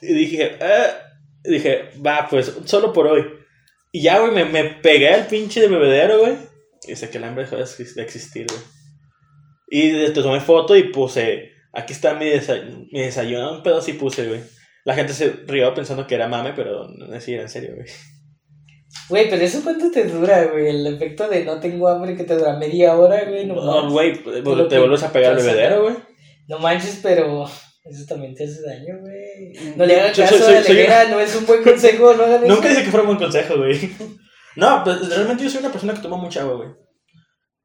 Y 0.00 0.14
dije, 0.14 0.58
y 1.44 1.50
dije, 1.52 1.90
va, 2.04 2.26
pues 2.28 2.52
solo 2.64 2.92
por 2.92 3.06
hoy. 3.06 3.24
Y 3.92 4.02
ya, 4.02 4.18
güey, 4.20 4.32
me, 4.32 4.44
me 4.46 4.64
pegué 4.64 5.10
al 5.10 5.26
pinche 5.26 5.60
de 5.60 5.68
bebedero, 5.68 6.20
güey. 6.20 6.32
Y 6.88 6.96
sé 6.96 7.10
que 7.10 7.18
el 7.18 7.24
hambre 7.24 7.44
dejó 7.44 7.56
de 7.56 7.64
exis- 7.64 7.94
de 7.94 8.02
existir, 8.02 8.46
güey. 8.48 8.60
Y 9.68 9.92
te 10.12 10.22
tomé 10.22 10.40
foto 10.40 10.74
y 10.76 10.84
puse, 10.84 11.50
aquí 11.72 11.92
está 11.92 12.14
mi, 12.14 12.26
desa- 12.26 12.62
mi 12.90 13.00
desayuno, 13.00 13.52
un 13.52 13.62
pedo 13.62 13.78
así 13.78 13.92
puse, 13.92 14.26
güey. 14.26 14.40
La 14.84 14.94
gente 14.94 15.12
se 15.12 15.30
rió 15.46 15.72
pensando 15.74 16.06
que 16.06 16.14
era 16.16 16.26
mame, 16.28 16.52
pero 16.54 16.88
no 16.88 17.20
sí, 17.20 17.34
era 17.34 17.42
en 17.42 17.48
serio, 17.48 17.74
güey. 17.76 17.86
Güey, 19.08 19.30
pero 19.30 19.42
eso 19.42 19.60
cuánto 19.62 19.90
te 19.90 20.04
dura, 20.04 20.44
güey, 20.46 20.68
el 20.68 20.86
efecto 20.86 21.28
de 21.28 21.44
no 21.44 21.60
tengo 21.60 21.88
hambre 21.88 22.16
que 22.16 22.24
te 22.24 22.34
dura 22.36 22.56
media 22.58 22.94
hora, 22.96 23.24
güey, 23.24 23.46
no, 23.46 23.90
güey, 23.90 24.14
lo 24.24 24.68
te 24.68 24.78
vuelves 24.78 25.02
a 25.02 25.12
pegar 25.12 25.32
al 25.32 25.36
bebedero, 25.38 25.82
güey. 25.82 25.94
No 26.48 26.58
manches, 26.58 26.98
pero 27.02 27.46
eso 27.84 28.04
también 28.08 28.34
te 28.34 28.44
hace 28.44 28.62
daño, 28.62 28.98
güey. 29.00 29.74
No 29.76 29.84
le 29.86 30.00
hagan 30.00 30.14
caso 30.14 30.36
soy- 30.38 30.44
soy- 30.46 30.54
a 30.56 30.62
soy 30.62 30.72
Alejera, 30.76 31.04
no 31.08 31.20
es 31.20 31.34
un 31.36 31.46
buen 31.46 31.62
consejo, 31.62 32.14
no 32.14 32.22
hagan 32.24 32.44
eso. 32.44 32.54
Nunca 32.54 32.68
dije 32.68 32.84
que 32.84 32.90
fuera 32.90 33.02
un 33.02 33.16
buen 33.16 33.18
consejo, 33.18 33.56
güey. 33.58 33.90
No, 34.56 34.82
pues 34.84 35.08
realmente 35.08 35.44
yo 35.44 35.50
soy 35.50 35.60
una 35.60 35.72
persona 35.72 35.94
que 35.94 36.00
toma 36.00 36.16
mucha 36.18 36.42
agua, 36.42 36.56
güey. 36.56 36.68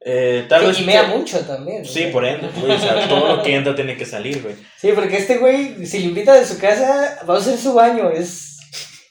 Eh, 0.05 0.45
tal 0.47 0.65
vez. 0.65 0.78
Sí, 0.78 0.84
y 0.84 0.86
mea 0.86 1.03
mucho 1.03 1.39
también. 1.41 1.84
Sí, 1.84 2.01
güey. 2.01 2.11
por 2.13 2.26
ende, 2.26 2.47
güey. 2.59 2.72
O 2.72 2.80
sea, 2.80 3.07
todo 3.09 3.36
lo 3.38 3.43
que 3.43 3.55
entra 3.55 3.76
tiene 3.76 3.97
que 3.97 4.05
salir, 4.05 4.41
güey. 4.41 4.55
Sí, 4.78 4.91
porque 4.95 5.18
este 5.18 5.38
güey, 5.38 5.86
si 5.86 5.99
le 5.99 6.05
invita 6.05 6.34
de 6.34 6.45
su 6.45 6.57
casa, 6.59 7.20
va 7.30 7.36
a 7.36 7.38
hacer 7.39 7.57
su 7.57 7.74
baño, 7.74 8.09
es, 8.09 8.57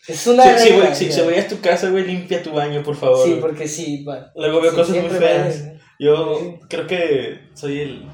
es 0.09 0.27
una 0.27 0.59
Sí, 0.59 0.69
sí, 0.69 0.75
güey. 0.75 0.95
Si, 0.95 1.13
sea. 1.13 1.25
voy 1.25 1.35
a 1.35 1.47
tu 1.47 1.61
casa, 1.61 1.91
güey, 1.91 2.05
limpia 2.05 2.43
tu 2.43 2.53
baño, 2.53 2.83
por 2.83 2.97
favor. 2.97 3.25
Sí, 3.25 3.31
güey. 3.31 3.41
porque 3.43 3.69
sí, 3.69 4.05
va. 4.05 4.33
Luego 4.37 4.61
veo 4.61 4.71
sí, 4.71 4.77
cosas 4.77 4.97
muy 4.97 5.11
feas. 5.11 5.65
va- 5.67 5.73
Yo 5.99 6.59
creo 6.69 6.87
que 6.87 7.41
soy 7.55 7.81
el. 7.81 8.07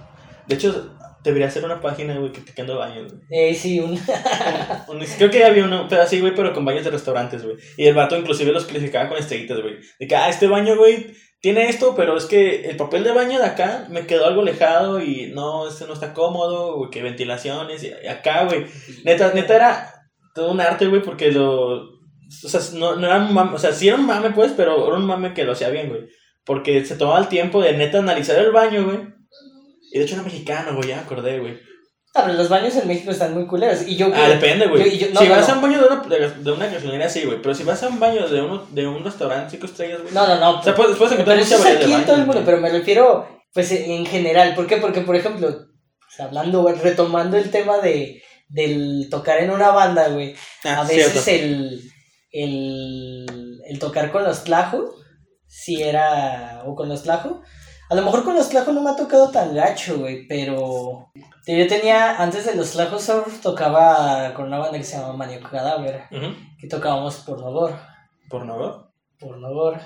De 0.49 0.55
hecho, 0.57 0.97
debería 1.25 1.49
hacer 1.49 1.65
una 1.65 1.81
página, 1.81 2.17
güey, 2.19 2.33
criticando 2.33 2.79
baños, 2.79 3.13
güey. 3.13 3.25
Eh, 3.31 3.55
sí, 3.55 3.81
un... 3.81 3.93
Un- 4.89 5.05
Creo 5.19 5.31
que 5.31 5.45
había 5.45 5.65
uno, 5.65 5.87
pero 5.89 6.03
así, 6.03 6.21
güey, 6.21 6.35
pero 6.35 6.53
con 6.53 6.65
baños 6.65 6.85
de 6.85 6.91
restaurantes, 6.91 7.45
güey. 7.45 7.57
Y 7.77 7.87
el 7.87 7.95
vato 7.95 8.17
inclusive 8.17 8.53
los 8.53 8.65
clasificaba 8.67 9.09
con 9.09 9.19
estrellitas, 9.19 9.61
güey. 9.61 9.77
De 9.99 10.07
que, 10.07 10.17
ah, 10.17 10.29
este 10.29 10.47
baño, 10.47 10.77
güey, 10.77 11.07
tiene 11.41 11.69
esto, 11.69 11.95
pero 11.97 12.17
es 12.17 12.27
que 12.27 12.63
el 12.71 12.77
papel 12.77 13.05
de 13.05 13.13
baño 13.13 13.39
de 13.39 13.47
acá 13.47 13.87
me 13.91 14.07
quedó 14.07 14.27
algo 14.27 14.43
lejado 14.43 15.01
y 15.01 15.33
no, 15.35 15.69
este 15.69 15.87
no 15.87 15.95
está 15.95 16.13
cómodo, 16.15 16.77
güey, 16.77 16.91
que 16.91 17.03
ventilaciones. 17.03 17.83
Y 17.85 18.07
acá, 18.07 18.45
güey, 18.45 18.67
neta, 19.05 19.33
neta 19.35 19.55
era 19.57 19.95
todo 20.35 20.53
un 20.53 20.61
arte, 20.61 20.87
güey, 20.87 21.03
porque 21.03 21.31
lo. 21.33 21.91
O 22.45 22.49
sea, 22.49 22.61
no, 22.79 22.97
no 22.97 23.07
era 23.07 23.19
un 23.19 23.35
mame, 23.35 23.55
o 23.55 23.59
sea, 23.59 23.73
sí 23.73 23.89
era 23.89 23.97
un 23.99 24.07
mame, 24.07 24.31
pues, 24.31 24.53
pero 24.57 24.87
era 24.87 24.97
un 24.97 25.05
mame 25.05 25.35
que 25.35 25.45
lo 25.45 25.53
hacía 25.53 25.69
bien, 25.69 25.89
güey. 25.89 26.03
Porque 26.45 26.85
se 26.85 26.97
tomaba 26.97 27.19
el 27.21 27.29
tiempo 27.29 27.61
de 27.63 27.73
neta 27.75 27.99
analizar 27.99 28.39
el 28.39 28.51
baño, 28.53 28.85
güey. 28.85 28.99
Y 29.93 29.99
de 29.99 30.05
hecho 30.05 30.15
era 30.15 30.25
mexicano, 30.25 30.75
güey, 30.75 30.89
ya 30.89 30.97
me 30.97 31.03
acordé, 31.03 31.39
güey. 31.39 31.59
Ah, 32.15 32.25
pero 32.27 32.37
los 32.37 32.49
baños 32.51 32.77
en 32.77 32.87
México 32.89 33.11
están 33.11 33.33
muy 33.33 33.47
culeros. 33.47 33.87
Y 33.87 33.97
yo 33.97 34.11
Ah, 34.15 34.29
depende, 34.29 34.67
güey. 34.67 34.83
no, 35.13 35.21
si 35.21 35.29
no, 35.29 35.35
vas 35.35 35.49
no. 35.49 35.55
a 35.55 35.57
un 35.57 35.63
baño 35.63 35.81
de 35.81 35.87
una, 35.87 36.03
de, 36.03 36.31
de 36.31 36.53
una 36.53 36.67
gasolinera, 36.67 37.09
sí, 37.09 37.25
güey. 37.25 37.41
Pero 37.41 37.55
si 37.55 37.65
vas 37.65 37.83
a 37.83 37.89
un 37.89 37.99
baño 38.01 38.29
de, 38.29 38.43
uno, 38.43 38.67
de 38.71 38.87
un 38.87 39.03
restaurante 39.03 39.51
cinco 39.53 39.65
estrellas, 39.67 40.03
güey. 40.03 40.13
No, 40.13 40.27
no, 40.27 40.39
no. 40.39 40.59
O 40.61 40.63
sea, 40.63 40.75
puedes, 40.75 40.97
puedes 40.97 41.13
encontrar 41.15 41.39
Pero 41.39 41.47
eso 41.47 41.57
mucha 41.59 41.71
es 41.71 41.75
variedad 41.79 41.83
aquí 41.83 41.91
de 41.93 41.99
en 41.99 42.05
todo 42.05 42.17
el 42.17 42.21
baños, 42.23 42.35
mundo, 42.35 42.43
pero 42.51 42.61
me 42.61 42.69
refiero, 42.71 43.29
pues, 43.55 43.73
en 43.73 44.05
general. 44.05 44.55
¿Por 44.55 44.67
qué? 44.67 44.77
Porque, 44.77 45.01
por 45.01 45.17
ejemplo, 45.17 45.49
pues, 45.49 46.21
hablando, 46.21 46.69
retomando 46.83 47.39
el 47.39 47.51
tema 47.51 47.79
de, 47.79 48.23
del 48.49 49.09
tocar 49.11 49.39
en 49.43 49.51
una 49.51 49.71
banda, 49.71 50.09
güey. 50.09 50.35
Ah, 50.65 50.81
a 50.81 50.85
veces 50.85 51.27
el, 51.29 51.81
el, 52.31 53.27
el 53.67 53.79
tocar 53.79 54.13
con 54.13 54.25
los 54.25 54.45
tlajo, 54.45 54.95
si 55.49 55.83
era, 55.83 56.63
o 56.67 56.75
con 56.75 56.91
los 56.91 57.03
tlajo. 57.05 57.43
A 57.93 57.95
lo 57.95 58.03
mejor 58.03 58.25
con 58.25 58.35
los 58.35 58.49
tlajo 58.49 58.73
no 58.73 58.81
me 58.81 58.89
ha 58.91 58.97
tocado 58.97 59.31
tan 59.31 59.55
gacho, 59.55 59.99
güey, 59.99 60.27
pero 60.27 61.11
yo 61.47 61.67
tenía, 61.67 62.17
antes 62.17 62.47
de 62.47 62.55
los 62.55 62.71
tlajo 62.71 62.99
surf, 62.99 63.43
tocaba 63.43 64.33
con 64.35 64.47
una 64.47 64.59
banda 64.59 64.79
que 64.79 64.85
se 64.85 64.97
llama 64.97 65.13
Maniaco 65.13 65.51
Cadáver, 65.51 66.05
Ujú. 66.11 66.35
que 66.59 66.69
tocábamos 66.69 67.17
pornogor. 67.17 67.79
¿Por 68.31 68.47
no? 68.47 68.91
Pornogor, 69.19 69.79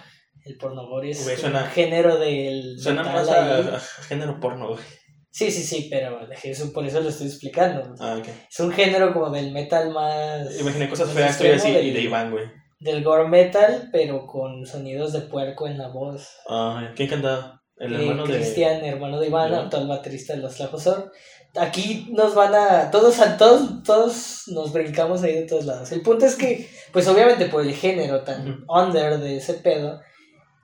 el 0.44 0.56
pornogor 0.56 1.04
es 1.04 1.24
Güey, 1.24 1.34
un 1.34 1.40
suena- 1.40 1.66
género 1.66 2.16
del 2.18 2.78
Suena 2.78 3.02
más 3.02 3.28
a, 3.28 3.76
a 3.76 3.80
género 4.08 4.38
porno, 4.38 4.68
güey. 4.68 4.84
Sí, 5.32 5.50
sí, 5.50 5.64
sí, 5.64 5.88
pero 5.90 6.20
eso, 6.44 6.72
por 6.72 6.86
eso 6.86 7.00
lo 7.00 7.08
estoy 7.08 7.26
explicando. 7.26 7.92
Ah, 7.98 8.16
ok. 8.20 8.28
Es 8.48 8.60
un 8.60 8.70
género 8.70 9.12
como 9.12 9.30
del 9.30 9.50
metal 9.52 9.90
más... 9.90 10.58
Imaginé 10.60 10.88
cosas 10.88 11.10
feas, 11.10 11.32
estoy 11.32 11.50
así, 11.50 11.68
y 11.70 11.90
de 11.90 12.00
Iván, 12.02 12.30
güey. 12.30 12.46
Del 12.78 13.02
gore 13.02 13.28
metal, 13.28 13.88
pero 13.90 14.26
con 14.26 14.64
sonidos 14.64 15.12
de 15.12 15.22
puerco 15.22 15.66
en 15.66 15.76
la 15.78 15.88
voz. 15.88 16.28
Ah, 16.48 16.90
¿quién 16.94 17.08
cantaba? 17.08 17.60
El 17.78 17.92
Eh, 17.94 17.96
hermano 17.96 18.26
de. 18.26 18.36
Cristian, 18.36 18.84
hermano 18.84 19.20
de 19.20 19.26
Iván, 19.28 19.52
actual 19.54 19.86
baterista 19.86 20.34
de 20.34 20.40
los 20.40 20.56
Tlajosor. 20.56 21.12
Aquí 21.58 22.08
nos 22.12 22.34
van 22.34 22.54
a. 22.54 22.90
Todos, 22.90 23.18
a 23.20 23.36
todos, 23.36 23.82
todos 23.82 24.42
nos 24.48 24.72
brincamos 24.72 25.22
ahí 25.22 25.34
de 25.34 25.42
todos 25.46 25.64
lados. 25.64 25.92
El 25.92 26.02
punto 26.02 26.26
es 26.26 26.36
que, 26.36 26.68
pues 26.92 27.06
obviamente 27.08 27.46
por 27.46 27.62
el 27.62 27.74
género 27.74 28.22
tan 28.22 28.64
under 28.68 29.18
de 29.18 29.36
ese 29.38 29.54
pedo, 29.54 30.00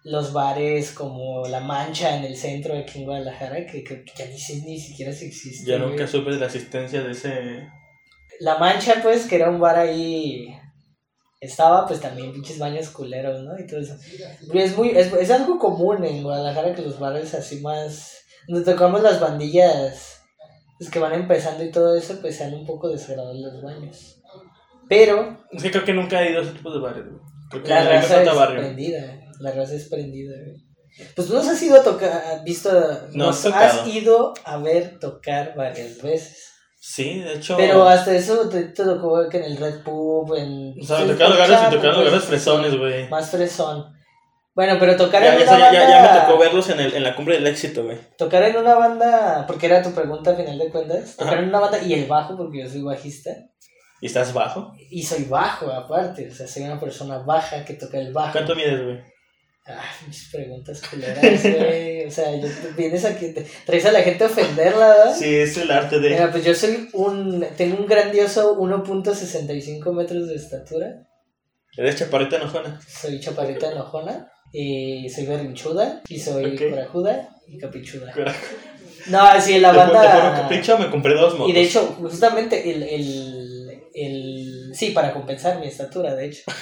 los 0.04 0.32
bares 0.32 0.90
como 0.92 1.46
La 1.46 1.60
Mancha 1.60 2.16
en 2.16 2.24
el 2.24 2.36
centro 2.36 2.74
de 2.74 2.80
aquí 2.80 3.00
en 3.00 3.04
Guadalajara, 3.06 3.66
que 3.66 3.84
creo 3.84 4.04
que 4.04 4.12
ya 4.16 4.26
ni 4.26 4.60
ni 4.72 4.78
siquiera 4.78 5.12
si 5.12 5.26
existe. 5.26 5.70
Ya 5.70 5.78
nunca 5.78 6.06
supe 6.06 6.30
de 6.30 6.38
la 6.38 6.46
existencia 6.46 7.02
de 7.02 7.12
ese. 7.12 7.68
La 8.40 8.58
Mancha, 8.58 8.96
pues, 9.02 9.26
que 9.26 9.36
era 9.36 9.48
un 9.50 9.60
bar 9.60 9.78
ahí. 9.78 10.48
Estaba, 11.42 11.88
pues 11.88 12.00
también 12.00 12.32
pinches 12.32 12.60
baños 12.60 12.88
culeros, 12.90 13.42
¿no? 13.42 13.58
Y 13.58 13.66
todo 13.66 13.80
eso. 13.80 13.96
Pero 14.46 14.64
Es, 14.64 14.76
muy, 14.76 14.90
es, 14.90 15.12
es 15.12 15.30
algo 15.32 15.58
común 15.58 16.04
en 16.04 16.22
Guadalajara 16.22 16.72
que 16.72 16.82
los 16.82 17.00
bares 17.00 17.34
así 17.34 17.60
más. 17.60 18.18
Donde 18.46 18.70
tocamos 18.70 19.02
las 19.02 19.18
bandillas. 19.18 20.22
Pues 20.78 20.88
que 20.88 21.00
van 21.00 21.14
empezando 21.14 21.64
y 21.64 21.72
todo 21.72 21.96
eso, 21.96 22.20
pues 22.20 22.36
sean 22.36 22.54
un 22.54 22.64
poco 22.64 22.88
desagradables 22.88 23.42
los 23.42 23.62
baños. 23.62 24.22
Pero 24.88 25.44
Es 25.50 25.64
que 25.64 25.72
creo 25.72 25.84
que 25.84 25.92
nunca 25.94 26.22
he 26.22 26.30
ido 26.30 26.40
a 26.40 26.44
ese 26.44 26.52
tipo 26.52 26.72
de 26.72 26.78
bares, 26.78 27.04
güey. 27.08 27.20
Creo 27.50 27.62
que 27.64 27.68
la 27.68 27.88
raza 27.88 28.22
es 28.22 28.36
barrio. 28.36 28.60
prendida. 28.60 29.20
La 29.40 29.50
raza 29.50 29.74
es 29.74 29.88
prendida, 29.88 30.36
güey. 30.44 30.64
Pues 31.16 31.26
tú 31.26 31.34
nos 31.34 31.48
has 31.48 31.60
ido 31.60 31.76
a 31.76 31.82
tocar, 31.82 32.44
visto, 32.44 32.70
No 33.14 33.26
nos 33.26 33.46
has 33.46 33.84
ido 33.88 34.32
a 34.44 34.58
ver 34.58 35.00
tocar 35.00 35.54
varias 35.56 36.00
veces. 36.00 36.51
Sí, 36.84 37.20
de 37.20 37.34
hecho. 37.34 37.56
Pero 37.56 37.86
hasta 37.86 38.12
eso 38.12 38.48
te, 38.48 38.64
te 38.64 38.82
tocó 38.82 39.28
que 39.28 39.36
en 39.36 39.44
el 39.44 39.56
Red 39.56 39.84
Pub, 39.84 40.34
en... 40.34 40.74
O 40.82 40.84
sea, 40.84 40.98
me 40.98 41.12
tocaron 41.12 41.34
lugares, 41.34 41.60
me 41.62 41.76
tocaron 41.76 41.94
pues, 41.94 42.06
lugares 42.06 42.24
fresones, 42.24 42.76
güey. 42.76 43.08
Más 43.08 43.30
fresón. 43.30 43.86
Bueno, 44.52 44.74
pero 44.80 44.96
tocar 44.96 45.22
Ya, 45.22 45.34
en 45.34 45.46
ya, 45.46 45.54
una 45.54 45.58
ya, 45.58 45.72
ya, 45.72 45.88
ya 45.88 46.02
banda... 46.02 46.12
me 46.12 46.26
tocó 46.26 46.40
verlos 46.40 46.68
en, 46.70 46.80
el, 46.80 46.94
en 46.94 47.04
la 47.04 47.14
cumbre 47.14 47.36
del 47.36 47.46
éxito, 47.46 47.84
güey. 47.84 47.98
Tocar 48.18 48.42
en 48.42 48.56
una 48.56 48.74
banda, 48.74 49.44
porque 49.46 49.66
era 49.66 49.80
tu 49.80 49.92
pregunta 49.92 50.32
a 50.32 50.34
final 50.34 50.58
de 50.58 50.70
cuentas. 50.70 51.16
Tocar 51.16 51.34
Ajá. 51.34 51.42
en 51.44 51.50
una 51.50 51.60
banda 51.60 51.80
y 51.80 51.94
el 51.94 52.06
bajo, 52.06 52.36
porque 52.36 52.64
yo 52.64 52.68
soy 52.68 52.82
bajista. 52.82 53.30
¿Y 54.00 54.06
estás 54.06 54.34
bajo? 54.34 54.72
Y 54.90 55.04
soy 55.04 55.22
bajo, 55.26 55.70
aparte. 55.70 56.28
O 56.30 56.34
sea, 56.34 56.48
soy 56.48 56.64
una 56.64 56.80
persona 56.80 57.18
baja 57.18 57.64
que 57.64 57.74
toca 57.74 57.98
el 57.98 58.12
bajo. 58.12 58.32
¿Cuánto 58.32 58.56
mides, 58.56 58.82
güey? 58.82 59.11
Ah, 59.64 59.80
mis 60.08 60.28
preguntas 60.32 60.82
culeras, 60.90 61.42
güey. 61.42 62.04
O 62.06 62.10
sea, 62.10 62.34
yo, 62.34 62.48
vienes 62.76 63.04
aquí, 63.04 63.28
te- 63.32 63.46
traes 63.64 63.86
a 63.86 63.92
la 63.92 64.02
gente 64.02 64.24
a 64.24 64.26
ofenderla, 64.26 64.88
¿verdad? 64.88 65.16
Sí, 65.16 65.34
es 65.36 65.56
el 65.56 65.70
arte 65.70 66.00
de. 66.00 66.10
Mira, 66.10 66.32
pues 66.32 66.44
yo 66.44 66.52
soy 66.54 66.88
un. 66.94 67.46
Tengo 67.56 67.76
un 67.78 67.86
grandioso 67.86 68.58
1.65 68.58 69.92
metros 69.92 70.26
de 70.28 70.34
estatura. 70.34 71.06
Eres 71.76 71.96
chaparrita 71.96 72.36
enojona. 72.36 72.80
Soy 72.86 73.20
chaparrita 73.20 73.70
enojona. 73.70 74.28
Y 74.52 75.08
soy 75.08 75.26
berrinchuda. 75.26 76.02
Y 76.08 76.18
soy 76.18 76.54
Ok. 76.56 76.70
corajuda 76.70 77.28
y 77.46 77.56
capichuda. 77.58 78.12
No, 79.06 79.40
sí, 79.40 79.58
la 79.58 79.70
Te 79.72 79.78
te 79.78 79.84
banda. 79.84 80.40
capricho, 80.42 80.78
me 80.78 80.90
compré 80.90 81.14
dos 81.14 81.34
motos. 81.34 81.48
Y 81.50 81.52
de 81.52 81.62
hecho, 81.62 81.96
justamente 81.98 82.70
el, 82.70 82.82
el, 82.82 83.70
el... 83.94 84.31
Sí, 84.72 84.90
para 84.90 85.12
compensar 85.12 85.58
mi 85.60 85.66
estatura, 85.66 86.14
de 86.14 86.26
hecho. 86.26 86.42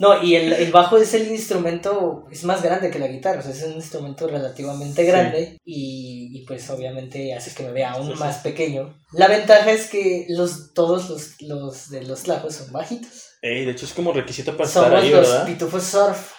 No, 0.00 0.20
y 0.24 0.34
el, 0.34 0.52
el 0.52 0.72
bajo 0.72 0.96
es 0.96 1.14
el 1.14 1.28
instrumento, 1.30 2.24
es 2.30 2.42
más 2.42 2.62
grande 2.64 2.90
que 2.90 2.98
la 2.98 3.06
guitarra, 3.06 3.38
o 3.38 3.42
sea, 3.42 3.52
es 3.52 3.62
un 3.62 3.74
instrumento 3.74 4.26
relativamente 4.26 5.04
grande 5.04 5.56
y, 5.64 6.30
y 6.36 6.44
pues 6.46 6.68
obviamente 6.68 7.32
hace 7.32 7.54
que 7.54 7.62
me 7.62 7.70
vea 7.70 7.92
aún 7.92 8.08
Sí, 8.08 8.12
sí. 8.14 8.18
más 8.18 8.38
pequeño. 8.38 8.98
La 9.12 9.28
ventaja 9.28 9.70
es 9.70 9.86
que 9.88 10.26
los, 10.30 10.74
todos 10.74 11.08
los, 11.08 11.40
los 11.42 11.90
de 11.90 12.02
los 12.02 12.24
tlajos 12.24 12.56
son 12.56 12.72
bajitos. 12.72 13.36
Ey, 13.40 13.64
de 13.64 13.70
hecho 13.70 13.86
es 13.86 13.92
como 13.92 14.12
requisito 14.12 14.56
para 14.56 14.68
estar 14.68 14.84
Somos 14.84 15.00
ahí, 15.00 15.10
los 15.10 15.30
¿verdad? 15.30 15.46
pitufos 15.46 15.84
surf. 15.84 16.32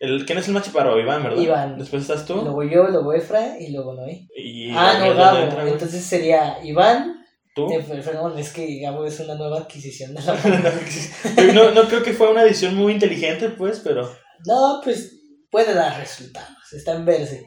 El, 0.00 0.26
¿Quién 0.26 0.38
es 0.38 0.48
el 0.48 0.54
más 0.54 0.64
chaparro? 0.64 1.00
Iván, 1.00 1.22
¿verdad? 1.22 1.40
Iván. 1.40 1.78
Después 1.78 2.02
estás 2.02 2.26
tú. 2.26 2.34
Luego 2.34 2.64
yo, 2.64 2.88
luego 2.88 3.12
Efra 3.14 3.56
y 3.60 3.70
luego 3.72 3.94
Noé. 3.94 4.26
Y 4.36 4.70
Ah, 4.72 4.94
no, 4.98 5.14
Gabriel, 5.14 5.16
¿dónde 5.48 5.56
Gabo. 5.56 5.68
Entonces 5.68 6.04
sería 6.04 6.58
Iván. 6.64 7.15
¿Tú? 7.56 7.68
Perdón, 8.04 8.38
es 8.38 8.52
que 8.52 8.80
Gabo 8.80 9.06
es 9.06 9.18
una 9.18 9.34
nueva 9.34 9.60
adquisición 9.60 10.14
de 10.14 10.20
la 10.20 10.34
no, 11.54 11.70
no 11.70 11.88
creo 11.88 12.02
que 12.02 12.12
fue 12.12 12.30
una 12.30 12.42
edición 12.42 12.74
muy 12.74 12.92
inteligente, 12.92 13.48
pues, 13.48 13.80
pero. 13.80 14.14
No, 14.44 14.82
pues 14.84 15.22
puede 15.50 15.72
dar 15.72 15.98
resultados, 15.98 16.70
está 16.74 16.92
en 16.92 17.06
verse. 17.06 17.46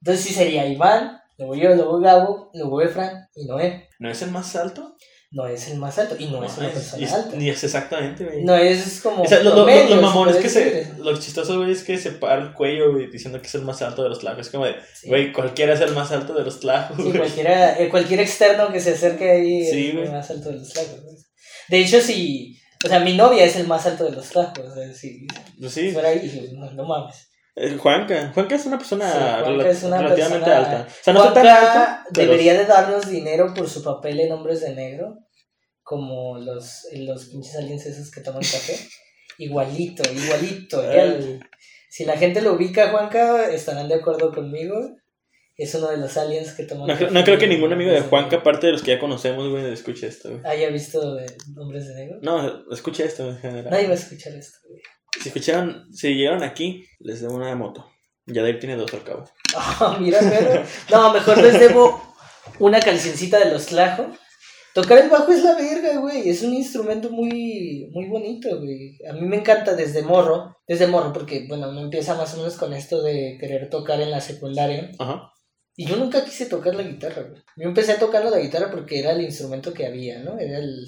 Entonces 0.00 0.24
sí 0.24 0.34
sería 0.34 0.66
Iván, 0.66 1.20
luego 1.38 1.54
yo, 1.54 1.72
luego 1.76 2.00
Gabo, 2.00 2.50
luego 2.52 2.82
Efran 2.82 3.28
y 3.36 3.46
Noé. 3.46 3.88
¿No 4.00 4.10
es 4.10 4.22
el 4.22 4.32
más 4.32 4.56
alto? 4.56 4.96
No 5.34 5.48
es 5.48 5.68
el 5.68 5.78
más 5.78 5.98
alto 5.98 6.14
y 6.16 6.26
no, 6.26 6.44
es 6.44 6.56
una 6.58 6.70
persona 6.70 7.04
es- 7.04 7.12
alta. 7.12 7.36
Ni 7.36 7.50
es 7.50 7.64
exactamente, 7.64 8.24
güey. 8.24 8.44
No 8.44 8.54
es 8.54 9.00
como. 9.02 9.22
O 9.22 9.26
sea, 9.26 9.42
lo, 9.42 9.50
lo, 9.50 9.66
lo- 9.66 9.88
lo 9.96 10.00
mamón 10.00 10.28
es 10.28 10.36
se 10.36 10.42
que 10.42 10.48
se. 10.48 10.92
Lo 10.98 11.18
chistoso, 11.18 11.58
güey, 11.58 11.72
es 11.72 11.82
que 11.82 11.98
se 11.98 12.12
para 12.12 12.40
el 12.40 12.52
cuello, 12.52 12.92
güey, 12.92 13.10
diciendo 13.10 13.40
que 13.40 13.48
es 13.48 13.54
el 13.56 13.62
más 13.62 13.82
alto 13.82 14.04
de 14.04 14.10
los 14.10 14.20
tlajos. 14.20 14.46
Es 14.46 14.52
como 14.52 14.64
de, 14.66 14.76
Sí. 14.94 15.08
güey, 15.08 15.32
cualquiera 15.32 15.74
es 15.74 15.80
el 15.80 15.92
más 15.92 16.12
alto 16.12 16.34
de 16.34 16.44
los 16.44 16.60
tlajos, 16.60 16.96
Sí, 17.02 17.10
cualquiera, 17.12 17.76
eh, 17.80 17.88
cualquier 17.88 18.20
externo 18.20 18.72
que 18.72 18.78
se 18.80 18.92
acerque 18.92 19.28
ahí 19.28 19.66
Sí, 19.66 19.88
es 19.88 19.92
güey. 19.94 20.06
el 20.06 20.12
más 20.12 20.30
alto 20.30 20.50
de 20.50 20.54
los 20.58 20.68
tlacos. 20.72 21.02
güey. 21.02 21.16
De 21.68 21.78
hecho, 21.80 22.00
si. 22.00 22.56
O 22.84 22.88
sea, 22.88 23.00
mi 23.00 23.16
novia 23.16 23.44
es 23.44 23.56
el 23.56 23.66
más 23.66 23.84
alto 23.86 24.04
de 24.04 24.12
los 24.12 24.28
tlacos. 24.28 24.64
O 24.66 24.74
sea, 24.74 24.94
si 24.94 25.26
Pues 25.58 25.72
sí. 25.72 25.90
fuera 25.90 26.10
ahí, 26.10 26.52
no, 26.54 26.70
no 26.70 26.84
mames. 26.84 27.28
Eh, 27.56 27.76
Juanca. 27.76 28.32
Juanca 28.34 28.54
es 28.56 28.66
una 28.66 28.78
persona, 28.78 29.10
Sí, 29.12 29.18
Juanca 29.18 29.48
rela- 29.50 29.66
es 29.68 29.82
una 29.84 29.98
relativamente 30.02 30.44
persona- 30.50 30.76
alta. 30.78 30.88
O 30.90 31.04
sea, 31.04 31.12
no 31.14 31.24
está 31.28 31.34
tan 31.42 31.46
Juanca 31.46 32.04
pero- 32.12 32.26
debería 32.26 32.54
de 32.58 32.64
darnos 32.66 33.08
dinero 33.08 33.54
por 33.54 33.68
su 33.68 33.82
papel 33.84 34.20
en 34.20 34.32
Hombres 34.32 34.60
de 34.62 34.74
Negro, 34.74 35.18
como 35.82 36.38
los, 36.38 36.86
los 36.94 37.26
pinches 37.26 37.54
aliens 37.56 37.86
esos 37.86 38.10
que 38.10 38.20
toman 38.22 38.42
café. 38.42 38.74
Igualito, 39.38 40.02
igualito. 40.12 40.80
si 41.90 42.04
la 42.04 42.16
gente 42.16 42.40
lo 42.40 42.52
ubica, 42.54 42.90
Juanca, 42.90 43.50
estarán 43.50 43.88
de 43.88 43.96
acuerdo 43.96 44.32
conmigo. 44.32 44.76
Es 45.56 45.72
uno 45.76 45.88
de 45.88 45.96
los 45.98 46.16
aliens 46.16 46.52
que 46.54 46.64
toman 46.64 46.88
No, 46.88 46.94
café 46.94 47.10
no 47.12 47.22
creo 47.22 47.38
que 47.38 47.46
ningún 47.46 47.72
amigo 47.72 47.92
de 47.92 48.00
Juanca, 48.00 48.36
aparte 48.38 48.66
de 48.66 48.72
los 48.72 48.82
que 48.82 48.92
ya 48.92 48.98
conocemos, 49.00 49.48
güey, 49.48 49.72
escuche 49.72 50.08
esto, 50.08 50.30
güey. 50.30 50.40
haya 50.44 50.68
visto 50.70 51.00
Hombres 51.56 51.86
de 51.88 51.94
Negro. 51.94 52.18
No, 52.22 52.64
escuche 52.72 53.04
esto 53.04 53.28
en 53.28 53.38
general. 53.38 53.70
Nadie 53.70 53.86
va 53.86 53.92
a 53.92 53.96
escuchar 53.96 54.32
esto. 54.34 54.58
güey. 54.68 54.80
Si 55.24 55.30
escucharon, 55.30 55.88
si 55.90 56.12
llegaron 56.12 56.42
aquí, 56.42 56.84
les 56.98 57.22
debo 57.22 57.36
una 57.36 57.56
moto. 57.56 57.90
Ya 58.26 58.42
Dave 58.42 58.58
tiene 58.58 58.76
dos 58.76 58.92
al 58.92 59.04
cabo. 59.04 59.24
Ah, 59.56 59.96
mira, 59.98 60.18
pero. 60.20 60.62
No, 60.90 61.14
mejor 61.14 61.38
les 61.38 61.58
debo 61.58 62.14
una 62.58 62.78
cancioncita 62.78 63.38
de 63.38 63.50
los 63.50 63.64
Tlajo. 63.64 64.08
Tocar 64.74 64.98
el 64.98 65.08
bajo 65.08 65.32
es 65.32 65.42
la 65.42 65.54
verga, 65.54 65.98
güey. 65.98 66.28
Es 66.28 66.42
un 66.42 66.52
instrumento 66.52 67.08
muy, 67.08 67.88
muy 67.94 68.06
bonito, 68.06 68.58
güey. 68.58 68.98
A 69.08 69.14
mí 69.14 69.22
me 69.22 69.36
encanta 69.36 69.74
desde 69.74 70.02
morro. 70.02 70.58
Desde 70.68 70.88
morro, 70.88 71.10
porque, 71.14 71.46
bueno, 71.48 71.70
uno 71.70 71.80
empieza 71.80 72.16
más 72.16 72.34
o 72.34 72.36
menos 72.36 72.56
con 72.56 72.74
esto 72.74 73.00
de 73.00 73.38
querer 73.40 73.70
tocar 73.70 74.02
en 74.02 74.10
la 74.10 74.20
secundaria. 74.20 74.90
Ajá. 74.98 75.32
Y 75.74 75.86
yo 75.86 75.96
nunca 75.96 76.22
quise 76.22 76.44
tocar 76.44 76.74
la 76.74 76.82
guitarra, 76.82 77.22
güey. 77.22 77.42
Yo 77.56 77.68
empecé 77.68 77.94
tocando 77.94 78.28
la 78.28 78.40
guitarra 78.40 78.70
porque 78.70 78.98
era 78.98 79.12
el 79.12 79.22
instrumento 79.22 79.72
que 79.72 79.86
había, 79.86 80.18
¿no? 80.18 80.38
Era 80.38 80.58
el, 80.58 80.86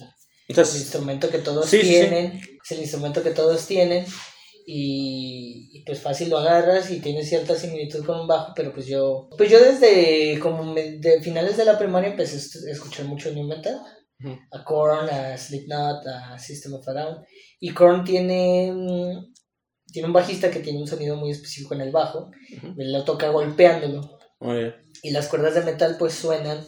instrumento 0.48 1.30
que 1.30 1.38
todos 1.38 1.64
Sí, 1.64 1.80
sí, 1.80 2.02
sí. 2.02 2.55
Es 2.66 2.72
el 2.72 2.80
instrumento 2.82 3.22
que 3.22 3.30
todos 3.30 3.66
tienen. 3.66 4.04
Y, 4.68 5.70
y, 5.72 5.84
pues 5.84 6.00
fácil 6.00 6.28
lo 6.28 6.38
agarras 6.38 6.90
y 6.90 6.98
tiene 6.98 7.22
cierta 7.24 7.54
similitud 7.54 8.04
con 8.04 8.18
un 8.18 8.26
bajo, 8.26 8.52
pero 8.56 8.72
pues 8.74 8.86
yo, 8.86 9.28
pues 9.38 9.48
yo 9.48 9.60
desde 9.60 10.40
como 10.40 10.64
me- 10.64 10.98
de 10.98 11.22
finales 11.22 11.56
de 11.56 11.64
la 11.64 11.78
primaria 11.78 12.10
empecé 12.10 12.36
a 12.36 12.72
escuchar 12.72 13.06
mucho 13.06 13.30
new 13.30 13.46
metal, 13.46 13.80
Ujú. 14.18 14.36
a 14.50 14.64
Korn, 14.64 15.08
a 15.08 15.38
Slipknot, 15.38 16.04
a 16.08 16.36
System 16.40 16.74
of 16.74 16.88
a 16.88 16.92
Down, 16.94 17.24
y 17.60 17.70
Korn 17.70 18.02
tiene, 18.04 18.72
mm, 18.72 19.32
tiene 19.92 20.08
un 20.08 20.12
bajista 20.12 20.50
que 20.50 20.58
tiene 20.58 20.80
un 20.80 20.88
sonido 20.88 21.14
muy 21.14 21.30
específico 21.30 21.74
en 21.74 21.82
el 21.82 21.92
bajo, 21.92 22.30
Ujú. 22.56 22.74
él 22.76 22.92
lo 22.92 23.04
toca 23.04 23.28
golpeándolo, 23.28 24.18
Muy 24.40 24.56
bien. 24.58 24.74
y 25.04 25.10
las 25.12 25.28
cuerdas 25.28 25.54
de 25.54 25.62
metal 25.62 25.94
pues 25.96 26.12
suenan, 26.14 26.58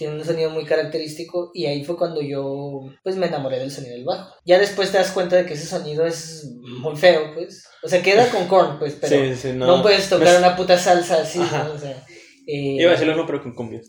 tienen 0.00 0.18
un 0.18 0.24
sonido 0.24 0.48
muy 0.48 0.64
característico 0.64 1.50
y 1.52 1.66
ahí 1.66 1.84
fue 1.84 1.98
cuando 1.98 2.22
yo 2.22 2.80
pues 3.04 3.16
me 3.16 3.26
enamoré 3.26 3.58
del 3.58 3.70
sonido 3.70 3.92
del 3.92 4.06
bajo. 4.06 4.32
Ya 4.46 4.58
después 4.58 4.90
te 4.90 4.96
das 4.96 5.10
cuenta 5.10 5.36
de 5.36 5.44
que 5.44 5.52
ese 5.52 5.66
sonido 5.66 6.06
es 6.06 6.50
muy 6.80 6.96
feo, 6.96 7.34
pues. 7.34 7.64
O 7.82 7.88
sea, 7.88 8.00
queda 8.00 8.30
con 8.30 8.48
corn, 8.48 8.78
pues, 8.78 8.96
pero 8.98 9.14
sí, 9.14 9.36
sí, 9.36 9.52
no. 9.52 9.66
no, 9.66 9.82
puedes 9.82 10.08
tocar 10.08 10.32
no 10.32 10.38
una 10.38 10.56
puta 10.56 10.78
salsa 10.78 11.20
así. 11.20 11.38
¿no? 11.38 11.72
O 11.74 11.78
sea, 11.78 12.02
eh, 12.46 12.76
Iba 12.80 12.88
a 12.88 12.92
decir 12.92 13.08
lo 13.08 13.12
mismo, 13.12 13.26
pero 13.26 13.42
con 13.42 13.54
cumbia. 13.54 13.82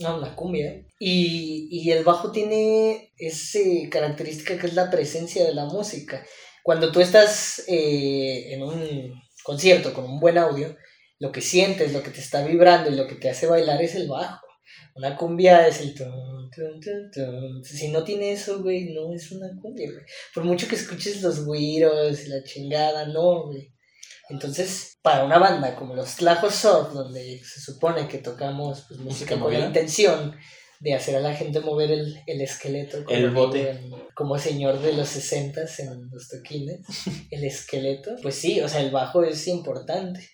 no, 0.00 0.18
una 0.18 0.34
cumbia. 0.34 0.84
Y, 0.98 1.68
y 1.70 1.92
el 1.92 2.02
bajo 2.02 2.32
tiene 2.32 3.12
esa 3.16 3.60
característica 3.88 4.58
que 4.58 4.66
es 4.66 4.74
la 4.74 4.90
presencia 4.90 5.44
de 5.44 5.54
la 5.54 5.66
música. 5.66 6.26
Cuando 6.64 6.90
tú 6.90 7.00
estás 7.00 7.62
eh, 7.68 8.52
en 8.52 8.64
un 8.64 9.14
concierto 9.44 9.94
con 9.94 10.06
un 10.06 10.18
buen 10.18 10.38
audio, 10.38 10.76
lo 11.20 11.30
que 11.30 11.40
sientes, 11.40 11.92
lo 11.92 12.02
que 12.02 12.10
te 12.10 12.18
está 12.18 12.44
vibrando 12.44 12.90
y 12.90 12.96
lo 12.96 13.06
que 13.06 13.14
te 13.14 13.30
hace 13.30 13.46
bailar 13.46 13.80
es 13.80 13.94
el 13.94 14.08
bajo. 14.08 14.44
Una 14.94 15.16
cumbia 15.16 15.66
es 15.66 15.80
el... 15.80 15.94
tun, 15.94 16.50
tun, 16.54 17.10
tun. 17.12 17.64
Si 17.64 17.88
no 17.88 18.04
tiene 18.04 18.32
eso, 18.32 18.62
güey, 18.62 18.92
no 18.92 19.12
es 19.14 19.30
una 19.32 19.48
cumbia, 19.60 19.90
güey. 19.90 20.04
Por 20.34 20.44
mucho 20.44 20.68
que 20.68 20.74
escuches 20.76 21.22
los 21.22 21.44
güiros 21.44 22.24
y 22.24 22.28
la 22.28 22.42
chingada, 22.44 23.06
no, 23.06 23.46
güey. 23.46 23.72
Entonces, 24.28 24.98
para 25.02 25.24
una 25.24 25.38
banda 25.38 25.74
como 25.76 25.94
los 25.94 26.16
Tlajos 26.16 26.54
Surf, 26.54 26.92
donde 26.92 27.40
se 27.44 27.60
supone 27.60 28.08
que 28.08 28.18
tocamos 28.18 28.84
pues, 28.88 29.00
música 29.00 29.38
con 29.38 29.52
la 29.52 29.66
intención 29.66 30.34
de 30.80 30.94
hacer 30.94 31.16
a 31.16 31.20
la 31.20 31.34
gente 31.34 31.60
mover 31.60 31.90
el, 31.92 32.16
el 32.26 32.40
esqueleto, 32.40 33.04
como, 33.04 33.16
El 33.16 33.28
digo 33.30 33.46
bote. 33.46 33.70
en- 33.70 33.92
como 34.14 34.38
señor 34.38 34.80
de 34.80 34.92
los 34.94 35.08
sesentas 35.08 35.78
en 35.80 36.10
los 36.10 36.28
toquines, 36.28 36.80
el 37.30 37.44
esqueleto, 37.44 38.16
pues 38.22 38.34
sí, 38.34 38.60
o 38.60 38.68
sea, 38.68 38.80
el 38.80 38.90
bajo 38.90 39.22
es 39.22 39.46
importante. 39.48 40.28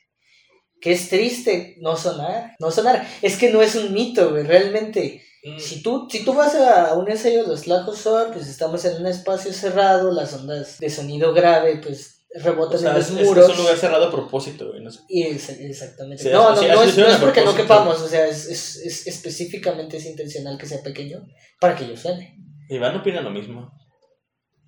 Que 0.81 0.93
es 0.93 1.09
triste 1.09 1.77
no 1.81 1.97
sonar, 1.97 2.53
no 2.61 2.71
sonar. 2.71 3.07
Es 3.23 3.37
que 3.37 3.51
no 3.51 3.63
es 3.63 3.75
un 3.75 3.93
mito, 3.93 4.31
güey, 4.31 4.45
realmente. 4.45 5.23
Si 5.59 5.83
tú, 5.83 6.07
si 6.11 6.25
tú 6.25 6.35
vas 6.35 6.55
a 6.57 6.95
un 6.95 7.11
ensayo 7.11 7.43
de 7.43 7.49
los 7.49 7.63
Tlajos 7.63 7.99
Surf, 7.99 8.33
pues 8.33 8.49
estamos 8.49 8.85
en 8.85 9.01
un 9.01 9.07
espacio 9.07 9.53
cerrado, 9.53 10.13
las 10.13 10.35
ondas 10.35 10.79
de 10.79 10.91
sonido 10.91 11.33
grave, 11.33 11.81
pues 11.83 12.25
O 12.37 12.43
rebotan 12.43 12.79
sea, 12.79 12.91
en 12.91 12.97
los 12.97 13.11
es, 13.11 13.17
es- 13.19 13.27
muros. 13.27 13.45
es 13.45 13.51
un 13.57 13.63
lugar 13.63 13.77
cerrado 13.79 14.05
a 14.07 14.11
propósito, 14.11 14.69
güey. 14.69 14.83
No 14.83 14.91
sé. 14.91 15.01
Y 15.09 15.23
ex- 15.23 15.49
exactamente. 15.49 16.23
Sí, 16.25 16.29
no, 16.31 16.43
no, 16.43 16.49
no, 16.51 16.53
así 16.57 16.67
es, 16.67 16.97
lo 16.99 17.05
no 17.05 17.09
es 17.11 17.17
porque 17.17 17.45
no 17.45 17.55
quepamos, 17.55 18.01
o 18.03 18.09
sea, 18.09 18.27
es, 18.27 18.47
es, 18.47 18.77
es 18.77 19.07
específicamente 19.07 19.97
es 19.97 20.05
intencional 20.07 20.59
que 20.59 20.67
sea 20.67 20.83
pequeño 20.83 21.23
para 21.61 21.75
que 21.75 21.89
yo 21.89 21.97
suene, 21.97 22.37
Iván 22.69 22.97
opina 22.97 23.23
lo 23.23 23.31
mismo. 23.31 23.71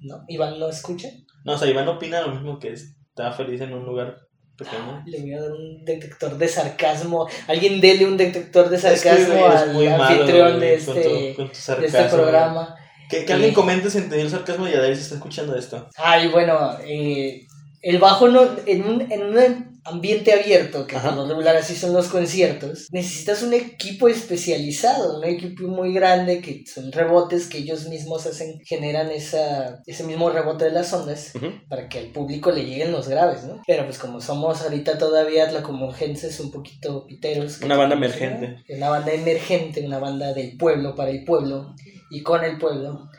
¿no? 0.00 0.24
Iván 0.28 0.58
no 0.58 0.68
escucha. 0.68 1.08
No, 1.44 1.52
o 1.54 1.58
sea, 1.58 1.68
Iván 1.68 1.88
opina 1.88 2.22
lo 2.22 2.32
mismo 2.32 2.58
que 2.58 2.72
está 2.72 3.32
feliz 3.32 3.60
en 3.60 3.74
un 3.74 3.84
lugar 3.84 4.16
pequeño. 4.60 5.02
Le 5.06 5.20
voy 5.20 5.34
a 5.34 5.40
dar 5.40 5.50
un 5.52 5.84
detector 5.84 6.38
de 6.38 6.46
sarcasmo. 6.48 7.26
Alguien 7.48 7.80
dele 7.80 8.06
un 8.06 8.16
detector 8.16 8.68
de 8.68 8.76
Es 8.76 8.82
que, 8.82 8.88
sarcasmo 9.10 9.46
al 9.46 9.72
muy 9.72 9.86
anfitrión 9.88 10.58
güey, 10.58 10.60
de, 10.76 10.84
con 10.84 10.96
este, 10.98 11.08
tu- 11.08 11.36
con 11.36 11.52
tu 11.52 11.80
de 11.80 11.86
este 11.86 12.04
programa. 12.04 12.76
Que, 13.08 13.24
que 13.24 13.32
alguien 13.32 13.52
comente 13.52 13.90
si 13.90 13.98
entendió 13.98 14.24
el 14.24 14.30
sarcasmo 14.30 14.68
y 14.68 14.72
Adair 14.74 14.94
se 14.96 15.02
está 15.02 15.14
escuchando 15.16 15.56
esto. 15.56 15.88
Ay, 15.96 16.28
bueno, 16.28 16.76
eh, 16.86 17.46
el 17.82 17.98
bajo 17.98 18.28
no, 18.28 18.42
en, 18.66 18.84
un, 18.84 19.10
en 19.10 19.22
un 19.22 19.69
ambiente 19.90 20.32
abierto, 20.32 20.86
que 20.86 20.96
por 20.96 21.14
lo 21.14 21.26
regular 21.26 21.56
así 21.56 21.74
son 21.74 21.92
los 21.92 22.08
conciertos, 22.08 22.88
necesitas 22.90 23.42
un 23.42 23.54
equipo 23.54 24.08
especializado, 24.08 25.18
un 25.18 25.24
equipo 25.24 25.64
muy 25.68 25.92
grande 25.92 26.40
que 26.40 26.64
son 26.66 26.92
rebotes 26.92 27.46
que 27.46 27.58
ellos 27.58 27.88
mismos 27.88 28.26
hacen, 28.26 28.60
generan 28.64 29.10
esa, 29.10 29.82
ese 29.86 30.04
mismo 30.04 30.30
rebote 30.30 30.66
de 30.66 30.72
las 30.72 30.92
ondas 30.92 31.32
para 31.68 31.88
que 31.88 31.98
al 31.98 32.06
público 32.06 32.50
le 32.50 32.64
lleguen 32.64 32.92
los 32.92 33.08
graves, 33.08 33.44
¿no? 33.44 33.62
Pero 33.66 33.84
pues 33.84 33.98
como 33.98 34.20
somos 34.20 34.62
ahorita 34.62 34.98
todavía 34.98 35.50
la 35.50 35.62
es 36.00 36.40
un 36.40 36.50
poquito 36.50 37.06
piteros. 37.06 37.60
Una 37.62 37.76
banda 37.76 37.96
emergente. 37.96 38.64
Una 38.68 38.90
banda 38.90 39.12
emergente, 39.12 39.84
una 39.84 39.98
banda 39.98 40.32
del 40.32 40.56
pueblo, 40.56 40.94
para 40.94 41.10
el 41.10 41.24
pueblo 41.24 41.74
y 42.10 42.22
con 42.22 42.44
el 42.44 42.58
pueblo. 42.58 43.10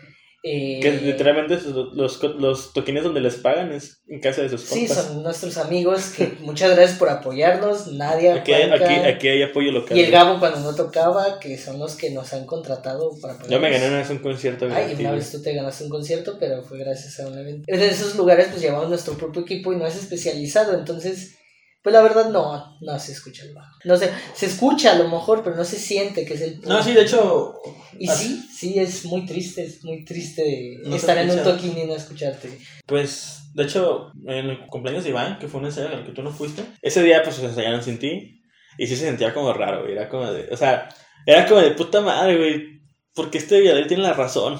Eh, 0.43 0.79
Que 0.81 0.91
literalmente 0.93 1.59
los, 1.93 2.21
los, 2.23 2.73
toquines 2.73 3.03
donde 3.03 3.21
les 3.21 3.35
pagan 3.35 3.71
es 3.71 4.01
en 4.07 4.19
casa 4.19 4.41
de 4.41 4.49
sus 4.49 4.61
Sí, 4.61 4.87
compas. 4.87 5.05
son 5.05 5.23
nuestros 5.23 5.57
amigos 5.57 6.13
que 6.17 6.33
muchas 6.41 6.75
gracias 6.75 6.97
por 6.97 7.09
apoyarnos. 7.09 7.87
Nadia, 7.93 8.35
Aquí 8.35 8.51
Juanca, 8.51 8.75
aquí, 8.85 8.93
aquí 9.07 9.27
hay 9.27 9.43
apoyo 9.43 9.71
local. 9.71 9.95
y 9.97 10.01
el 10.01 10.11
Gabo 10.11 10.39
cuando 10.39 10.59
no 10.61 10.75
tocaba, 10.75 11.39
que 11.39 11.57
son 11.57 11.77
los 11.79 11.95
que 11.95 12.09
nos 12.11 12.33
han 12.33 12.45
contratado 12.45 13.11
para 13.21 13.35
Yo 13.47 13.59
me 13.59 13.69
gané 13.69 13.85
apoyarnos. 13.85 13.89
una 13.89 13.97
vez 13.99 14.09
un 14.09 14.19
concierto 14.19 14.67
Ay, 14.73 14.95
una 14.99 15.11
vez 15.11 15.31
tú 15.31 15.41
te 15.41 15.53
ganaste 15.53 15.83
un 15.83 15.89
concierto, 15.89 16.37
pero 16.39 16.63
fue 16.63 16.79
gracias 16.79 17.19
a 17.19 17.27
un 17.27 17.37
evento. 17.37 17.63
En 17.67 17.79
esos 17.81 18.15
lugares 18.15 18.47
pues 18.49 18.61
llevamos 18.61 18.89
nuestro 18.89 19.13
propio 19.15 19.41
equipo 19.43 19.73
y 19.73 19.77
no 19.77 19.85
es 19.85 19.95
especializado, 19.95 20.73
entonces 20.77 21.35
pues 21.83 21.93
la 21.93 22.01
verdad 22.01 22.29
no, 22.29 22.77
no 22.79 22.99
se 22.99 23.11
escucha 23.11 23.43
el 23.43 23.53
bajo. 23.53 23.79
No 23.85 23.97
sé, 23.97 24.11
se 24.35 24.45
escucha 24.45 24.91
a 24.91 24.95
lo 24.95 25.09
mejor, 25.09 25.43
pero 25.43 25.55
no 25.55 25.65
se 25.65 25.77
siente 25.77 26.25
que 26.25 26.35
es 26.35 26.41
el 26.41 26.61
No, 26.61 26.83
sí, 26.83 26.93
de 26.93 27.01
hecho. 27.01 27.59
Y 27.97 28.07
sí, 28.07 28.47
sí, 28.53 28.79
es 28.79 29.05
muy 29.05 29.25
triste, 29.25 29.63
es 29.63 29.83
muy 29.83 30.05
triste 30.05 30.77
No 30.83 30.95
estar 30.95 31.17
en 31.17 31.31
un 31.31 31.43
toquín 31.43 31.77
y 31.77 31.85
no 31.85 31.95
escucharte. 31.95 32.59
Pues, 32.85 33.51
de 33.53 33.63
hecho, 33.63 34.11
en 34.27 34.49
el 34.49 34.67
cumpleaños 34.67 35.03
de 35.03 35.09
Iván, 35.09 35.39
que 35.39 35.47
fue 35.47 35.59
un 35.59 35.65
ensayo 35.65 35.89
al 35.89 36.05
que 36.05 36.11
tú 36.11 36.21
no 36.21 36.31
fuiste, 36.31 36.63
ese 36.81 37.03
día 37.03 37.23
pues 37.23 37.35
se 37.37 37.45
ensayaron 37.45 37.83
sin 37.83 37.97
ti. 37.97 38.37
Y 38.77 38.87
sí 38.87 38.95
se 38.95 39.05
sentía 39.05 39.33
como 39.33 39.51
raro, 39.53 39.81
güey. 39.81 39.93
Era 39.93 40.07
como 40.07 40.31
de. 40.31 40.49
O 40.51 40.57
sea, 40.57 40.87
era 41.25 41.45
como 41.47 41.61
de 41.61 41.71
puta 41.71 42.01
madre, 42.01 42.37
güey. 42.37 42.81
Porque 43.13 43.39
este 43.39 43.59
Villadel 43.59 43.87
tiene 43.87 44.03
la 44.03 44.13
razón. 44.13 44.59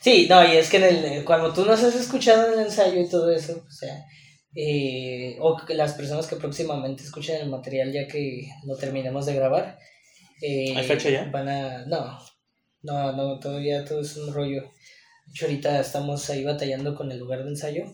Sí, 0.00 0.26
no, 0.28 0.44
y 0.44 0.56
es 0.56 0.70
que 0.70 0.76
en 0.76 0.84
el, 0.84 1.24
cuando 1.24 1.52
tú 1.52 1.64
nos 1.64 1.82
has 1.82 1.94
escuchado 1.94 2.46
en 2.46 2.60
el 2.60 2.66
ensayo 2.66 3.00
y 3.00 3.08
todo 3.08 3.30
eso, 3.32 3.64
o 3.66 3.70
sea, 3.70 4.04
eh, 4.56 5.36
o 5.40 5.56
que 5.56 5.74
las 5.74 5.92
personas 5.92 6.26
que 6.26 6.36
próximamente 6.36 7.02
escuchen 7.02 7.42
el 7.42 7.50
material 7.50 7.92
ya 7.92 8.06
que 8.08 8.48
lo 8.64 8.76
terminemos 8.76 9.26
de 9.26 9.34
grabar, 9.34 9.78
eh, 10.40 10.74
¿Hay 10.76 10.84
fecha 10.86 11.10
ya? 11.10 11.28
Van 11.30 11.48
a, 11.48 11.86
no, 11.86 12.18
no, 12.82 13.12
no, 13.12 13.38
todavía 13.38 13.84
todo 13.84 14.00
es 14.00 14.16
un 14.16 14.32
rollo. 14.32 14.62
De 14.62 15.32
hecho, 15.32 15.46
ahorita 15.46 15.80
estamos 15.80 16.28
ahí 16.30 16.44
batallando 16.44 16.94
con 16.94 17.10
el 17.10 17.18
lugar 17.18 17.42
de 17.42 17.50
ensayo. 17.50 17.84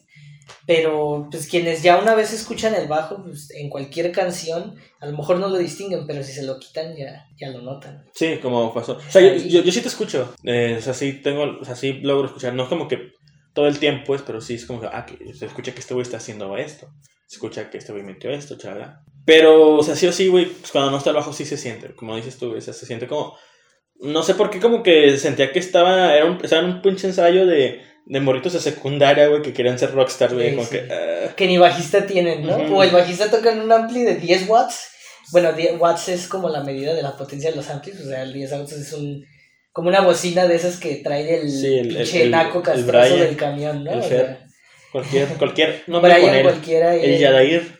Pero, 0.66 1.28
pues, 1.30 1.48
quienes 1.48 1.82
ya 1.82 1.98
una 1.98 2.14
vez 2.14 2.32
escuchan 2.32 2.74
el 2.74 2.88
bajo, 2.88 3.22
pues, 3.22 3.50
en 3.52 3.70
cualquier 3.70 4.12
canción, 4.12 4.76
a 5.00 5.06
lo 5.06 5.16
mejor 5.16 5.38
no 5.38 5.48
lo 5.48 5.56
distinguen, 5.56 6.06
pero 6.06 6.22
si 6.22 6.32
se 6.32 6.42
lo 6.42 6.58
quitan, 6.58 6.94
ya, 6.96 7.26
ya 7.36 7.50
lo 7.50 7.62
notan. 7.62 8.04
Sí, 8.12 8.38
como 8.42 8.74
pasó. 8.74 8.94
O 8.96 9.10
sea, 9.10 9.22
yo, 9.22 9.34
yo, 9.36 9.62
yo 9.62 9.72
sí 9.72 9.80
te 9.80 9.88
escucho. 9.88 10.34
Eh, 10.44 10.76
o 10.78 10.82
sea, 10.82 10.94
sí 10.94 11.14
tengo. 11.14 11.58
O 11.60 11.64
sea, 11.64 11.74
sí 11.74 11.94
logro 12.02 12.26
escuchar. 12.26 12.54
No 12.54 12.64
es 12.64 12.68
como 12.68 12.86
que 12.86 13.12
todo 13.53 13.66
el 13.68 13.78
tiempo, 13.78 14.05
pues, 14.07 14.22
pero 14.22 14.40
sí 14.40 14.55
es 14.55 14.66
como 14.66 14.80
que. 14.80 14.88
Ah, 14.92 15.07
que 15.07 15.34
se 15.34 15.46
escucha 15.46 15.72
que 15.72 15.80
este 15.80 15.94
güey 15.94 16.03
está 16.03 16.16
haciendo 16.16 16.57
esto. 16.57 16.88
Se 17.26 17.36
escucha 17.36 17.70
que 17.70 17.78
este 17.78 17.92
güey 17.92 18.05
metió 18.05 18.30
esto, 18.30 18.57
chala. 18.59 19.03
Pero, 19.24 19.76
o 19.76 19.82
sea, 19.82 19.94
sí 19.94 20.07
o 20.07 20.12
sí, 20.12 20.28
güey, 20.28 20.46
pues, 20.46 20.72
cuando 20.72 20.90
no 20.90 20.98
está 20.98 21.11
el 21.11 21.16
bajo 21.16 21.32
sí 21.32 21.44
se 21.44 21.57
siente. 21.57 21.94
Como 21.94 22.16
dices 22.16 22.38
tú, 22.38 22.57
o 22.57 22.61
sea, 22.61 22.74
se 22.74 22.86
siente 22.86 23.07
como. 23.07 23.36
No 24.00 24.22
sé 24.22 24.34
por 24.34 24.50
qué, 24.50 24.59
como 24.59 24.82
que 24.82 25.16
sentía 25.18 25.53
que 25.53 25.59
estaba. 25.59 26.14
Era 26.14 26.24
un, 26.26 26.38
estaba 26.42 26.62
en 26.62 26.70
un 26.70 26.82
pinche 26.82 27.07
ensayo 27.07 27.46
de, 27.46 27.82
de 28.05 28.20
morritos 28.20 28.53
de 28.55 28.61
secundaria, 28.61 29.28
güey, 29.28 29.42
que 29.42 29.53
querían 29.53 29.78
ser 29.78 29.92
rockstar, 29.92 30.34
güey. 30.34 30.50
Sí, 30.50 30.57
como 30.57 30.66
sí. 30.66 30.76
que. 30.76 30.92
ah, 30.92 31.34
Que 31.36 31.46
ni 31.46 31.59
bajista 31.59 32.07
tienen, 32.07 32.44
¿no? 32.44 32.57
O 32.76 32.82
el 32.82 32.90
bajista 32.90 33.30
toca 33.30 33.53
en 33.53 33.61
un 33.61 33.70
ampli 33.70 34.03
de 34.03 34.16
10 34.16 34.48
watts. 34.48 34.88
Bueno, 35.30 35.53
10 35.53 35.80
watts 35.80 36.09
es 36.09 36.26
como 36.26 36.48
la 36.48 36.64
medida 36.64 36.94
de 36.94 37.03
la 37.03 37.16
potencia 37.16 37.50
de 37.50 37.57
los 37.57 37.70
amplis, 37.70 38.00
o 38.00 38.05
sea, 38.05 38.22
el 38.22 38.32
10 38.32 38.53
watts 38.53 38.72
es 38.72 38.92
un. 38.92 39.24
Como 39.72 39.88
una 39.88 40.00
bocina 40.02 40.46
de 40.46 40.54
esas 40.56 40.76
que 40.78 40.96
trae 40.96 41.40
el, 41.40 41.50
Sí, 41.50 41.78
el- 41.78 41.88
pinche 41.88 42.22
el- 42.24 42.30
naco 42.30 42.62
castroso 42.62 43.16
del 43.16 43.36
camión, 43.36 43.82
¿no? 43.84 43.92
el 43.92 43.98
O 44.00 44.02
Fer, 44.02 44.26
sea, 44.26 44.46
cualquier, 44.92 45.28
cualquier 45.38 45.82
nombre 45.86 46.12
Brian 46.14 46.42
cualquiera. 46.42 46.94
El 46.94 47.18
Yadair. 47.18 47.78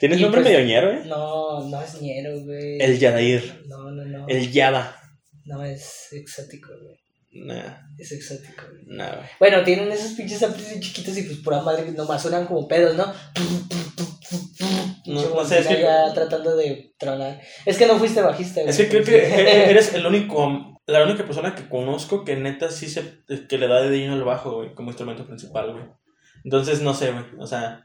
¿Tienes 0.00 0.20
nombre 0.20 0.42
pues- 0.42 0.52
medio 0.52 0.66
ñero, 0.66 0.92
eh? 0.92 1.02
No, 1.06 1.68
no 1.68 1.82
es 1.82 2.00
ñero, 2.00 2.40
güey. 2.44 2.80
El 2.80 2.98
Yadair. 2.98 3.62
No, 3.66 3.90
no, 3.90 4.04
no. 4.04 4.26
El 4.28 4.50
Yada. 4.52 5.00
No, 5.44 5.64
es 5.64 6.08
exótico, 6.12 6.68
güey. 6.82 6.98
Nah, 7.46 7.76
Es 7.98 8.10
exótico, 8.12 8.64
güey. 8.70 8.96
nah, 8.96 9.14
güey. 9.14 9.28
Bueno, 9.38 9.62
tienen 9.62 9.90
esos 9.92 10.12
pinches 10.12 10.42
amplis 10.42 10.68
bien 10.68 10.80
chiquitos 10.80 11.16
y 11.18 11.22
pues 11.22 11.38
pura 11.38 11.60
madre 11.62 11.90
nomás 11.92 12.20
suenan 12.22 12.46
como 12.46 12.66
pedos, 12.66 12.96
¿no? 12.96 13.12
No, 15.06 15.34
no 15.34 15.44
sé, 15.44 15.60
es 15.60 15.66
que- 15.66 15.86
tratando 16.14 16.56
de 16.56 16.92
tronar. 16.98 17.40
Es 17.64 17.76
que 17.78 17.86
no 17.86 17.98
fuiste 17.98 18.20
bajista, 18.20 18.60
güey. 18.60 18.70
Es 18.70 18.76
que 18.76 18.88
creo 18.88 19.04
que 19.04 19.16
eres 19.70 19.94
el 19.94 20.04
único 20.06 20.77
la 20.88 21.04
única 21.04 21.24
persona 21.24 21.54
que 21.54 21.68
conozco 21.68 22.24
que 22.24 22.34
neta 22.34 22.70
sí 22.70 22.88
se. 22.88 23.22
que 23.48 23.58
le 23.58 23.68
da 23.68 23.82
de 23.82 23.98
lleno 23.98 24.14
al 24.14 24.24
bajo, 24.24 24.56
güey, 24.56 24.74
como 24.74 24.90
instrumento 24.90 25.26
principal, 25.26 25.72
güey. 25.72 25.84
Entonces, 26.44 26.80
no 26.80 26.94
sé, 26.94 27.12
güey. 27.12 27.24
O 27.38 27.46
sea. 27.46 27.84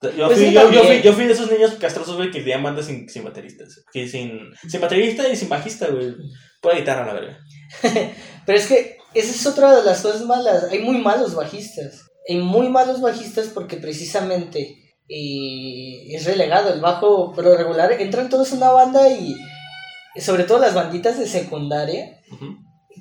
Yo, 0.00 0.26
Pues 0.26 0.38
fui, 0.38 0.48
sí, 0.48 0.52
yo, 0.52 0.68
fui, 0.84 1.02
yo 1.02 1.12
fui 1.12 1.24
de 1.24 1.32
esos 1.32 1.50
niños 1.50 1.72
castrosos, 1.72 2.16
güey, 2.16 2.30
que 2.30 2.40
tenían 2.40 2.62
bandas 2.62 2.86
sin, 2.86 3.08
sin 3.08 3.24
bateristas. 3.24 3.82
Que 3.92 4.06
sin, 4.06 4.52
sin 4.68 4.80
baterista 4.80 5.28
y 5.28 5.34
sin 5.34 5.48
bajista, 5.48 5.88
güey. 5.88 6.14
Pura 6.60 6.76
guitarra, 6.76 7.06
la 7.06 7.14
verga. 7.14 7.40
Pero 8.46 8.58
es 8.58 8.66
que 8.68 8.98
esa 9.14 9.30
es 9.30 9.46
otra 9.46 9.74
de 9.74 9.84
las 9.84 10.02
cosas 10.02 10.22
malas. 10.24 10.68
Hay 10.70 10.80
muy 10.80 10.98
malos 10.98 11.34
bajistas. 11.34 12.06
Hay 12.28 12.36
muy 12.36 12.68
malos 12.68 13.00
bajistas 13.00 13.48
porque 13.48 13.78
precisamente 13.78 14.76
eh, 15.08 16.14
es 16.14 16.24
relegado. 16.26 16.72
El 16.72 16.80
bajo, 16.80 17.32
por 17.32 17.44
lo 17.44 17.56
regular, 17.56 17.90
entran 17.92 18.28
todos 18.28 18.52
en 18.52 18.58
una 18.58 18.70
banda 18.70 19.08
y 19.08 19.34
sobre 20.20 20.44
todo 20.44 20.58
las 20.58 20.74
banditas 20.74 21.18
de 21.18 21.26
secundaria, 21.26 22.20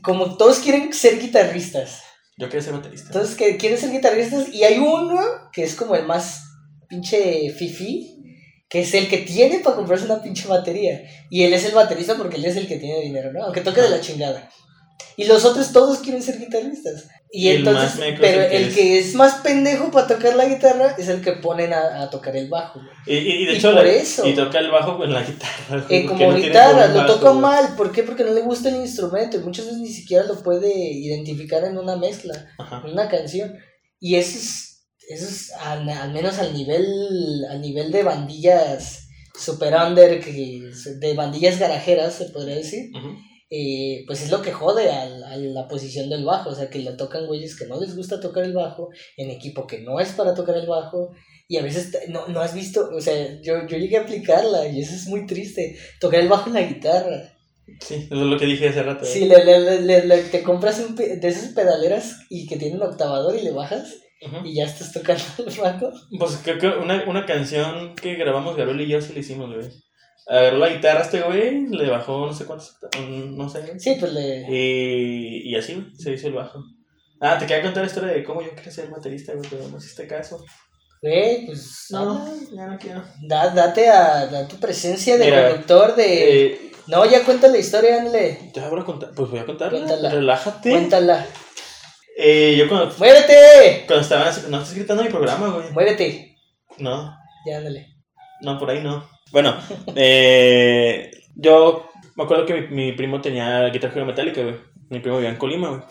como 0.04 0.38
todos 0.38 0.60
quieren 0.60 0.94
ser 0.94 1.20
guitarristas. 1.20 2.02
Yo 2.38 2.48
quería 2.48 2.64
ser 2.64 2.74
baterista. 2.74 3.08
Entonces 3.08 3.36
que 3.36 3.58
quieren 3.58 3.80
ser 3.80 3.92
guitarristas 3.92 4.54
y 4.54 4.64
hay 4.64 4.78
uno 4.78 5.20
que 5.54 5.64
es 5.64 5.76
como 5.76 5.96
el 5.96 6.06
más 6.06 6.44
pinche 6.90 7.50
fifi. 7.52 8.12
Que 8.68 8.82
es 8.82 8.94
el 8.96 9.08
que 9.08 9.20
tiene 9.20 9.60
para 9.60 9.76
comprarse 9.76 10.06
una 10.06 10.22
pinche 10.22 10.48
batería. 10.48 11.02
Y 11.30 11.44
él 11.44 11.54
es 11.54 11.66
el 11.66 11.76
baterista 11.76 12.18
porque 12.18 12.38
él 12.38 12.46
es 12.46 12.58
el 12.58 12.68
que 12.68 12.78
tiene 12.78 13.00
dinero, 13.00 13.32
¿no? 13.32 13.44
Aunque 13.44 13.62
toque 13.62 13.80
de 13.80 13.90
la 13.90 14.02
chingada. 14.02 14.50
Y 15.16 15.26
los 15.26 15.46
otros 15.46 15.72
todos 15.72 16.00
quieren 16.00 16.22
ser 16.22 16.40
guitarristas. 16.40 17.08
Y, 17.38 17.50
el 17.50 17.58
entonces, 17.58 18.00
más 18.00 18.10
pero 18.20 18.42
el 18.44 18.50
que 18.50 18.58
el 18.58 18.64
es- 18.70 18.76
que 18.76 19.00
es 19.00 19.14
más 19.16 19.36
pendejo 19.36 19.92
para 19.92 20.08
tocar 20.08 20.36
la 20.36 20.46
guitarra 20.46 20.96
es 20.98 21.08
el 21.10 21.22
que 21.22 21.34
ponen 21.34 21.74
a, 21.74 22.02
a 22.04 22.10
tocar 22.10 22.36
el 22.38 22.48
bajo. 22.50 22.80
Y, 23.06 23.14
y, 23.16 23.46
de 23.46 23.54
y 23.54 23.56
hecho, 23.58 23.74
por 23.74 23.84
la- 23.84 23.92
eso. 23.92 24.26
y 24.28 24.34
toca 24.34 24.60
el 24.60 24.72
bajo 24.72 24.98
con 24.98 25.12
la 25.12 25.22
guitarra. 25.28 25.86
Eh, 25.90 26.06
como 26.06 26.32
no 26.32 26.38
guitarra, 26.38 26.88
lo 26.88 27.06
toca 27.06 27.34
mal. 27.34 27.76
¿Por 27.76 27.92
qué? 27.92 28.04
Porque 28.04 28.24
no 28.24 28.32
le 28.34 28.42
gusta 28.42 28.70
el 28.70 28.78
instrumento. 28.78 29.38
Y 29.38 29.42
muchas 29.42 29.66
veces 29.66 29.82
ni 29.82 29.90
siquiera 29.90 30.24
lo 30.26 30.42
puede 30.42 30.74
identificar 30.74 31.64
en 31.66 31.78
una 31.78 31.96
mezcla. 31.98 32.48
Ajá. 32.58 32.84
una 32.86 33.08
canción. 33.10 33.54
Y 34.00 34.16
eso 34.16 34.38
es, 34.38 34.86
eso 35.10 35.28
es 35.28 35.52
al, 35.54 35.90
al 35.90 36.12
menos 36.14 36.40
al 36.40 36.54
nivel, 36.54 36.86
al 37.50 37.60
nivel 37.62 37.92
de 37.92 38.04
bandillas 38.04 39.08
super 39.38 39.74
under, 39.76 40.22
que, 40.22 40.62
de 41.00 41.14
bandillas 41.14 41.60
garajeras, 41.60 42.14
se 42.16 42.26
podría 42.26 42.56
decir, 42.56 42.92
Ujú. 42.96 43.18
Eh, 43.50 44.04
pues 44.08 44.22
es 44.24 44.32
lo 44.32 44.42
que 44.42 44.52
jode 44.52 44.90
a, 44.92 45.06
la 45.38 45.68
posición 45.68 46.10
del 46.10 46.26
bajo. 46.26 46.50
O 46.50 46.56
sea, 46.56 46.70
que 46.70 46.80
lo 46.80 46.96
tocan 46.98 47.28
güeyes 47.28 47.58
que 47.58 47.68
no 47.68 47.80
les 47.80 47.96
gusta 47.96 48.20
tocar 48.20 48.44
el 48.44 48.54
bajo, 48.54 48.90
en 49.18 49.30
equipo 49.30 49.68
que 49.68 49.80
no 49.82 50.00
es 50.00 50.10
para 50.14 50.34
tocar 50.34 50.58
el 50.58 50.68
bajo. 50.68 51.12
Y 51.48 51.58
a 51.58 51.62
veces 51.64 51.96
no, 52.10 52.28
no 52.28 52.40
has 52.42 52.56
visto, 52.56 52.90
o 52.92 53.00
sea, 53.00 53.40
yo, 53.44 53.68
yo 53.68 53.78
llegué 53.78 53.98
a 53.98 54.02
aplicarla 54.02 54.68
y 54.68 54.80
eso 54.82 54.96
es 54.96 55.06
muy 55.08 55.28
triste, 55.28 55.78
tocar 56.00 56.20
el 56.22 56.28
bajo 56.28 56.48
en 56.50 56.56
la 56.56 56.62
guitarra. 56.64 57.32
Sí, 57.82 57.96
eso 57.96 58.16
es 58.16 58.22
lo 58.28 58.38
que 58.40 58.46
dije 58.48 58.70
hace 58.70 58.82
rato. 58.84 59.06
Sí, 59.06 59.26
le, 59.26 59.44
le- 59.46 59.60
le- 59.60 59.82
le- 59.82 60.06
le- 60.06 60.24
te 60.24 60.42
compras 60.44 60.80
un 60.80 60.96
pe- 60.96 61.18
de 61.18 61.28
esas 61.28 61.50
pedaleras 61.54 62.18
y 62.32 62.48
que 62.48 62.58
tienen 62.58 62.82
octavador 62.82 63.36
y 63.36 63.42
le 63.44 63.52
bajas 63.52 63.94
y 64.44 64.56
ya 64.56 64.64
estás 64.66 64.92
tocando 64.92 65.24
el 65.38 65.60
bajo. 65.62 65.92
Pues 66.18 66.40
creo 66.44 66.58
que 66.58 66.68
una, 66.68 67.04
una 67.08 67.26
canción 67.28 67.94
que 67.96 68.16
grabamos 68.16 68.56
Gabriel 68.56 68.82
y 68.82 68.88
yo 68.92 69.02
sí 69.02 69.14
le 69.14 69.20
hicimos, 69.20 69.54
güey. 69.54 69.68
Agarró 70.28 70.58
la 70.58 70.70
guitarra 70.70 71.02
este 71.02 71.22
güey, 71.22 71.68
le 71.68 71.90
bajó 71.90 72.26
no 72.26 72.34
sé 72.34 72.46
cuántos, 72.46 72.78
no 73.00 73.48
sé. 73.48 73.80
Sí, 73.80 73.96
pues 74.00 74.12
le... 74.14 74.46
Y, 74.50 75.52
y 75.52 75.56
así, 75.56 75.86
se 75.98 76.14
hizo 76.14 76.28
el 76.28 76.34
bajo. 76.34 76.60
Ah, 77.22 77.38
te 77.38 77.46
quería 77.46 77.64
contar 77.64 77.84
la 77.84 77.88
historia 77.88 78.12
de 78.14 78.24
cómo 78.24 78.42
yo 78.42 78.54
quería 78.56 78.72
ser 78.72 78.90
baterista, 78.90 79.34
güey, 79.34 79.48
pero 79.50 79.68
no 79.68 79.78
hiciste 79.78 80.08
caso. 80.08 80.44
Güey, 81.02 81.46
pues... 81.46 81.86
No, 81.92 82.26
ya 82.56 82.66
no 82.68 82.78
quiero. 82.80 83.04
Da, 83.28 83.50
date 83.52 83.88
a, 83.90 84.26
da 84.26 84.48
tu 84.48 84.56
presencia 84.58 85.18
de 85.18 85.26
Mira, 85.26 85.50
conductor 85.50 85.96
de... 85.96 86.46
Eh, 86.48 86.72
No, 86.88 87.06
ya 87.06 87.24
cuenta 87.24 87.48
la 87.48 87.58
historia, 87.60 87.98
ándale. 88.00 88.52
te 88.54 88.60
voy 88.62 88.80
a 88.80 88.84
contar, 88.84 89.12
pues 89.16 89.30
voy 89.30 89.40
a 89.40 89.46
contarla. 89.46 89.78
Cuéntala. 89.78 90.10
Relájate. 90.10 90.70
Cuéntala. 90.72 91.26
Eh, 92.18 92.56
yo 92.58 92.68
cuando, 92.68 92.96
¡Muévete! 92.98 93.84
cuando 93.86 94.02
estaba, 94.02 94.26
no 94.50 94.58
estás 94.60 94.74
gritando 94.74 95.04
mi 95.04 95.10
programa, 95.10 95.50
güey. 95.50 95.72
Muévete. 95.72 96.36
No, 96.80 97.16
Ya, 97.46 97.58
ándale. 97.58 97.88
No, 98.42 98.58
por 98.58 98.70
ahí 98.72 98.82
no. 98.82 99.08
Bueno, 99.32 99.58
eh, 99.96 101.12
yo 101.36 101.90
me 102.16 102.24
acuerdo 102.24 102.46
que 102.46 102.62
mi, 102.62 102.94
primo 102.94 103.22
tenía 103.22 103.68
guitarra 103.70 103.94
Hero 103.96 104.06
metálica, 104.06 104.42
güey. 104.42 104.56
Mi 104.90 105.00
primo 105.00 105.18
vivía 105.18 105.32
en 105.32 105.38
Colima, 105.38 105.70
güey. 105.70 105.82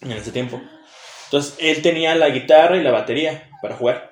En 0.00 0.12
ese 0.12 0.32
tiempo. 0.32 0.60
Entonces, 1.26 1.56
él 1.60 1.82
tenía 1.82 2.14
la 2.14 2.30
guitarra 2.30 2.76
y 2.76 2.82
la 2.82 2.90
batería 2.90 3.50
para 3.62 3.76
jugar. 3.76 4.10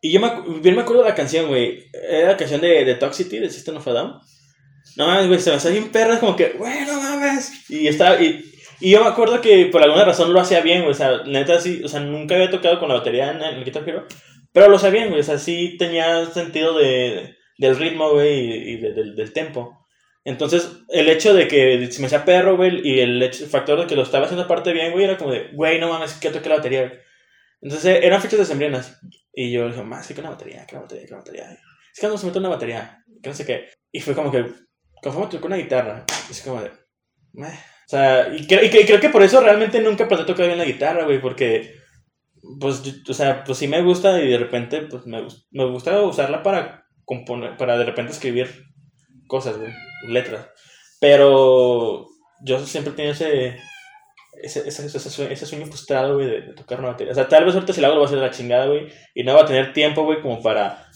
Y 0.00 0.12
yo 0.12 0.20
me, 0.20 0.60
bien 0.60 0.74
me 0.74 0.82
acuerdo 0.82 1.02
de 1.02 1.10
la 1.10 1.14
canción, 1.14 1.48
güey. 1.48 1.84
Era 1.92 2.28
la 2.28 2.36
canción 2.36 2.60
de, 2.60 2.84
de 2.84 2.94
Toxicity, 2.94 3.38
de 3.38 3.50
System 3.50 3.76
of 3.76 3.86
a 3.86 3.92
Down. 3.92 4.20
No 4.96 5.06
mames, 5.06 5.28
güey, 5.28 5.40
se 5.40 5.50
me 5.50 5.56
hacía 5.56 5.70
bien 5.70 5.92
perra, 5.92 6.18
como 6.18 6.34
que, 6.34 6.50
güey, 6.50 6.84
no 6.84 7.00
mames. 7.00 7.70
Y 7.70 7.86
estaba, 7.86 8.20
y, 8.20 8.44
yo 8.80 9.02
me 9.02 9.08
acuerdo 9.08 9.40
que 9.40 9.66
por 9.66 9.82
alguna 9.82 10.04
razón 10.04 10.32
lo 10.32 10.40
hacía 10.40 10.60
bien, 10.60 10.80
güey. 10.80 10.92
O 10.92 10.94
sea, 10.94 11.22
neta, 11.24 11.60
sí, 11.60 11.82
o 11.84 11.88
sea, 11.88 12.00
nunca 12.00 12.34
había 12.34 12.50
tocado 12.50 12.80
con 12.80 12.88
la 12.88 12.96
batería 12.96 13.30
en, 13.30 13.42
en 13.42 13.58
el 13.58 13.64
Guitar 13.64 13.88
Hero. 13.88 14.06
Pero 14.52 14.68
lo 14.68 14.78
sabía 14.78 15.02
bien, 15.02 15.10
güey. 15.10 15.20
O 15.20 15.24
sea, 15.24 15.38
sí 15.38 15.76
tenía 15.78 16.26
sentido 16.26 16.76
de, 16.76 17.36
del 17.62 17.76
ritmo, 17.78 18.10
güey, 18.10 18.40
y, 18.40 18.72
y 18.72 18.76
de- 18.76 18.92
del, 18.92 19.16
del 19.16 19.32
tempo. 19.32 19.78
Entonces, 20.24 20.70
el 20.90 21.08
hecho 21.08 21.34
de 21.34 21.48
que 21.48 21.90
se 21.90 22.00
me 22.00 22.06
hacía 22.06 22.24
perro, 22.24 22.56
güey, 22.56 22.80
y 22.86 23.00
el, 23.00 23.20
hecho- 23.22 23.44
el 23.44 23.50
factor 23.50 23.80
de 23.80 23.86
que 23.86 23.96
lo 23.96 24.02
estaba 24.02 24.24
haciendo 24.26 24.44
aparte 24.44 24.72
bien, 24.72 24.92
güey, 24.92 25.04
era 25.04 25.16
como 25.16 25.32
de, 25.32 25.48
güey, 25.52 25.80
no 25.80 25.88
mames, 25.88 26.14
que 26.14 26.30
toque 26.30 26.48
la 26.48 26.56
batería, 26.56 26.86
güey. 26.86 26.98
Entonces, 27.60 27.86
eh, 27.96 28.06
eran 28.06 28.20
fechas 28.20 28.38
decembrinas. 28.40 29.00
Y 29.32 29.50
yo 29.52 29.68
dije, 29.68 29.82
más, 29.82 30.06
sí 30.06 30.14
que 30.14 30.20
una 30.20 30.30
batería, 30.30 30.66
que 30.66 30.74
una 30.74 30.82
batería, 30.82 31.06
que 31.06 31.12
una 31.14 31.22
batería. 31.22 31.58
Es 31.94 32.00
que 32.00 32.06
no 32.08 32.18
se 32.18 32.26
mete 32.26 32.38
una 32.38 32.48
batería, 32.50 33.02
que 33.22 33.28
no 33.30 33.34
sé 33.34 33.46
qué. 33.46 33.68
Y 33.90 34.00
fue 34.00 34.14
como 34.14 34.30
que, 34.30 34.44
conforme 35.02 35.28
tocó 35.30 35.46
una 35.46 35.56
guitarra, 35.56 36.04
es 36.30 36.42
como 36.42 36.60
de, 36.62 36.70
meh. 37.32 37.48
O 37.48 37.88
sea, 37.92 38.28
y, 38.34 38.46
cre- 38.46 38.64
y 38.64 38.70
cre- 38.70 38.86
creo 38.86 39.00
que 39.00 39.10
por 39.10 39.22
eso 39.22 39.40
realmente 39.40 39.80
nunca 39.80 40.04
aprendí 40.04 40.22
a 40.24 40.26
tocar 40.26 40.46
bien 40.46 40.58
la 40.58 40.64
guitarra, 40.64 41.04
güey, 41.04 41.20
porque 41.20 41.74
pues, 42.60 42.82
yo- 42.82 42.92
o 43.08 43.14
sea, 43.14 43.44
pues 43.44 43.58
sí 43.58 43.68
me 43.68 43.82
gusta 43.82 44.20
y 44.20 44.28
de 44.28 44.38
repente, 44.38 44.82
pues 44.82 45.06
me, 45.06 45.22
me 45.50 45.64
gusta 45.66 46.00
usarla 46.02 46.42
para 46.42 46.81
componer, 47.04 47.56
para 47.56 47.76
de 47.78 47.84
repente 47.84 48.12
escribir 48.12 48.48
cosas, 49.26 49.58
güey, 49.58 49.72
letras. 50.08 50.46
Pero 51.00 52.06
yo 52.44 52.58
siempre 52.64 52.92
tenido 52.92 53.12
ese, 53.12 53.56
ese, 54.42 54.68
ese, 54.68 54.86
ese, 54.86 55.32
ese 55.32 55.46
sueño 55.46 55.66
frustrado, 55.66 56.14
güey, 56.14 56.26
de, 56.26 56.40
de 56.42 56.54
tocar 56.54 56.78
una 56.78 56.88
batería. 56.88 57.12
O 57.12 57.14
sea, 57.14 57.28
tal 57.28 57.44
vez 57.44 57.54
ahorita 57.54 57.72
si 57.72 57.80
lo 57.80 57.86
hago 57.88 57.96
lo 57.96 58.00
voy 58.00 58.06
a 58.06 58.08
hacer 58.08 58.20
de 58.20 58.26
la 58.26 58.32
chingada, 58.32 58.66
güey, 58.66 58.88
y 59.14 59.24
no 59.24 59.34
va 59.34 59.42
a 59.42 59.46
tener 59.46 59.72
tiempo, 59.72 60.04
güey, 60.04 60.20
como 60.22 60.40
para 60.42 60.86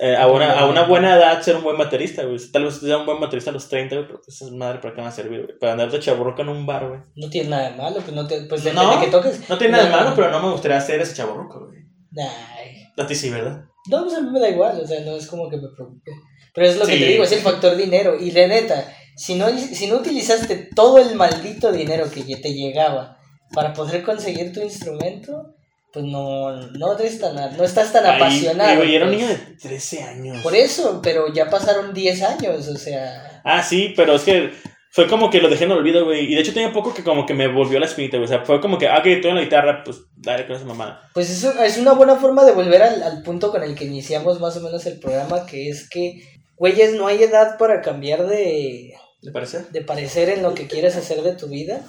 eh, 0.00 0.16
a, 0.16 0.26
una, 0.26 0.52
a 0.58 0.66
una 0.66 0.82
buena 0.84 1.14
edad 1.16 1.40
ser 1.40 1.56
un 1.56 1.62
buen 1.62 1.78
baterista, 1.78 2.24
güey. 2.24 2.38
Tal 2.52 2.64
vez 2.64 2.78
sea 2.80 2.98
un 2.98 3.06
buen 3.06 3.20
baterista 3.20 3.50
a 3.50 3.52
los 3.54 3.68
30, 3.68 3.94
güey, 3.96 4.06
pero 4.06 4.20
pues 4.24 4.42
es 4.42 4.50
madre, 4.50 4.80
¿para 4.80 4.92
qué 4.92 4.98
me 4.98 5.04
va 5.04 5.08
a 5.08 5.12
servir, 5.12 5.44
güey? 5.44 5.58
Para 5.58 5.72
andar 5.72 5.90
de 5.90 6.00
chaburroca 6.00 6.42
en 6.42 6.48
un 6.50 6.66
bar, 6.66 6.88
güey. 6.88 7.00
No 7.16 7.30
tiene 7.30 7.50
nada 7.50 7.70
de 7.70 7.76
malo, 7.76 7.96
pues 8.00 8.12
no 8.12 8.26
te... 8.26 8.42
Pues 8.48 8.64
depende 8.64 8.84
No. 8.84 8.98
de 8.98 9.04
que 9.06 9.10
toques. 9.10 9.48
No 9.48 9.56
tiene 9.56 9.72
nada 9.72 9.84
de 9.84 9.90
malo, 9.90 10.12
pero 10.16 10.30
no 10.30 10.42
me 10.42 10.50
gustaría 10.52 10.80
ser 10.80 11.00
ese 11.00 11.14
chaburroco, 11.14 11.66
güey. 11.68 11.78
Ay. 12.18 12.84
A 12.96 13.06
ti 13.06 13.14
sí, 13.14 13.30
¿verdad? 13.30 13.64
No, 13.88 14.04
pues 14.04 14.16
a 14.16 14.20
mí 14.20 14.30
me 14.30 14.40
da 14.40 14.48
igual, 14.48 14.80
o 14.80 14.86
sea, 14.86 15.00
no 15.00 15.16
es 15.16 15.26
como 15.26 15.48
que 15.50 15.56
me 15.56 15.68
preocupe. 15.68 16.10
Pero 16.54 16.66
es 16.68 16.76
lo 16.78 16.86
que 16.86 16.92
Sí. 16.94 16.98
te 17.00 17.06
digo, 17.08 17.24
es 17.24 17.32
el 17.32 17.40
factor 17.40 17.76
dinero. 17.76 18.16
Y 18.18 18.30
la 18.30 18.46
neta, 18.46 18.92
si 19.16 19.34
no, 19.34 19.48
si 19.58 19.86
no 19.88 19.96
utilizaste 19.96 20.68
todo 20.74 20.98
el 20.98 21.14
maldito 21.16 21.72
dinero 21.72 22.10
que 22.10 22.22
te 22.36 22.54
llegaba 22.54 23.18
para 23.52 23.72
poder 23.72 24.02
conseguir 24.02 24.52
tu 24.52 24.60
instrumento, 24.60 25.54
pues 25.92 26.04
no, 26.06 26.56
no, 26.72 26.98
eres 26.98 27.20
tan, 27.20 27.34
no 27.56 27.64
estás 27.64 27.92
tan 27.92 28.04
Ahí, 28.06 28.16
apasionado. 28.16 28.76
güey, 28.76 28.94
era 28.96 29.04
un 29.06 29.12
pues. 29.12 29.22
niño 29.22 29.32
de 29.32 29.56
13 29.60 30.02
años. 30.02 30.42
Por 30.42 30.54
eso, 30.56 31.00
pero 31.02 31.32
ya 31.32 31.48
pasaron 31.50 31.92
10 31.94 32.22
años, 32.22 32.66
o 32.68 32.76
sea... 32.76 33.40
Ah, 33.44 33.62
sí, 33.62 33.92
pero 33.96 34.14
es 34.16 34.22
que 34.22 34.50
fue 34.94 35.08
como 35.08 35.28
que 35.28 35.40
lo 35.40 35.48
dejé 35.48 35.64
en 35.64 35.72
el 35.72 35.78
olvido, 35.78 36.04
güey. 36.04 36.30
Y 36.30 36.34
de 36.36 36.40
hecho 36.40 36.54
tenía 36.54 36.72
poco 36.72 36.94
que 36.94 37.02
como 37.02 37.26
que 37.26 37.34
me 37.34 37.48
volvió 37.48 37.80
la 37.80 37.86
espinita, 37.86 38.16
güey. 38.16 38.26
O 38.26 38.28
sea, 38.28 38.44
fue 38.44 38.60
como 38.60 38.78
que, 38.78 38.86
ah, 38.88 39.02
que 39.02 39.14
estoy 39.14 39.30
en 39.30 39.36
la 39.36 39.42
guitarra, 39.42 39.82
pues 39.84 39.98
dale 40.16 40.46
con 40.46 40.54
esa 40.54 40.64
mamada. 40.64 41.10
Pues 41.14 41.28
es, 41.30 41.42
un- 41.42 41.58
es 41.64 41.78
una 41.78 41.92
buena 41.94 42.14
forma 42.16 42.44
de 42.44 42.52
volver 42.52 42.80
al, 42.82 43.02
al 43.02 43.22
punto 43.22 43.50
con 43.50 43.62
el 43.64 43.74
que 43.74 43.86
iniciamos 43.86 44.38
más 44.40 44.56
o 44.56 44.60
menos 44.60 44.86
el 44.86 45.00
programa, 45.00 45.46
que 45.46 45.68
es 45.68 45.88
que, 45.90 46.22
güeyes, 46.56 46.94
no 46.94 47.08
hay 47.08 47.22
edad 47.24 47.58
para 47.58 47.80
cambiar 47.82 48.26
de, 48.28 48.94
¿Le 49.20 49.32
parece? 49.32 49.64
de 49.72 49.80
parecer 49.82 50.28
en 50.28 50.42
lo 50.44 50.54
que 50.54 50.68
quieres 50.68 50.94
hacer 50.96 51.22
de 51.22 51.34
tu 51.34 51.48
vida. 51.48 51.84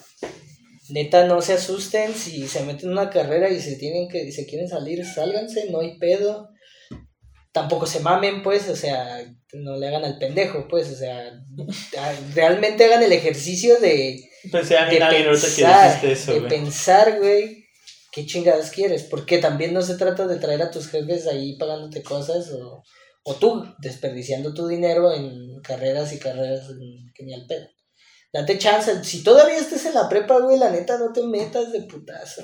Neta, 0.89 1.25
no 1.25 1.41
se 1.41 1.53
asusten 1.53 2.13
si 2.13 2.47
se 2.47 2.63
meten 2.63 2.87
en 2.87 2.93
una 2.93 3.09
carrera 3.09 3.49
y 3.49 3.59
se 3.59 3.75
tienen 3.75 4.07
que 4.07 4.31
se 4.31 4.45
quieren 4.45 4.67
salir, 4.67 5.03
sálganse, 5.05 5.69
no 5.71 5.79
hay 5.79 5.97
pedo. 5.99 6.49
Tampoco 7.55 7.85
se 7.87 8.01
mamen, 8.01 8.43
pues, 8.43 8.67
o 8.67 8.75
sea, 8.75 9.25
no 9.53 9.77
le 9.77 9.87
hagan 9.87 10.03
al 10.03 10.17
pendejo, 10.19 10.67
pues, 10.67 10.91
o 10.91 10.95
sea, 10.95 11.31
realmente 12.33 12.83
hagan 12.83 13.01
el 13.01 13.13
ejercicio 13.13 13.79
de, 13.79 14.19
Pensé 14.51 14.75
en 14.75 14.89
de 14.89 14.97
que 14.97 15.23
pensar, 15.23 15.87
dijiste 16.01 16.11
eso, 16.11 16.33
de 16.33 16.39
güey. 16.39 16.49
pensar, 16.49 17.17
güey, 17.17 17.65
qué 18.11 18.25
chingadas 18.25 18.71
quieres, 18.71 19.03
porque 19.03 19.37
también 19.37 19.73
no 19.73 19.81
se 19.81 19.95
trata 19.95 20.27
de 20.27 20.37
traer 20.37 20.61
a 20.63 20.69
tus 20.71 20.89
jefes 20.89 21.27
ahí 21.27 21.57
pagándote 21.57 22.03
cosas 22.03 22.51
o, 22.51 22.83
o 23.23 23.35
tú 23.35 23.63
desperdiciando 23.79 24.53
tu 24.53 24.67
dinero 24.67 25.13
en 25.13 25.61
carreras 25.61 26.11
y 26.11 26.19
carreras 26.19 26.69
en- 26.69 27.11
que 27.15 27.23
ni 27.23 27.33
al 27.33 27.45
pedo. 27.47 27.67
Date 28.33 28.57
chance, 28.57 29.01
si 29.05 29.23
todavía 29.23 29.57
estás 29.57 29.85
en 29.85 29.93
la 29.93 30.09
prepa, 30.09 30.39
güey, 30.41 30.59
la 30.59 30.69
neta 30.71 30.97
no 30.97 31.13
te 31.13 31.23
metas 31.23 31.71
de 31.71 31.83
putazo. 31.83 32.43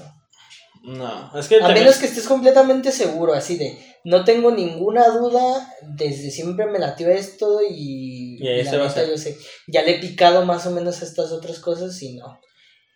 No, 0.83 1.31
es 1.37 1.47
que 1.47 1.55
A 1.57 1.59
también- 1.59 1.83
menos 1.85 1.97
que 1.99 2.07
estés 2.07 2.27
completamente 2.27 2.91
seguro, 2.91 3.33
así 3.33 3.55
de, 3.57 3.77
no 4.03 4.23
tengo 4.25 4.51
ninguna 4.51 5.07
duda, 5.09 5.71
desde 5.83 6.31
siempre 6.31 6.65
me 6.65 6.79
latió 6.79 7.07
esto 7.09 7.59
y, 7.69 8.37
Y 8.43 8.47
ahí 8.47 8.63
la 8.63 8.71
se 8.71 8.77
va 8.77 8.85
a 8.85 8.87
neta 8.87 9.01
hacer. 9.01 9.11
yo 9.11 9.17
sé, 9.17 9.37
ya 9.67 9.83
le 9.83 9.97
he 9.97 9.99
picado 9.99 10.43
más 10.45 10.65
o 10.65 10.71
menos 10.71 11.01
a 11.01 11.05
estas 11.05 11.31
otras 11.31 11.59
cosas 11.59 12.01
y 12.01 12.15
no. 12.15 12.39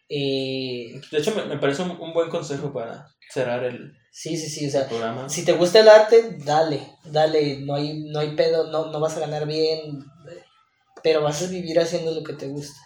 Eh, 0.10 1.00
De 1.12 1.18
hecho, 1.20 1.34
me, 1.36 1.46
me 1.46 1.58
parece 1.58 1.82
un, 1.82 1.92
un 1.92 2.14
buen 2.14 2.30
consejo 2.30 2.72
para 2.74 3.08
cerrar 3.32 3.64
el 3.64 3.92
sí, 4.12 4.38
sí, 4.38 4.50
sí, 4.50 4.68
o 4.68 4.72
sea, 4.72 4.88
programa. 4.88 5.28
si 5.30 5.44
te 5.46 5.54
gusta 5.54 5.80
el 5.80 5.90
arte, 5.90 6.38
dale, 6.46 6.80
dale, 7.06 7.60
no 7.62 7.76
hay, 7.76 8.04
no 8.06 8.20
hay 8.20 8.36
pedo, 8.36 8.72
no, 8.72 8.88
no 8.92 9.00
vas 9.00 9.18
a 9.18 9.22
ganar 9.22 9.46
bien, 9.48 10.00
pero 11.04 11.22
vas 11.22 11.42
a 11.44 11.48
vivir 11.48 11.80
haciendo 11.80 12.12
lo 12.14 12.24
que 12.24 12.34
te 12.34 12.48
gusta. 12.48 12.80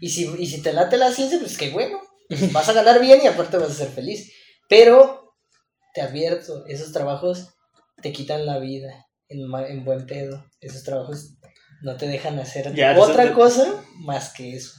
Y 0.00 0.08
si, 0.10 0.28
y 0.38 0.46
si 0.46 0.62
te 0.62 0.72
late 0.72 0.96
la 0.96 1.12
ciencia, 1.12 1.38
pues 1.38 1.58
qué 1.58 1.70
bueno, 1.70 1.98
vas 2.52 2.68
a 2.68 2.72
ganar 2.72 3.00
bien 3.00 3.20
y 3.22 3.26
aparte 3.26 3.56
vas 3.58 3.70
a 3.70 3.74
ser 3.74 3.88
feliz. 3.88 4.32
Pero 4.68 5.34
te 5.94 6.00
advierto, 6.00 6.64
esos 6.66 6.92
trabajos 6.92 7.48
te 8.02 8.12
quitan 8.12 8.46
la 8.46 8.58
vida 8.58 9.06
en, 9.28 9.40
en 9.68 9.84
buen 9.84 10.06
pedo. 10.06 10.44
Esos 10.60 10.82
trabajos 10.84 11.34
no 11.82 11.96
te 11.96 12.06
dejan 12.06 12.38
hacer 12.38 12.74
Ya, 12.74 12.98
otra 12.98 13.24
eso- 13.24 13.34
cosa 13.34 13.84
más 13.96 14.32
que 14.32 14.54
eso. 14.56 14.72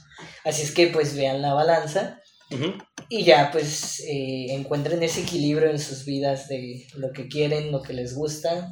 Así 0.44 0.62
es 0.62 0.72
que 0.72 0.86
pues 0.88 1.16
vean 1.16 1.42
la 1.42 1.54
balanza 1.54 2.20
Ujú. 2.50 2.74
y 3.08 3.24
ya 3.24 3.50
pues 3.50 4.00
eh, 4.00 4.46
encuentren 4.50 5.02
ese 5.02 5.22
equilibrio 5.22 5.70
en 5.70 5.78
sus 5.80 6.04
vidas 6.04 6.46
de 6.48 6.86
lo 6.94 7.10
que 7.12 7.28
quieren, 7.28 7.72
lo 7.72 7.82
que 7.82 7.92
les 7.94 8.14
gusta. 8.14 8.68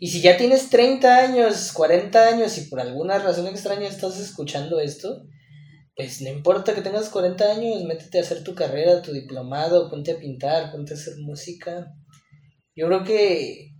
Y 0.00 0.08
si 0.08 0.20
ya 0.20 0.36
tienes 0.36 0.70
30 0.70 1.16
años, 1.16 1.72
40 1.72 2.28
años 2.28 2.56
y 2.58 2.62
por 2.62 2.80
alguna 2.80 3.18
razón 3.18 3.48
extraña 3.48 3.88
estás 3.88 4.18
escuchando 4.20 4.78
esto, 4.78 5.24
pues 5.98 6.22
no 6.22 6.28
importa 6.30 6.76
que 6.76 6.80
tengas 6.80 7.08
40 7.08 7.44
años, 7.50 7.82
métete 7.82 8.18
a 8.18 8.22
hacer 8.22 8.44
tu 8.44 8.54
carrera, 8.54 9.02
tu 9.02 9.12
diplomado, 9.12 9.90
ponte 9.90 10.12
a 10.12 10.18
pintar, 10.18 10.70
ponte 10.70 10.94
a 10.94 10.96
hacer 10.96 11.14
música. 11.18 11.92
Yo 12.76 12.86
creo 12.86 13.02
que 13.02 13.72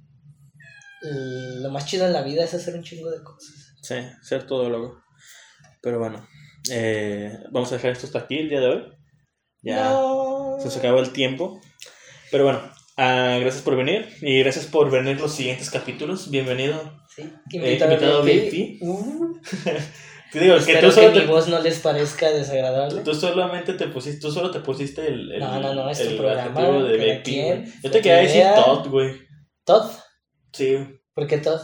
lo 1.62 1.70
más 1.70 1.86
chido 1.86 2.06
en 2.06 2.12
la 2.12 2.22
vida 2.22 2.42
es 2.42 2.52
hacer 2.54 2.74
un 2.74 2.82
chingo 2.82 3.08
de 3.08 3.22
cosas. 3.22 3.72
Sí, 3.82 3.94
ser 4.20 4.48
todólogo. 4.48 5.00
Pero 5.80 6.00
bueno, 6.00 6.26
eh, 6.72 7.38
vamos 7.52 7.70
a 7.70 7.76
dejar 7.76 7.92
esto 7.92 8.06
hasta 8.06 8.18
aquí 8.18 8.36
el 8.38 8.48
día 8.48 8.60
de 8.60 8.66
hoy. 8.66 8.82
Ya 9.62 9.90
No. 9.90 10.56
se 10.58 10.64
nos 10.64 10.76
acabó 10.76 10.98
el 10.98 11.12
tiempo. 11.12 11.60
Pero 12.32 12.42
bueno, 12.42 12.60
ah, 12.96 13.38
gracias 13.40 13.62
por 13.62 13.76
venir 13.76 14.08
y 14.22 14.40
gracias 14.40 14.66
por 14.66 14.90
venir 14.90 15.20
los 15.20 15.32
siguientes 15.36 15.70
capítulos. 15.70 16.30
Bienvenido. 16.32 17.00
Sí, 17.14 17.22
Eh, 17.52 17.78
invitado 17.80 18.24
VIP. 18.24 18.82
Uh, 18.82 19.38
Te 19.62 19.78
digo, 20.32 20.54
que 20.56 20.60
espero 20.60 20.80
tú 20.90 20.94
que 20.94 21.00
solo 21.08 21.20
mi 21.20 21.26
voz 21.26 21.48
no 21.48 21.58
les 21.60 21.78
parezca 21.78 22.30
desagradable. 22.30 23.00
tú 23.02 23.14
solamente 23.14 23.72
te 23.74 23.88
pusiste, 23.88 24.20
tú 24.20 24.30
solo 24.30 24.50
te 24.50 24.60
pusiste 24.60 25.06
el, 25.06 25.32
el, 25.32 25.40
No, 25.40 25.60
no, 25.60 25.74
no, 25.74 25.88
es 25.90 25.98
tu 25.98 26.04
el 26.08 26.16
programa, 26.16 26.60
adjetivo 26.60 26.82
de 26.84 27.22
quien, 27.22 27.60
güey. 27.62 27.72
Yo 27.82 27.90
te 27.90 28.00
quería 28.02 28.20
que 28.20 28.26
decir. 28.26 28.44
Todd, 28.54 28.88
güey. 28.88 29.10
Todd. 29.64 29.90
Sí, 30.52 30.76
¿Por 31.14 31.26
qué 31.26 31.38
Todd? 31.38 31.60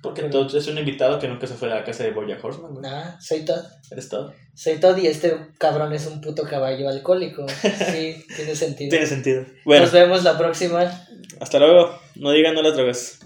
porque 0.00 0.22
Pero- 0.22 0.46
Todd 0.46 0.56
es 0.56 0.66
un 0.68 0.78
invitado 0.78 1.18
que 1.18 1.26
nunca 1.26 1.46
se 1.48 1.54
fue 1.54 1.70
a 1.72 1.74
la 1.76 1.84
casa 1.84 2.04
de 2.04 2.12
Boya 2.12 2.38
Horseman, 2.40 2.72
güey. 2.72 2.84
Ah, 2.88 3.16
soy 3.20 3.44
Todd. 3.44 3.64
Eres 3.90 4.08
Todd. 4.08 4.30
Soy 4.54 4.78
Todd 4.78 4.96
y 4.98 5.06
este 5.08 5.36
cabrón 5.58 5.92
es 5.92 6.06
un 6.06 6.20
puto 6.20 6.44
caballo 6.44 6.88
alcohólico. 6.88 7.44
Sí, 7.92 8.24
tiene 8.36 8.54
sentido. 8.54 8.90
Tiene 8.90 9.06
sentido. 9.06 9.44
Bueno, 9.64 9.82
Nos 9.82 9.92
vemos 9.92 10.22
la 10.22 10.38
próxima. 10.38 10.88
hasta 11.40 11.58
luego. 11.58 11.98
No 12.14 12.30
digan 12.30 12.54
no 12.54 12.62
las 12.62 12.74
drogas. 12.76 13.18